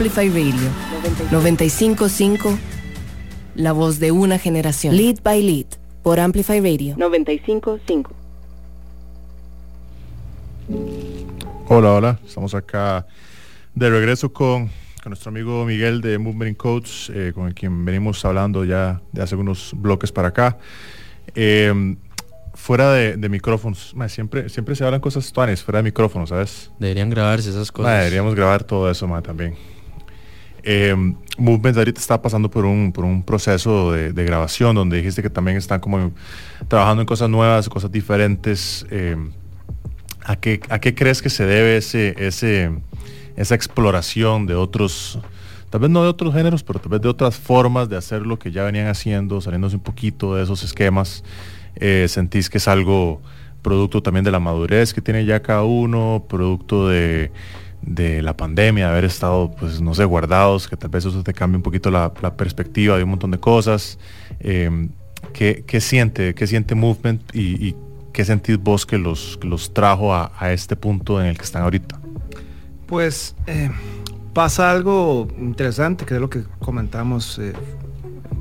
[0.00, 0.70] Amplify Radio
[1.30, 2.58] 955,
[3.54, 4.96] la voz de una generación.
[4.96, 5.66] Lead by Lead
[6.02, 8.10] por Amplify Radio 955.
[11.68, 13.06] Hola, hola, estamos acá
[13.74, 14.68] de regreso con,
[15.02, 19.36] con nuestro amigo Miguel de Movement Coach, eh, con quien venimos hablando ya de hace
[19.36, 20.56] unos bloques para acá.
[21.34, 21.94] Eh,
[22.54, 23.94] fuera de, de micrófonos.
[24.08, 26.70] Siempre, siempre se hablan cosas tuanes fuera de micrófonos, ¿sabes?
[26.78, 27.98] Deberían grabarse esas cosas.
[27.98, 29.56] Deberíamos grabar todo eso, más también.
[30.62, 30.94] Eh,
[31.38, 35.56] Movement ahorita está pasando por un, por un proceso de, grabación donde dijiste que también
[35.56, 36.12] están como
[36.68, 38.86] trabajando en cosas nuevas, cosas diferentes.
[38.90, 39.16] eh,
[40.24, 42.70] ¿a, qué, ¿A qué crees que se debe ese, ese,
[43.36, 45.18] esa exploración de otros,
[45.70, 48.38] tal vez no de otros géneros, pero tal vez de otras formas de hacer lo
[48.38, 51.24] que ya venían haciendo, saliéndose un poquito de esos esquemas?
[51.76, 53.22] Eh, ¿Sentís que es algo
[53.62, 57.30] producto también de la madurez que tiene ya cada uno, producto de,
[57.82, 61.32] de la pandemia, de haber estado, pues, no sé, guardados, que tal vez eso te
[61.32, 63.98] cambie un poquito la, perspectiva de un montón de cosas?
[64.40, 64.88] Eh,
[65.32, 67.74] ¿qué, qué siente, qué siente Movement y,
[68.12, 71.44] qué sentís vos que los, que los trajo a, a este punto en el que
[71.44, 72.00] están ahorita?
[72.86, 73.70] Pues eh,
[74.32, 77.52] pasa algo interesante, que es lo que comentamos eh,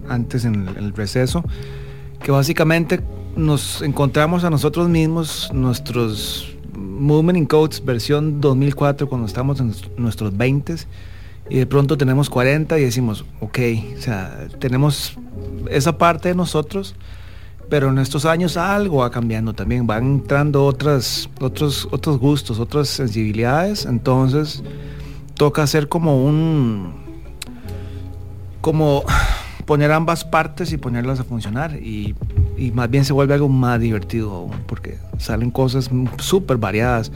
[0.07, 1.43] antes en el, en el receso,
[2.23, 2.99] que básicamente
[3.35, 9.91] nos encontramos a nosotros mismos, nuestros Movement in Codes versión 2004, cuando estamos en nuestros-
[9.97, 10.75] nuestros 20
[11.49, 13.59] y de pronto tenemos 40 y decimos, ok,
[13.97, 15.17] o sea, tenemos
[15.69, 16.95] esa parte de nosotros,
[17.69, 22.87] pero en estos años algo va cambiando también, van entrando otras, otros, otros gustos, otras
[22.87, 24.63] sensibilidades, entonces
[25.35, 26.93] toca hacer como un,
[28.61, 29.03] como
[29.65, 32.15] poner ambas partes y ponerlas a funcionar y,
[32.57, 37.11] y más bien se vuelve algo más divertido aún, porque salen cosas súper variadas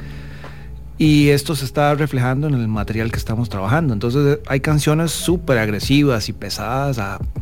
[0.97, 3.93] y esto se está reflejando en el material que estamos trabajando.
[3.93, 6.99] Entonces hay canciones súper agresivas y pesadas,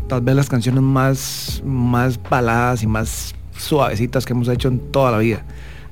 [0.08, 5.12] tal vez las canciones más, más baladas y más suavecitas que hemos hecho en toda
[5.12, 5.44] la vida.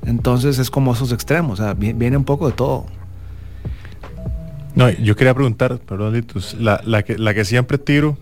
[0.06, 2.86] Entonces es como esos extremos, o sea, vi- viene un poco de todo.
[4.74, 8.16] No, yo quería preguntar, perdón, Litus, la, la que siempre tiro,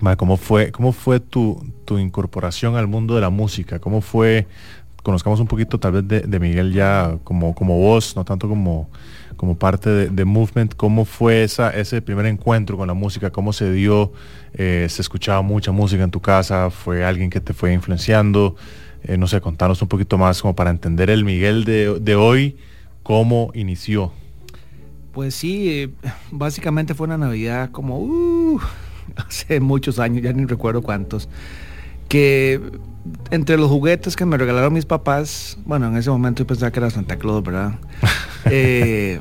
[0.00, 3.78] ma, ¿cómo fue, cómo fue tu, tu incorporación al mundo de la música?
[3.78, 4.46] ¿Cómo fue,
[5.02, 8.88] conozcamos un poquito tal vez de, de Miguel ya como, como voz, no tanto como,
[9.36, 13.30] como parte de, de Movement, ¿cómo fue esa, ese primer encuentro con la música?
[13.30, 14.12] ¿Cómo se dio?
[14.54, 16.70] Eh, ¿Se escuchaba mucha música en tu casa?
[16.70, 18.56] ¿Fue alguien que te fue influenciando?
[19.04, 22.56] Eh, no sé, contanos un poquito más como para entender el Miguel de, de hoy,
[23.02, 24.12] cómo inició.
[25.12, 25.90] Pues sí, eh,
[26.30, 28.60] básicamente fue una Navidad como uh,
[29.16, 31.28] hace muchos años, ya ni recuerdo cuántos,
[32.08, 32.60] que
[33.30, 36.78] entre los juguetes que me regalaron mis papás, bueno, en ese momento yo pensaba que
[36.78, 37.74] era Santa Claus, ¿verdad?
[38.46, 39.20] Eh,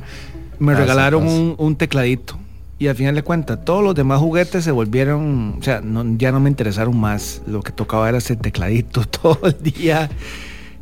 [0.57, 2.39] me regalaron un, un tecladito.
[2.80, 6.31] Y al final de cuentas, todos los demás juguetes se volvieron, o sea, no- ya
[6.31, 7.43] no me interesaron más.
[7.45, 10.09] Lo que tocaba era ese tecladito todo el día.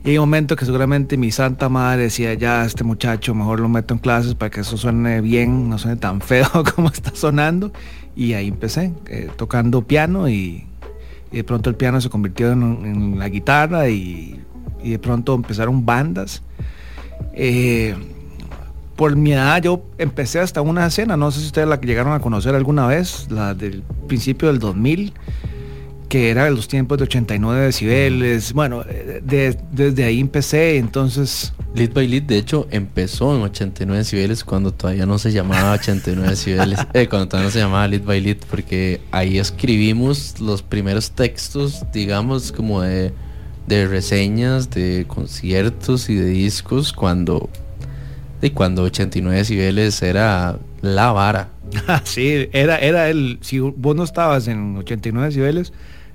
[0.03, 3.67] Y hay un momento que seguramente mi santa madre decía, ya este muchacho mejor lo
[3.67, 7.71] meto en clases para que eso suene bien, no suene tan feo como está sonando.
[8.15, 10.65] Y ahí empecé, eh, tocando piano y,
[11.31, 14.41] de pronto el piano se convirtió en, en la guitarra y,
[14.83, 16.43] y de pronto empezaron bandas.
[17.33, 17.95] Eh,
[18.95, 22.19] por mi edad yo empecé hasta una escena, no sé si ustedes la llegaron a
[22.19, 25.13] conocer alguna vez, la del principio del 2000,
[26.09, 28.51] que era de los tiempos de 89 decibeles.
[28.51, 31.53] Bueno, de- desde ahí empecé, entonces...
[31.75, 36.31] Lead by Lead, de hecho, empezó en 89 decibeles cuando todavía no se llamaba 89
[36.31, 36.79] decibeles.
[36.93, 41.85] eh, cuando todavía no se llamaba Lead by Lead, porque ahí escribimos los primeros textos,
[41.93, 43.13] digamos, como de,
[43.67, 47.51] de reseñas, de conciertos y de discos, cuando,
[48.41, 51.49] de cuando 89 decibeles era la vara.
[52.03, 53.37] sí, era, era el...
[53.41, 55.71] Si vos no estabas en 89 decibeles,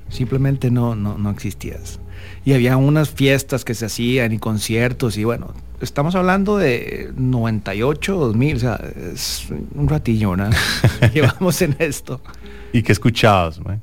[0.09, 2.01] simplemente no, no, no existías.
[2.45, 8.15] Y había unas fiestas que se hacían y conciertos y bueno, estamos hablando de 98,
[8.17, 8.81] 2000, o sea,
[9.13, 10.53] es un ratillo, ¿verdad?
[11.15, 12.21] Llevamos en esto.
[12.73, 13.83] ¿Y qué escuchabas, man?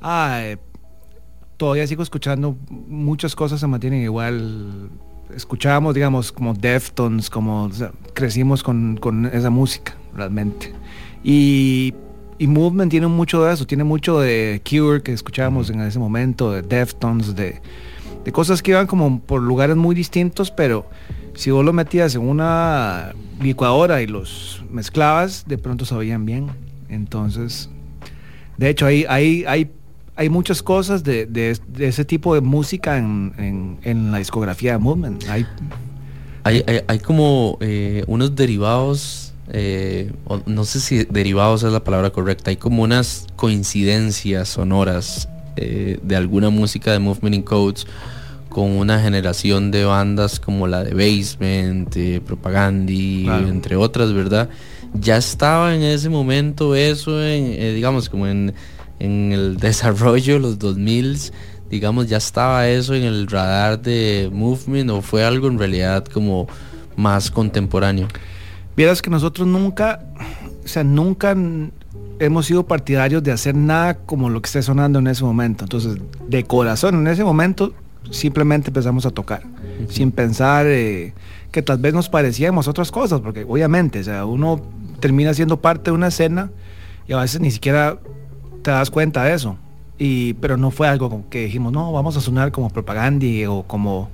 [0.00, 0.56] Ah, eh,
[1.56, 4.88] todavía sigo escuchando muchas cosas se mantienen igual.
[5.34, 10.72] Escuchábamos, digamos, como Deftones, como o sea, crecimos con, con esa música, realmente.
[11.22, 11.94] Y,
[12.40, 16.50] y Movement tiene mucho de eso, tiene mucho de Cure que escuchábamos en ese momento,
[16.50, 17.60] de Deftones, de,
[18.24, 20.86] de cosas que iban como por lugares muy distintos, pero
[21.34, 23.12] si vos lo metías en una
[23.42, 26.46] licuadora y los mezclabas, de pronto sabían bien.
[26.88, 27.68] Entonces,
[28.56, 29.70] de hecho, hay, hay, hay,
[30.16, 34.72] hay muchas cosas de, de- de ese tipo de música en, en- en la discografía
[34.72, 35.28] de Movement.
[35.28, 35.46] Hay,
[36.44, 40.12] Hay, hay, hay como eh, unos derivados, eh,
[40.46, 46.16] no sé si derivados es la palabra correcta, hay como unas coincidencias sonoras eh, de
[46.16, 47.86] alguna música de Movement in Codes
[48.48, 53.48] con una generación de bandas como la de Basement, eh, Propagandi, Claro.
[53.48, 54.48] entre otras, ¿verdad?
[54.94, 58.54] Ya estaba en ese momento eso, en, eh, digamos, como en,
[58.98, 61.32] en el desarrollo de los 2000
[61.70, 66.48] digamos, ya estaba eso en el radar de Movement o fue algo en realidad como
[66.96, 68.08] más contemporáneo?
[68.76, 70.00] Vieras que nosotros nunca,
[70.64, 71.36] o sea, nunca
[72.18, 75.64] hemos sido partidarios de hacer nada como lo que esté sonando en ese momento.
[75.64, 75.96] Entonces,
[76.28, 77.72] de corazón, en ese momento,
[78.10, 79.42] simplemente empezamos a tocar,
[79.88, 81.14] sin pensar eh,
[81.50, 84.60] que tal vez nos parecíamos otras cosas, porque obviamente, o sea, uno
[85.00, 86.50] termina siendo parte de una escena
[87.08, 87.98] y a veces ni siquiera
[88.62, 89.56] te das cuenta de eso.
[89.98, 93.64] Y, pero no fue algo como que dijimos, no, vamos a sonar como propaganda o
[93.64, 94.08] como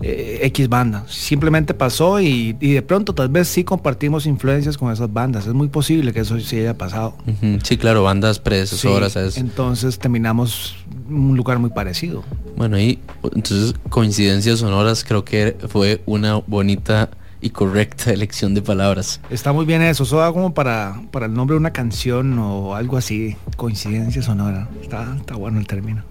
[0.00, 1.04] eh, X banda.
[1.08, 5.46] Simplemente pasó y, y de pronto tal vez sí compartimos influencias con esas bandas.
[5.46, 7.14] Es muy posible que eso sí haya pasado.
[7.62, 10.76] Sí, claro, bandas predecesoras Sí, entonces terminamos
[11.08, 12.24] un lugar muy parecido.
[12.56, 17.10] Bueno, y entonces coincidencias sonoras creo que fue una bonita
[17.40, 19.20] y correcta elección de palabras.
[19.30, 20.04] Está muy bien eso.
[20.04, 23.36] Eso da como para, para el nombre de una canción o algo así.
[23.56, 24.68] Coincidencia sonora.
[24.82, 26.02] Está, está bueno el término.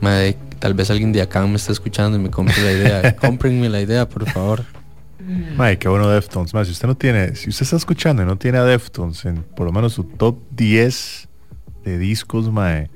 [0.00, 3.16] Madre, tal vez alguien de acá me está escuchando y me compre la idea.
[3.20, 4.64] Cómprenme la idea, por favor.
[5.56, 6.54] Mae, qué bueno Deftones.
[6.54, 9.42] Mae, si usted no tiene, si usted está escuchando y no tiene a Deftones en
[9.42, 11.28] por lo menos su top 10
[11.84, 12.90] de discos, mae,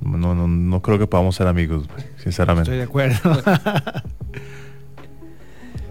[0.00, 1.86] no, no, no creo que podamos ser amigos,
[2.22, 2.70] sinceramente.
[2.70, 3.42] Estoy de acuerdo.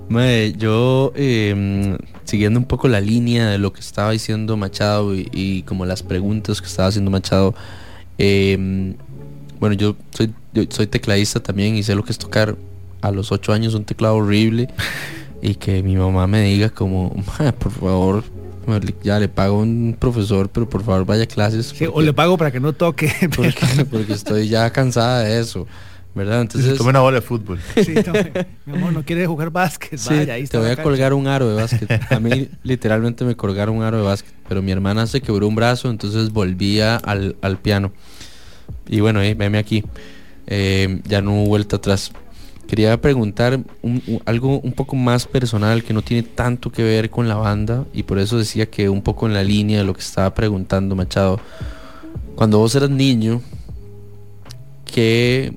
[0.09, 5.29] Mae, yo eh, siguiendo un poco la línea de lo que estaba diciendo Machado y,
[5.31, 7.55] y como las preguntas que estaba haciendo Machado,
[8.17, 8.95] eh,
[9.64, 12.57] bueno, yo soy, yo soy tecladista también y sé lo que es tocar
[12.99, 14.68] a los ocho años un teclado horrible
[15.41, 18.23] y que mi mamá me diga como, "Ma, por favor,
[19.02, 21.68] ya le pago a un profesor, pero por favor vaya a clases.
[21.77, 23.10] Sí, o le pago para que no toque.
[23.38, 25.65] porque, porque estoy ya cansada de eso,
[26.14, 26.41] ¿verdad?
[26.41, 26.77] Entonces...
[26.77, 27.57] tome una bola de fútbol.
[27.73, 28.34] Sí, tome.
[28.65, 29.98] Mi amor, no quiere jugar básquet.
[29.98, 32.11] Sí, Vaya, ahí está te voy a colgar un aro de básquet.
[32.11, 35.56] A mí literalmente me colgaron un aro de básquet, pero mi hermana se quebró un
[35.56, 37.94] brazo, entonces volvía al, al piano.
[38.88, 39.84] Y bueno, eh, veme aquí.
[40.48, 42.11] Eh, ya no hubo vuelta atrás.
[42.68, 47.10] Quería preguntar un- un- algo un poco más personal que no tiene tanto que ver
[47.10, 49.94] con la banda y por eso decía que un poco en la línea de lo
[49.94, 51.40] que estaba preguntando Machado.
[52.35, 53.41] Cuando vos eras niño,
[54.85, 55.53] ¿qué,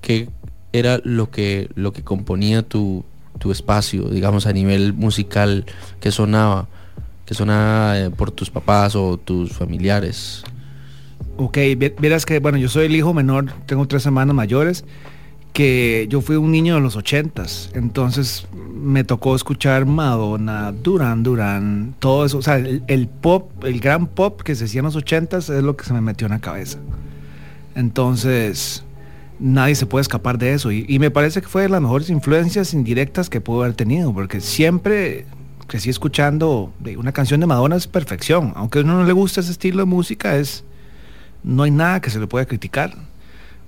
[0.00, 0.28] qué
[0.72, 3.04] era lo que, lo que componía tu,
[3.38, 5.66] tu espacio, digamos, a nivel musical?
[6.00, 6.68] ¿Qué sonaba?
[7.26, 10.42] ¿Qué sonaba eh, por tus papás o tus familiares?
[11.42, 11.56] Ok,
[11.98, 14.84] vieras que, bueno, yo soy el hijo menor, tengo tres hermanos mayores,
[15.54, 21.94] que yo fui un niño de los ochentas, entonces me tocó escuchar Madonna, Duran Duran,
[21.98, 25.48] todo eso, o sea, el, pop, el gran pop que se hacía en los ochentas
[25.48, 26.76] es lo que se me metió en la cabeza.
[27.74, 28.84] Entonces,
[29.38, 32.74] nadie se puede escapar de eso, y, me parece que fue de las mejores influencias
[32.74, 35.24] indirectas que puedo haber tenido, porque siempre
[35.68, 39.52] crecí escuchando una canción de Madonna es perfección, aunque a uno no le gusta ese
[39.52, 40.64] estilo de música, es
[41.42, 42.94] no hay nada que se le pueda criticar.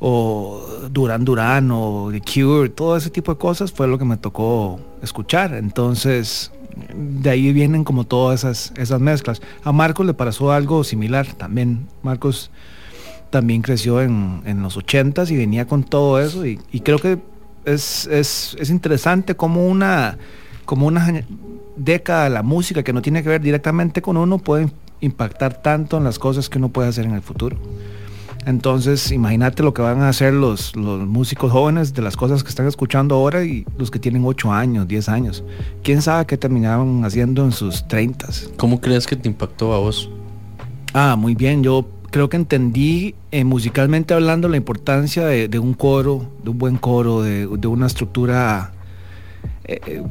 [0.04, 4.16] O Duran Duran o The Cure, todo ese tipo de cosas fue lo que me
[4.16, 5.54] tocó escuchar.
[5.54, 6.50] Entonces,
[6.94, 9.40] de ahí vienen como todas esas, esas mezclas.
[9.62, 11.86] A Marcos le pasó algo similar también.
[12.02, 12.50] Marcos
[13.30, 16.44] también creció en, en los ochentas y venía con todo eso.
[16.46, 17.18] Y, creo que
[17.64, 20.18] es, es, es interesante como una,
[20.64, 21.24] como una
[21.76, 24.68] década la música que no tiene que ver directamente con uno puede
[25.02, 27.58] impactar tanto en las cosas que uno puede hacer en el futuro.
[28.44, 32.48] Entonces, imagínate lo que van a hacer los, los músicos jóvenes de las cosas que
[32.48, 35.44] están escuchando ahora y los que tienen 8 años, 10 años.
[35.84, 38.28] ¿Quién sabe qué terminaron haciendo en sus 30?
[38.56, 40.10] ¿Cómo crees que te impactó a vos?
[40.92, 41.62] Ah, muy bien.
[41.62, 46.58] Yo creo que entendí eh, musicalmente hablando la importancia de, de un coro, de un
[46.58, 48.72] buen coro, de, de una estructura
[49.64, 50.02] eh, eh,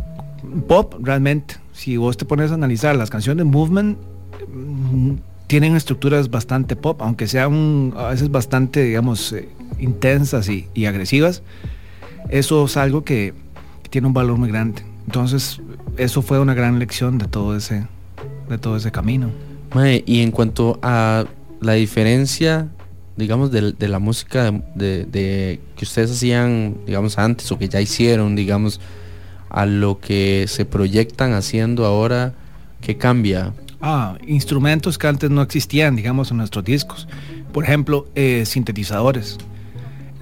[0.68, 1.56] pop realmente.
[1.74, 3.98] Si vos te pones a analizar las canciones de Movement,
[5.48, 9.50] tienen estructuras bastante pop, aunque sean a veces bastante, digamos, eh,
[9.80, 11.44] intensas y, agresivas.
[12.30, 13.34] Eso es algo que,
[13.90, 14.84] tiene un valor muy grande.
[15.06, 15.60] Entonces,
[15.98, 17.86] eso fue una gran lección de todo ese,
[18.48, 19.30] de todo ese camino.
[20.06, 21.26] Y en cuanto a
[21.60, 22.70] la diferencia,
[23.18, 28.80] digamos, de, la música de que ustedes hacían, digamos, antes o que ya hicieron, digamos,
[29.50, 32.34] a lo que se proyectan haciendo ahora,
[32.80, 33.54] ¿qué cambia?
[33.82, 37.08] Ah, instrumentos que antes no existían, digamos, en nuestros discos.
[37.51, 39.38] Por ejemplo, eh, sintetizadores.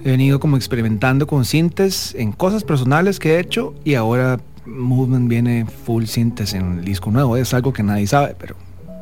[0.02, 5.28] He venido como experimentando con sintes en cosas personales que he hecho y ahora Movement
[5.28, 7.36] viene full sintes en el disco nuevo.
[7.36, 8.56] Es algo que nadie sabe, pero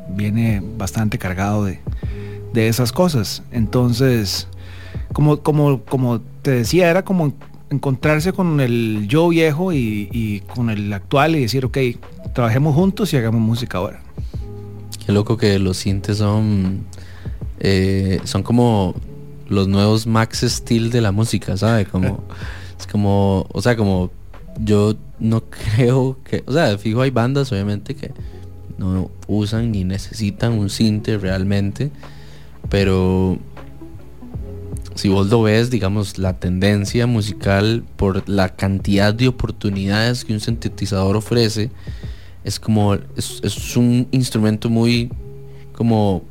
[0.08, 1.78] viene bastante cargado de,
[2.52, 3.44] de esas cosas.
[3.52, 4.48] Entonces,
[5.12, 7.32] como, como, como te decía, era como
[7.70, 11.78] encontrarse con el yo viejo y, y con el actual y decir, ok,
[12.34, 14.07] trabajemos juntos y hagamos música ahora.
[15.08, 16.84] Qué loco que los sintes son,
[17.60, 18.94] eh, son como
[19.48, 21.86] los nuevos Max Steel de la música, ¿sabe?
[21.86, 22.24] Como,
[22.78, 24.10] es como, o sea, como
[24.60, 25.44] yo no
[25.76, 28.12] creo que, o sea, fijo hay bandas obviamente que
[28.76, 31.90] no usan ni necesitan un cinte realmente,
[32.68, 33.38] pero
[34.94, 40.40] si vos lo ves, digamos, la tendencia musical por la cantidad de oportunidades que un
[40.40, 41.70] sintetizador ofrece,
[42.44, 45.10] es como, es, es un instrumento muy,
[45.72, 46.22] como,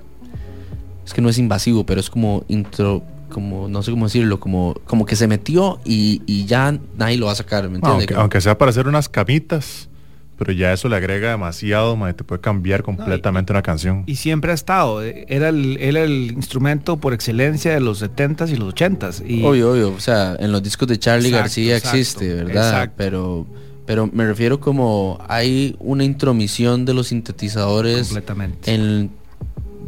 [1.05, 4.75] es que no es invasivo, pero es como intro, como, no sé cómo decirlo, como,
[4.85, 8.07] como que se metió y, y ya nadie lo va a sacar, ¿me entiendes?
[8.07, 9.89] Aunque, aunque sea para hacer unas camitas,
[10.37, 14.03] pero ya eso le agrega demasiado, mae, te puede cambiar completamente una canción.
[14.05, 15.01] Y siempre ha estado.
[15.01, 19.23] Era el, era el instrumento por excelencia de los 70s y los 80s.
[19.27, 19.89] Y Obvio, obvio.
[19.93, 22.69] O sea, en los discos de Charlie Exacto, García exacto, existe, ¿verdad?
[22.69, 22.93] exacto.
[22.97, 23.47] Pero,
[23.87, 28.71] pero me refiero como hay una intromisión de los sintetizadores Completamente.
[28.75, 29.09] en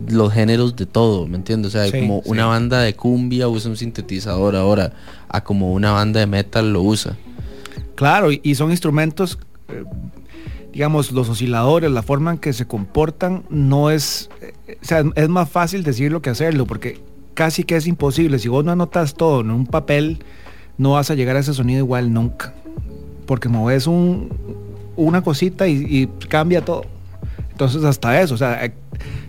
[0.07, 1.75] los géneros de todo, ¿me entiendes?
[1.75, 2.29] O sea, Sí, como sí.
[2.31, 4.93] una banda de cumbia usa un sintetizador ahora,
[5.27, 7.15] a como una banda de metal lo usa.
[7.95, 9.37] Claro, y, y son instrumentos,
[9.67, 9.83] eh,
[10.71, 15.27] digamos, los osciladores, la forma en que se comportan, no es, eh, o sea, es
[15.29, 17.01] más fácil decirlo que hacerlo, porque
[17.33, 18.39] casi que es imposible.
[18.39, 20.19] Si vos no anotas todo en un papel,
[20.77, 22.53] no vas a llegar a ese sonido igual nunca,
[23.29, 24.27] porque moves un,
[24.95, 26.87] una cosita y, y cambia todo.
[27.51, 28.73] Entonces hasta eso, o sea, eh,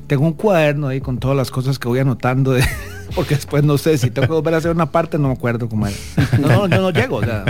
[0.06, 2.64] tengo un cuaderno ahí con todas las cosas que voy anotando de...
[3.14, 5.68] Porque después no sé, si tengo que volver a hacer una parte, no me acuerdo
[5.68, 5.96] cómo era.
[6.40, 7.44] No, no, yo no llego, o sea,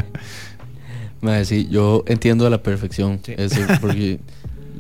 [1.45, 4.19] sí, yo entiendo a la perfección eso, porque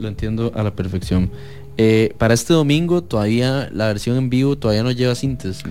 [0.00, 1.30] lo entiendo a la perfección.
[1.76, 5.62] Eh, para este domingo todavía la versión en vivo todavía no lleva síntesis.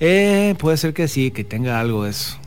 [0.00, 2.38] Eh, puede ser que sí, que tenga algo de eso.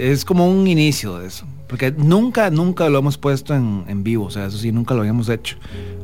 [0.00, 1.46] Es como un inicio de eso.
[1.68, 4.26] Porque nunca, nunca lo hemos puesto en, en vivo.
[4.26, 5.56] O sea, eso sí, nunca lo habíamos hecho.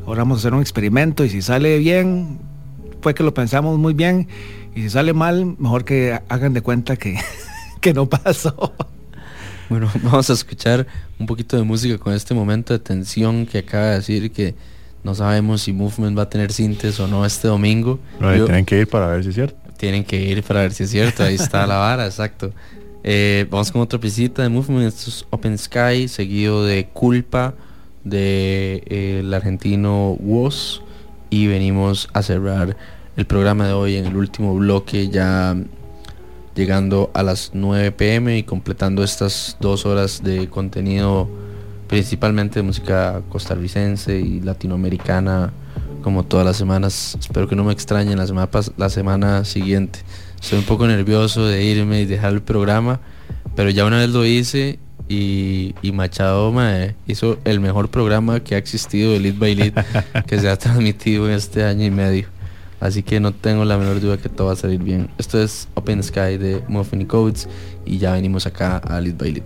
[0.06, 2.38] Ahora vamos a hacer un experimento y si sale bien,
[3.02, 4.26] fue que lo pensamos muy bien.
[4.74, 7.18] Y si sale mal, mejor que hagan de cuenta que,
[7.80, 8.72] que no pasó.
[9.68, 10.86] Bueno, vamos a escuchar
[11.18, 14.54] un poquito de música con este momento de tensión que acaba de decir que
[15.04, 18.00] no sabemos si Movement va a tener síntesis o no este domingo.
[18.20, 19.56] Yo- tienen que ir para ver si es cierto.
[19.76, 21.22] Tienen que ir para ver si es cierto.
[21.22, 22.52] Ahí está la vara, exacto.
[23.02, 24.94] Eh, vamos con otra pisita de Movement.
[25.30, 27.54] Open Sky, seguido de Culpa,
[28.04, 30.82] de eh, el argentino Woz.
[31.30, 32.76] Y venimos a cerrar
[33.16, 35.56] el programa de hoy en el último bloque, ya
[36.54, 41.28] llegando a las 9 pm y completando estas dos horas de contenido,
[41.86, 45.52] principalmente de música costarricense y latinoamericana
[46.02, 47.16] como todas las semanas.
[47.20, 50.00] Espero que no me extrañen la semana, la semana siguiente.
[50.40, 53.00] Estoy un poco nervioso de irme y dejar el programa,
[53.54, 54.78] pero ya una vez lo hice
[55.08, 59.72] y, y Machado mae, hizo el mejor programa que ha existido de Lead by Lead
[60.26, 62.28] que se ha transmitido en este año y medio.
[62.80, 65.10] Así que no tengo la menor duda que todo va a salir bien.
[65.18, 67.46] Esto es Open Sky de Muffin Codes
[67.84, 69.44] y ya venimos acá a Lead by Lead.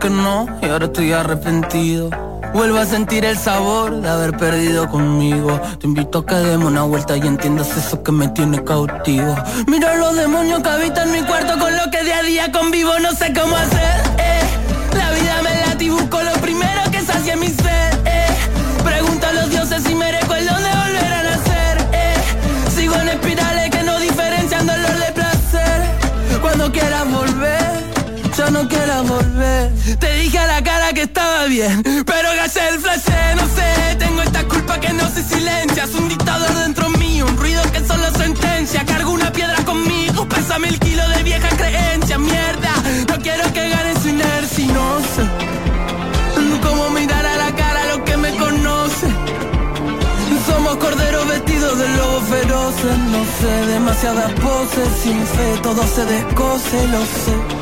[0.00, 2.10] Que no y ahora estoy arrepentido.
[2.52, 5.60] Vuelvo a sentir el sabor de haber perdido conmigo.
[5.78, 9.36] Te invito a que demos una vuelta y entiendas eso que me tiene cautivo.
[9.68, 13.12] Mira los demonios que habitan mi cuarto con lo que día a día convivo, no
[13.12, 14.00] sé cómo hacer.
[14.18, 14.40] eh.
[14.96, 15.90] La vida me late y
[29.98, 33.04] Te dije a la cara que estaba bien, pero gasté el flash,
[33.36, 33.96] no sé.
[33.98, 35.84] Tengo esta culpa que no se silencia.
[35.84, 38.84] Es un dictador dentro mío, un ruido que solo sentencia.
[38.84, 42.18] Cargo una piedra conmigo, pesa mil kilos de vieja creencia.
[42.18, 42.72] Mierda,
[43.08, 45.22] no quiero que gane su inercia no sé
[46.62, 49.06] cómo mirar a la cara a lo que me conoce.
[50.46, 56.88] Somos corderos vestidos de lobos feroces, no sé, demasiadas poses, sin fe todo se descoce,
[56.88, 57.59] lo sé.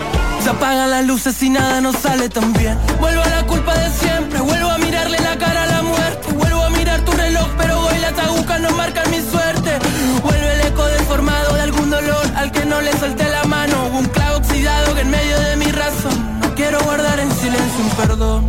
[0.48, 2.78] Se apagan las luces y nada nos sale tan bien.
[2.98, 6.62] Vuelvo a la culpa de siempre, vuelvo a mirarle la cara a la muerte, vuelvo
[6.62, 9.78] a mirar tu reloj, pero hoy las agujas no marcan mi suerte.
[10.22, 13.90] Vuelve el eco deformado de algún dolor al que no le solté la mano.
[13.92, 18.46] Un clavo oxidado que en medio de mi razón quiero guardar en silencio un perdón.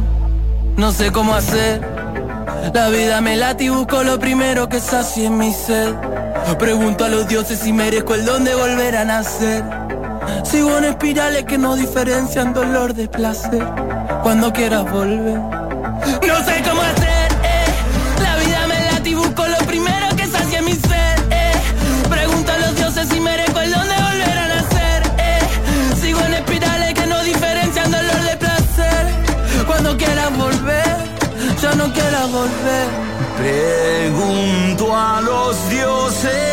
[0.78, 1.82] No sé cómo hacer.
[2.74, 5.94] La vida me late y busco lo primero que sacie mi sed.
[6.58, 9.79] Pregunto a los dioses si merezco el don de volver a nacer.
[10.52, 13.64] Sigo en espirales que no diferencian dolor de placer.
[14.24, 15.38] Cuando quieras volver.
[15.38, 17.66] No sé cómo hacer, eh.
[18.24, 21.52] La vida me late y busco lo primero que sacie mi sed, eh.
[22.10, 25.40] Pregunto a los dioses si merezco el don de volver a nacer, eh.
[26.02, 29.06] Sigo en espirales que no diferencian dolor de placer.
[29.68, 30.98] Cuando quieras volver,
[31.62, 32.88] ya no quieras volver.
[33.38, 36.49] Pregunto a los dioses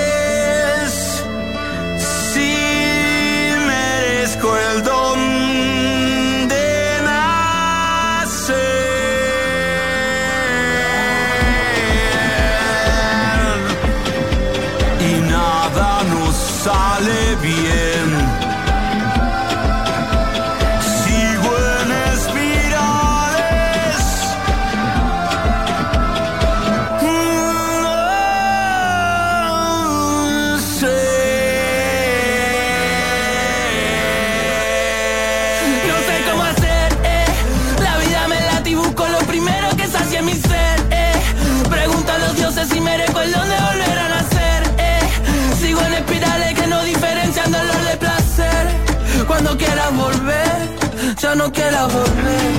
[51.26, 52.55] ya no quieras volver.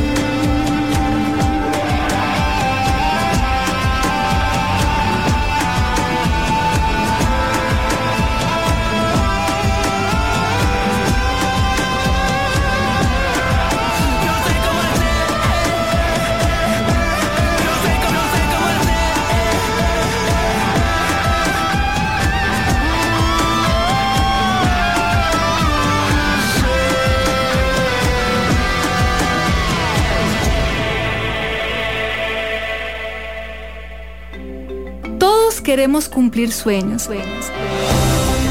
[35.67, 37.09] Queremos cumplir sueños.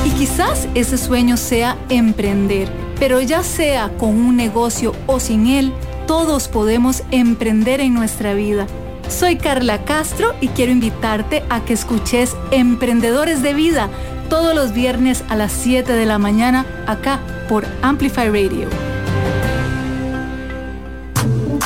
[0.04, 2.68] Y quizás ese sueño sea emprender,
[3.00, 5.72] pero ya sea con un negocio o sin él,
[6.06, 8.66] todos podemos emprender en nuestra vida.
[9.08, 13.88] Soy Carla Castro y quiero invitarte a que escuches Emprendedores de Vida
[14.28, 18.68] todos los viernes a las 7 de la mañana acá por Amplify Radio.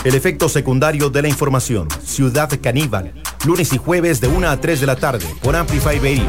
[0.04, 1.88] El efecto secundario de la información.
[2.04, 3.14] Ciudad Caníbal.
[3.46, 6.24] Lunes y jueves de 1 a 3 de la tarde por Amplify Radio.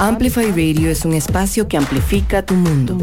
[0.00, 2.96] Amplify Radio es un espacio que amplifica tu mundo.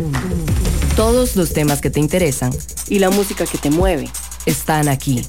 [0.96, 2.52] Todos los temas que te interesan
[2.90, 4.10] y la música que te mueve
[4.48, 5.24] están aquí.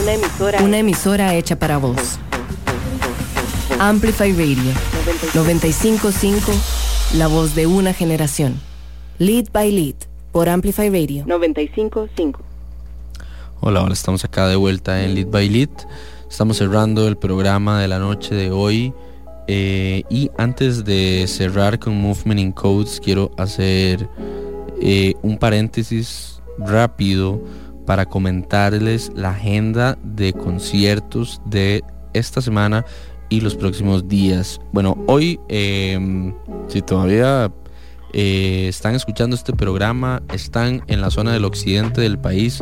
[0.00, 2.18] Una emisora, una emisora hecha para vos.
[3.78, 4.72] Amplify Radio
[5.34, 6.52] 955,
[7.16, 8.58] la voz de una generación.
[9.18, 9.96] Lead by Lead
[10.32, 12.49] por Amplify Radio 955.
[13.62, 15.68] Hola, hola, estamos acá de vuelta en Lead by Lead.
[16.30, 18.94] Estamos cerrando el programa de la noche de hoy.
[19.48, 24.08] eh, y antes de cerrar con Movement in Codes, quiero hacer
[24.80, 27.38] eh, un paréntesis rápido
[27.84, 32.86] para comentarles la agenda de conciertos de esta semana
[33.28, 34.58] y los próximos días.
[34.72, 36.32] Bueno, hoy, eh,
[36.68, 37.52] si todavía
[38.12, 42.60] eh, están escuchando este programa, están en la zona del occidente del país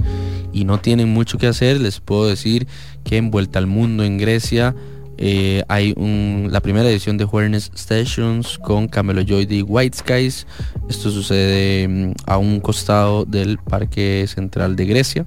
[0.52, 2.66] y no tienen mucho que hacer, les puedo decir
[3.04, 4.74] que en Vuelta al Mundo en Grecia
[5.20, 10.46] Eh, hay un- la primera edición de Awareness Stations con Camelo Joy y White Skies.
[10.88, 15.26] Esto sucede mm, a un costado del Parque Central de Grecia.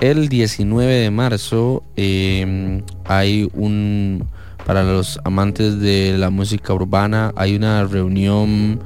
[0.00, 4.24] El 19 de marzo eh, hay un,
[4.66, 8.78] para los amantes de la música urbana, hay una reunión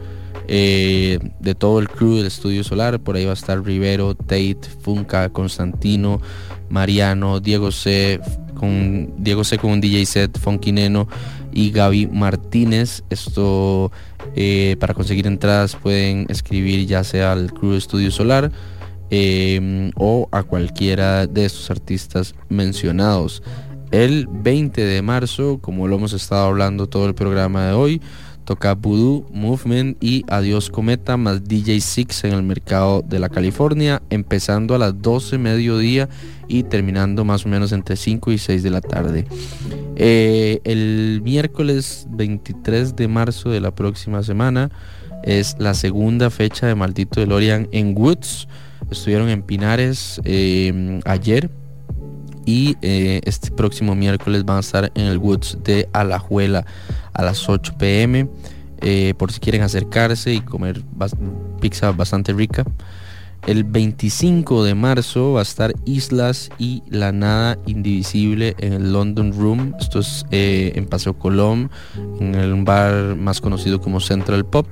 [0.49, 3.01] eh, de todo el crew del Estudio Solar.
[3.01, 6.21] Por ahí va a estar Rivero, Tate, Funka, Constantino,
[6.69, 8.21] Mariano, Diego C,
[8.55, 11.09] con Diego C con un DJ set, Funky Neno
[11.53, 13.03] y Gaby Martínez.
[13.11, 13.91] Esto
[14.35, 18.51] eh, para conseguir entradas pueden escribir ya sea al crew Estudio Solar
[19.11, 23.43] eh, o a cualquiera de estos artistas mencionados.
[23.93, 28.03] El 20 de marzo, como lo hemos estado hablando todo el programa de hoy,
[28.47, 34.01] toca Voodoo, Movement y Adiós Cometa más DJ Six en el mercado de la California,
[34.09, 36.09] empezando a las 12 mediodía
[36.49, 39.27] y terminando más o menos entre 5 y 6 de la tarde.
[39.97, 44.71] Eh, el miércoles 23 de marzo de la próxima semana
[45.25, 48.47] es la segunda fecha de Maldito DeLorean en Woods.
[48.91, 51.51] Estuvieron en Pinares eh, ayer
[52.47, 56.65] y eh, este próximo miércoles van a estar en el Woods de Alajuela
[57.13, 58.29] a las 8 pm
[58.81, 60.83] eh, por si quieren acercarse y comer
[61.61, 62.65] pizza bastante rica.
[63.47, 69.33] El 25 de marzo va a estar Islas y La Nada Indivisible en el London
[69.33, 69.75] Room.
[69.79, 71.71] Esto es eh, en Paseo Colón,
[72.21, 74.67] en el bar más conocido como Central Pop.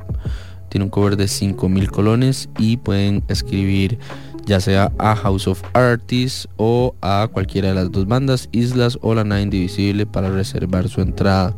[0.71, 3.99] Tiene un cover de 5000 colones y pueden escribir
[4.47, 9.15] ya sea a House of Artists o a cualquiera de las dos bandas, Islas o
[9.15, 11.55] La Nada Indivisible para reservar su entrada.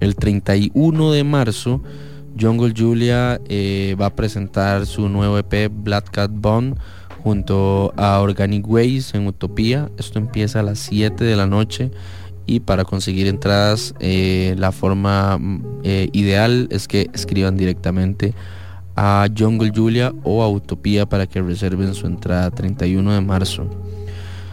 [0.00, 1.82] El 31 de marzo,
[2.38, 6.76] Jungle Julia eh, va a presentar su nuevo EP Black Cat Bond
[7.22, 9.90] junto a Organic Ways en Utopía.
[9.98, 11.90] Esto empieza a las 7 de la noche
[12.46, 18.34] y para conseguir entradas eh, la forma mm, eh, ideal es que escriban directamente
[18.96, 23.66] a Jungle Julia o a Utopía para que reserven su entrada 31 de marzo.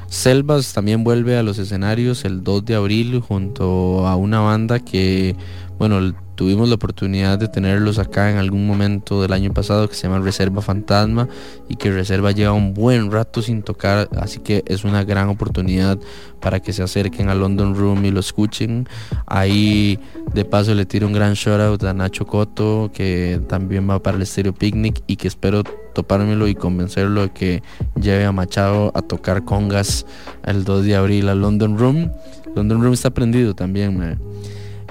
[0.08, 5.36] Selvas también vuelve a los escenarios el 2 de abril junto a una banda que,
[5.78, 10.08] bueno, tuvimos la oportunidad de tenerlos acá en algún momento del año pasado que se
[10.08, 11.28] llama Reserva Fantasma
[11.70, 15.98] y que Reserva lleva un buen rato sin tocar, así que es una gran oportunidad
[16.42, 18.88] para que se acerquen a London Room y lo escuchen.
[19.26, 20.00] Ahí
[20.34, 24.18] de paso le tiro un gran shout out a Nacho Coto que también va para
[24.18, 27.64] el Stereo Picnic y que espero topármelo y convencerlo de que
[28.00, 30.06] lleve a Machado a tocar congas
[30.44, 32.12] el 2 de abril a London Room.
[32.56, 34.20] London Room está prendido también.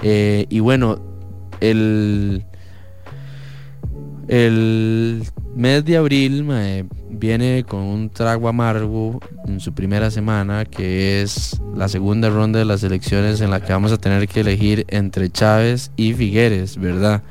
[0.03, 0.99] Eh, y bueno,
[1.61, 2.43] el,
[4.27, 5.23] el
[5.55, 6.45] mes de abril
[7.09, 12.65] viene con un trago amargo en su primera semana, que es la segunda ronda de
[12.65, 17.23] las elecciones en la que vamos a tener que elegir entre Chávez y Figueres, ¿verdad?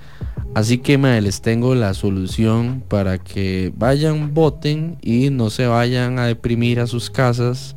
[0.54, 6.26] Así que les tengo la solución para que vayan, voten y no se vayan a
[6.26, 7.76] deprimir a sus casas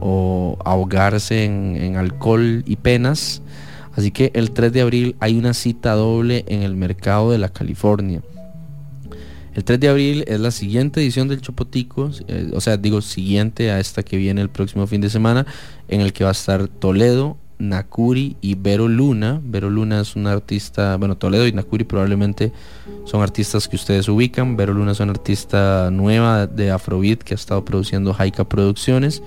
[0.00, 3.42] o ahogarse en alcohol y penas.
[3.94, 7.48] Así que el 3 de abril hay una cita doble en el mercado de la
[7.48, 8.22] California.
[9.54, 13.70] El 3 de abril es la siguiente edición del Chopotico, eh, o sea, digo siguiente
[13.70, 15.44] a esta que viene el próximo fin de semana,
[15.88, 19.40] en el que va a estar Toledo, Nakuri y Vero Luna.
[19.44, 22.52] Vero Luna es una artista, bueno, Toledo y Nakuri probablemente
[23.04, 24.56] son artistas que ustedes ubican.
[24.56, 29.22] Vero Luna es una artista nueva de Afrobeat que ha estado produciendo Haika Producciones.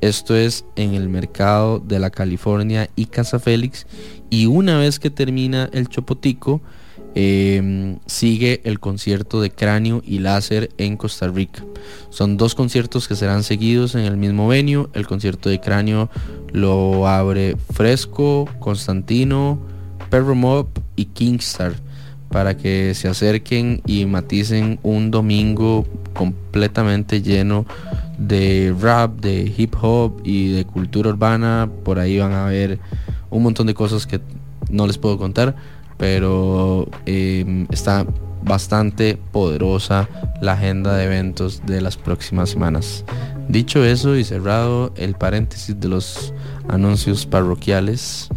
[0.00, 3.86] Esto es en el mercado de la California y Casa Félix.
[4.30, 6.60] Y una vez que termina el Chopotico,
[7.14, 11.64] eh, sigue el concierto de Cráneo y Láser en Costa Rica.
[12.10, 14.88] Son dos conciertos que serán seguidos en el mismo venue.
[14.92, 16.10] El concierto de Cráneo
[16.52, 19.58] lo abre Fresco, Constantino,
[20.10, 21.87] Perro Mob y Kingstar
[22.30, 27.64] para que se acerquen y maticen un domingo completamente lleno
[28.18, 31.70] de rap, de hip hop y de cultura urbana.
[31.84, 32.78] Por ahí van a ver
[33.30, 34.20] un montón de cosas que
[34.70, 35.54] no les puedo contar,
[35.96, 38.06] pero eh, está
[38.42, 40.08] bastante poderosa
[40.40, 43.04] la agenda de eventos de las próximas semanas.
[43.48, 46.34] Dicho eso y cerrado el paréntesis de los
[46.68, 48.28] anuncios parroquiales,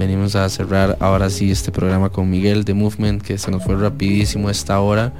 [0.00, 3.76] venimos a cerrar ahora sí este programa con Miguel de Movement, que se nos fue
[3.76, 5.12] rapidísimo esta hora,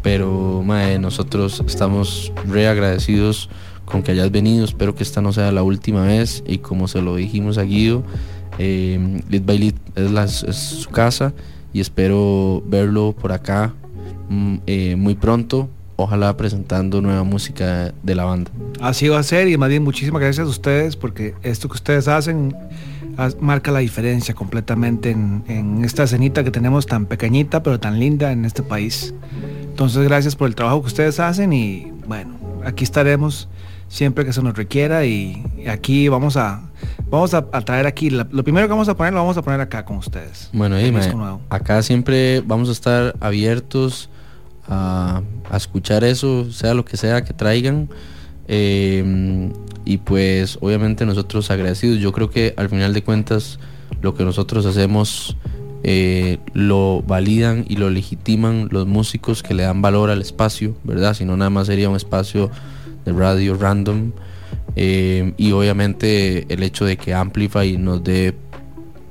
[0.00, 3.50] pero mae, nosotros estamos re agradecidos
[3.84, 7.02] con que hayas venido, espero que esta no sea la última vez y como se
[7.02, 8.04] lo dijimos a Guido,
[8.58, 11.34] eh, Lit by Lit es, su casa
[11.74, 13.74] y espero verlo por acá
[14.30, 18.50] mm, eh, muy pronto, ojalá presentando nueva música de la banda.
[18.80, 22.08] Así va a ser y más bien muchísimas gracias a ustedes porque esto que ustedes
[22.08, 22.56] hacen
[23.40, 28.32] marca la diferencia completamente en, en esta escenita que tenemos tan pequeñita pero tan linda
[28.32, 29.14] en este país.
[29.62, 32.34] Entonces gracias por el trabajo que ustedes hacen y bueno,
[32.64, 33.48] aquí estaremos
[33.88, 36.62] siempre que se nos requiera y, y aquí vamos a
[37.10, 39.42] vamos a, a traer aquí, la- lo primero que vamos a poner lo vamos a
[39.42, 40.48] poner acá con ustedes.
[40.52, 40.90] Bueno, y
[41.50, 44.08] acá siempre vamos a estar abiertos
[44.68, 47.88] a, a escuchar eso, sea lo que sea que traigan.
[48.48, 49.50] Eh,
[49.84, 51.98] y pues obviamente nosotros agradecidos.
[51.98, 53.58] Yo creo que al final de cuentas
[54.00, 55.36] lo que nosotros hacemos
[55.84, 61.14] eh, lo validan y lo legitiman los músicos que le dan valor al espacio, ¿verdad?
[61.14, 62.50] Si no nada más sería un espacio
[63.04, 64.12] de radio random.
[64.76, 68.34] Eh, y obviamente el hecho de que Amplify nos dé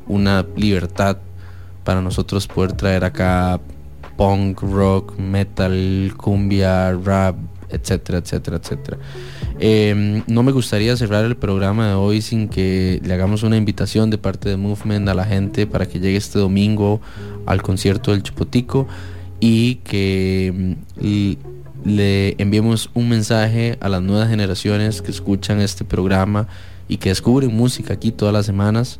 [0.07, 1.17] una libertad
[1.83, 3.59] para nosotros poder traer acá
[4.15, 7.35] punk, rock, metal, cumbia, rap,
[7.71, 8.97] etcétera, etcétera, etcétera.
[9.59, 14.09] Eh, no me gustaría cerrar el programa de hoy sin que le hagamos una invitación
[14.09, 17.01] de parte de Movement a la gente para que llegue este domingo
[17.45, 18.87] al concierto del Chupotico
[19.39, 26.47] y que mm, le enviemos un mensaje a las nuevas generaciones que escuchan este programa
[26.87, 28.99] y que descubren música aquí todas las semanas.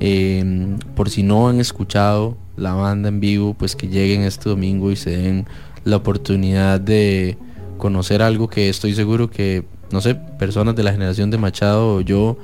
[0.00, 4.90] Eh, por si no han escuchado la banda en vivo, pues que lleguen este domingo
[4.90, 5.46] y se den
[5.84, 7.36] la oportunidad de
[7.82, 12.00] conocer algo que estoy seguro que, no sé, personas de la generación de Machado o
[12.00, 12.38] yo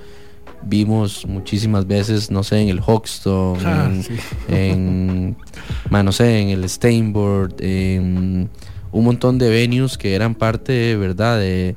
[0.64, 4.14] vimos muchísimas veces, no sé, en el Hoxton, Ah, en, sí.
[4.48, 5.36] en,
[6.04, 8.50] no sé, en el Steinboard, en
[8.90, 11.76] un montón de venues que eran parte, ¿verdad?, de,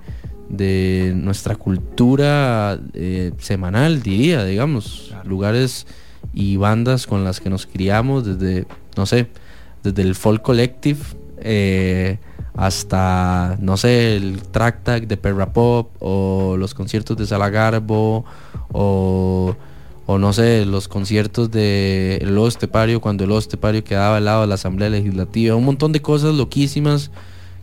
[0.49, 5.85] de nuestra cultura eh, semanal, diría, digamos, lugares
[6.33, 8.65] y bandas con las que nos criamos desde,
[8.97, 9.27] no sé,
[9.83, 10.99] desde el Folk Collective
[11.43, 12.17] eh,
[12.55, 18.25] hasta, no sé, el Track Tag de Perra Pop o los conciertos de Salagarbo
[18.71, 19.55] o,
[20.05, 24.25] o no sé, los conciertos de el Lobo Estepario cuando el Lobo Estepario quedaba al
[24.25, 27.11] lado de la Asamblea Legislativa, un montón de cosas loquísimas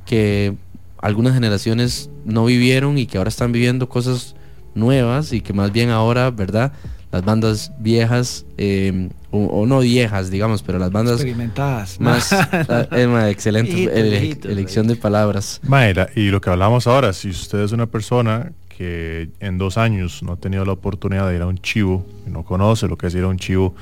[0.07, 0.55] que
[1.00, 4.34] algunas generaciones no vivieron y que ahora están viviendo cosas
[4.75, 6.73] nuevas y que más bien ahora, ¿verdad?
[7.12, 12.00] Las bandas viejas, eh, o, o no viejas, digamos, pero las bandas Experimentadas.
[12.00, 12.32] más...
[12.32, 15.60] ah, eh, excelente ele- elección de palabras.
[15.65, 20.23] Mayra, y lo que hablamos ahora, si usted es una persona que en dos años
[20.23, 23.08] no ha tenido la oportunidad de ir a un chivo, y no conoce lo que
[23.08, 23.74] es ir a un chivo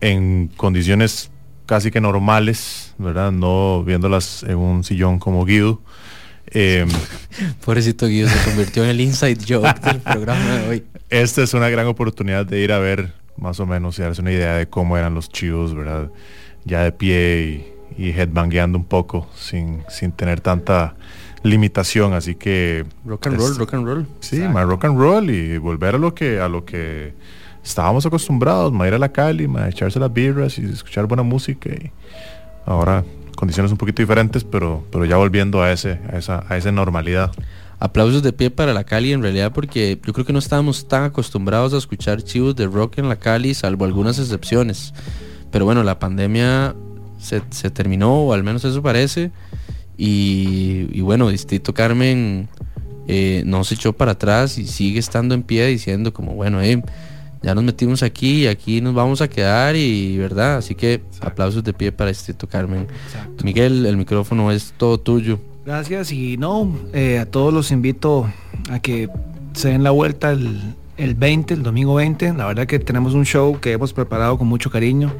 [0.00, 1.30] en condiciones
[1.66, 3.32] casi que normales, ¿verdad?
[3.32, 5.80] No viéndolas en un sillón como Guido.
[6.52, 6.86] eh,
[7.64, 10.84] Pobrecito Guido se convirtió en el inside joke del programa de hoy.
[11.10, 14.32] esta es una gran oportunidad de ir a ver más o menos y darse una
[14.32, 16.10] idea de cómo eran los chivos, ¿verdad?
[16.64, 20.94] Ya de pie y, y headbangueando un poco sin, sin tener tanta
[21.42, 24.06] limitación, así que Rock and roll, rock and roll.
[24.20, 27.14] Sí, más rock and roll y volver a lo que a lo que
[27.62, 31.70] estábamos acostumbrados, más ir a la Cali, más echarse las birras y escuchar buena música
[31.70, 31.90] y
[32.66, 33.04] ahora
[33.36, 37.32] condiciones un poquito diferentes, pero pero ya volviendo a ese a esa a esa normalidad.
[37.80, 41.04] Aplausos de pie para la Cali en realidad porque yo creo que no estábamos tan
[41.04, 44.92] acostumbrados a escuchar chivos de rock en la Cali, salvo algunas excepciones.
[45.50, 46.74] Pero bueno, la pandemia
[47.18, 49.30] se, se terminó, o al menos eso parece.
[49.96, 52.48] Y, y bueno, Distrito Carmen
[53.06, 56.82] eh, no se echó para atrás y sigue estando en pie diciendo como, bueno, eh,
[57.42, 60.58] ya nos metimos aquí y aquí nos vamos a quedar y verdad.
[60.58, 62.86] Así que aplausos de pie para Distrito Carmen.
[63.42, 65.40] Miguel, el micrófono es todo tuyo.
[65.68, 68.26] Gracias y no, eh, a todos los invito
[68.70, 69.10] a que
[69.52, 72.32] se den la vuelta el, el 20, el domingo 20.
[72.32, 75.12] La verdad que tenemos un show que hemos preparado con mucho cariño,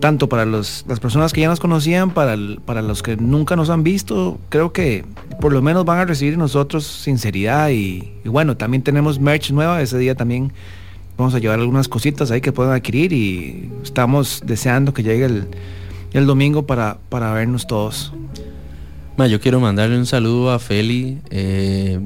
[0.00, 3.70] tanto para los- las personas que ya nos conocían, para, para los que nunca nos
[3.70, 4.36] han visto.
[4.48, 5.04] Creo que
[5.40, 9.80] por lo menos van a recibir nosotros sinceridad y, y bueno, también tenemos merch nueva.
[9.80, 10.52] Ese día también
[11.16, 15.46] vamos a llevar algunas cositas ahí que puedan adquirir y estamos deseando que llegue el,
[16.14, 18.12] el domingo para, para vernos todos.
[19.16, 22.00] Ma, yo quiero mandarle un saludo a Feli, eh,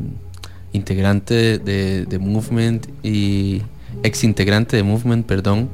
[0.73, 3.63] integrante de, Movement y
[4.03, 5.69] ex integrante de Movement, perdón.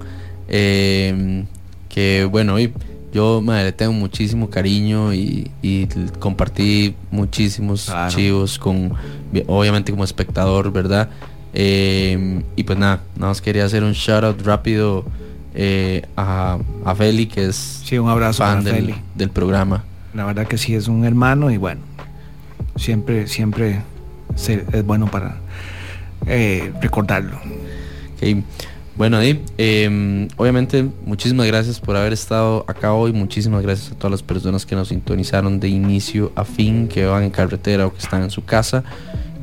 [0.49, 1.44] eh,
[1.89, 2.73] que bueno, y
[3.12, 5.51] yo ma, le tengo muchísimo cariño y,
[6.19, 8.93] compartí muchísimos chivos con,
[9.33, 11.09] vi- obviamente como espectador, ¿verdad?
[11.55, 15.05] Eh, y pues nada, nada más quería hacer un shout out rápido
[16.17, 18.99] a, a Feli, que es un abrazo fan para del, Feli.
[19.15, 19.85] del programa.
[20.15, 21.81] La verdad que sí es un hermano y bueno,
[22.77, 23.81] siempre, siempre
[24.37, 25.37] es bueno para
[26.27, 27.37] eh, recordarlo.
[28.17, 28.45] Ok.
[28.95, 34.23] Bueno, eh, obviamente muchísimas gracias por haber estado acá hoy, muchísimas gracias a todas las
[34.23, 38.23] personas que nos sintonizaron de inicio a fin, que van en carretera o que están
[38.23, 38.85] en su casa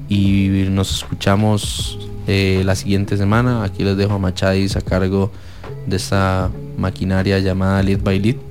[0.08, 3.64] y nos escuchamos eh, la siguiente semana.
[3.64, 5.32] Aquí les dejo a Machadis a cargo
[5.88, 8.49] de esta maquinaria llamada Lead by Lead.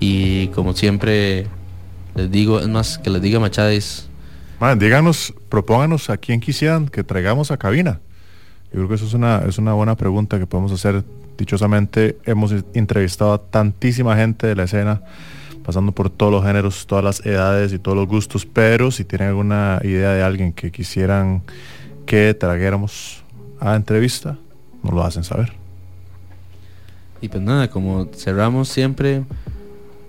[0.00, 1.46] Y como siempre
[2.14, 4.08] les digo, es más que les diga Machadis.
[4.60, 8.00] Man, díganos, propónganos a quién quisieran que traigamos a cabina.
[8.72, 11.04] Yo creo que eso es una, es una buena pregunta que podemos hacer.
[11.36, 15.02] Dichosamente hemos entrevistado a tantísima gente de la escena,
[15.64, 19.28] pasando por todos los géneros, todas las edades y todos los gustos, pero si tienen
[19.28, 21.42] alguna idea de alguien que quisieran
[22.06, 23.24] que trajéramos
[23.60, 24.36] a entrevista,
[24.82, 25.52] nos lo hacen saber.
[27.20, 29.22] Y pues nada, como cerramos siempre,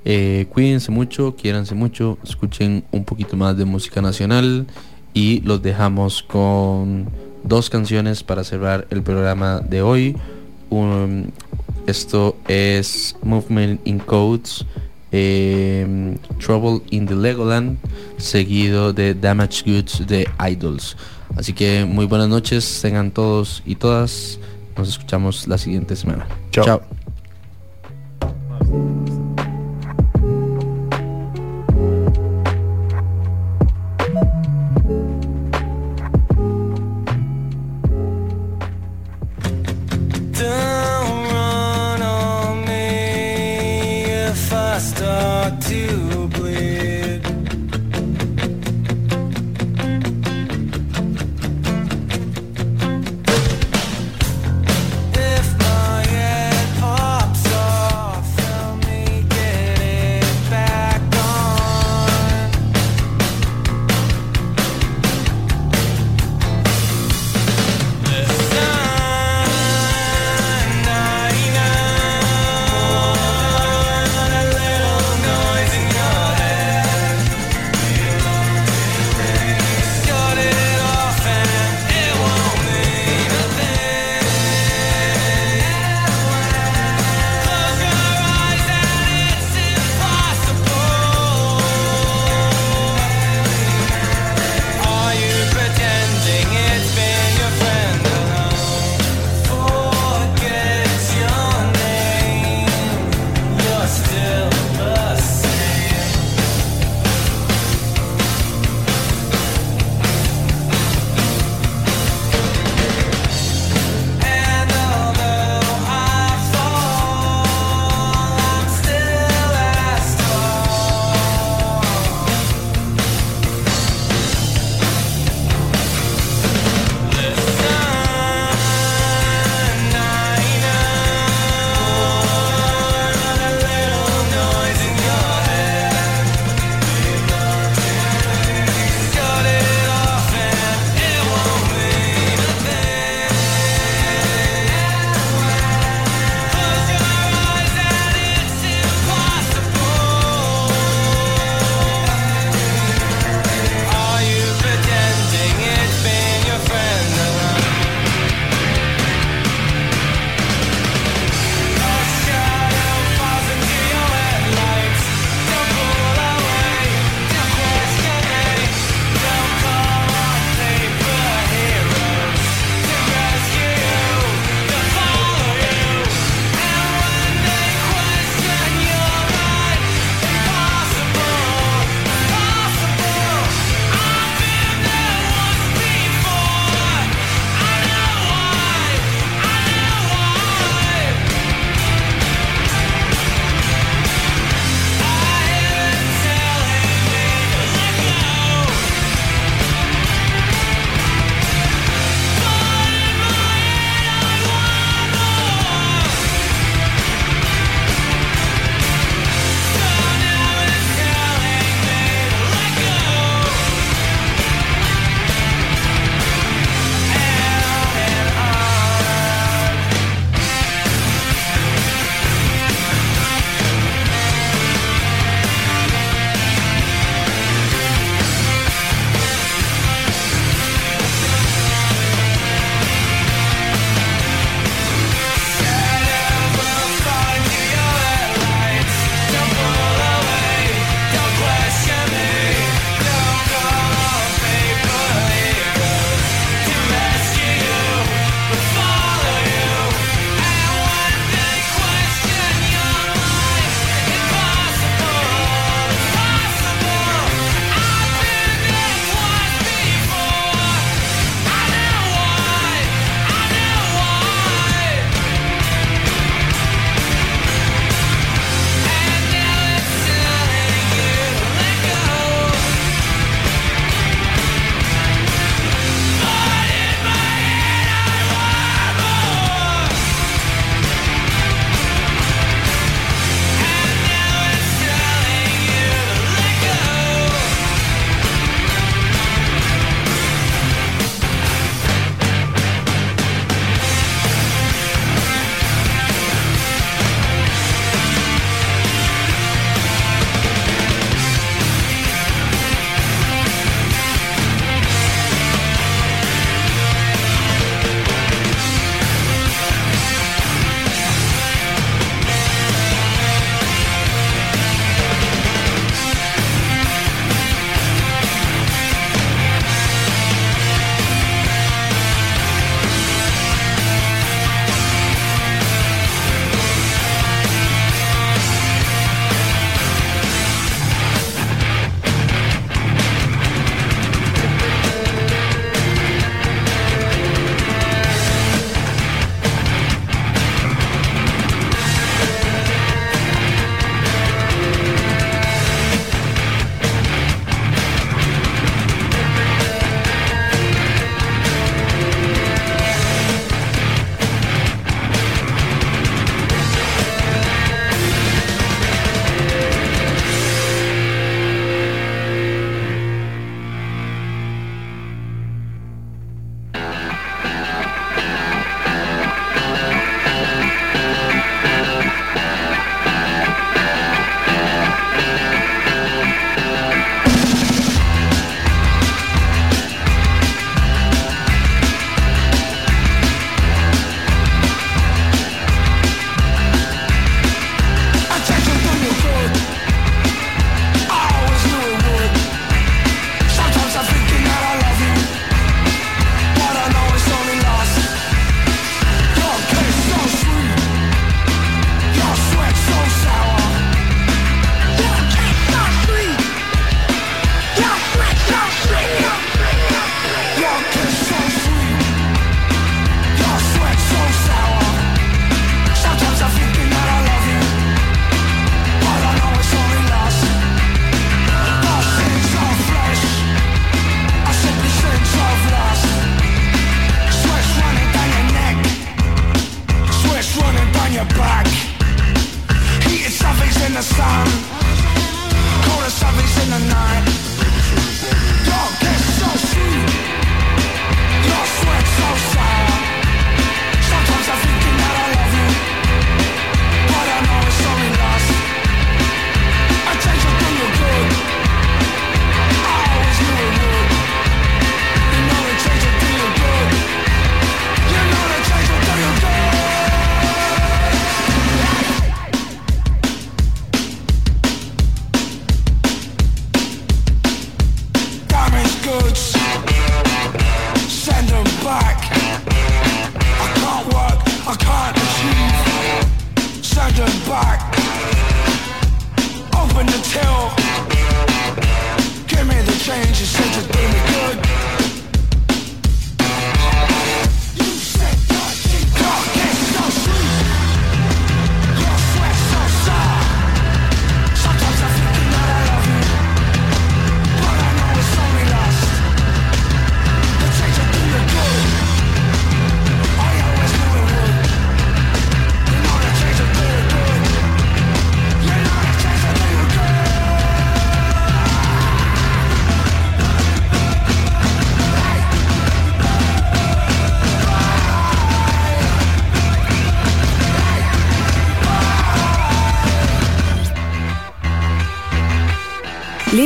[0.06, 4.68] eh, cuídense mucho, quiéranse mucho, escuchen un poquito más de música nacional
[5.14, 7.08] y los dejamos con
[7.44, 10.16] dos canciones para cerrar el programa de hoy.
[11.88, 14.66] Esto es Movement in Codes,
[15.12, 17.78] eh, Trouble in the Legoland,
[18.18, 20.98] seguido de Damage Goods de Idols.
[21.36, 24.40] Así que muy buenas noches, tengan todos y todas.
[24.78, 26.28] Nos escuchamos la siguiente semana.
[26.52, 26.66] Chao.
[26.66, 26.82] Chao.
[45.16, 46.15] to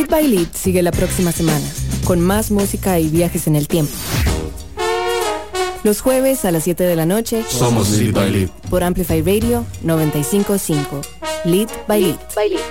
[0.10, 1.66] Lead by Lead sigue la próxima semana,
[2.04, 3.92] con más música y viajes en el tiempo.
[5.84, 8.50] Los jueves a las 7 de la noche Somos Lead by Lead.
[8.72, 11.02] por Amplify Radio 955.
[11.46, 12.18] Lead by Lead.
[12.36, 12.69] By Lead, by Lead.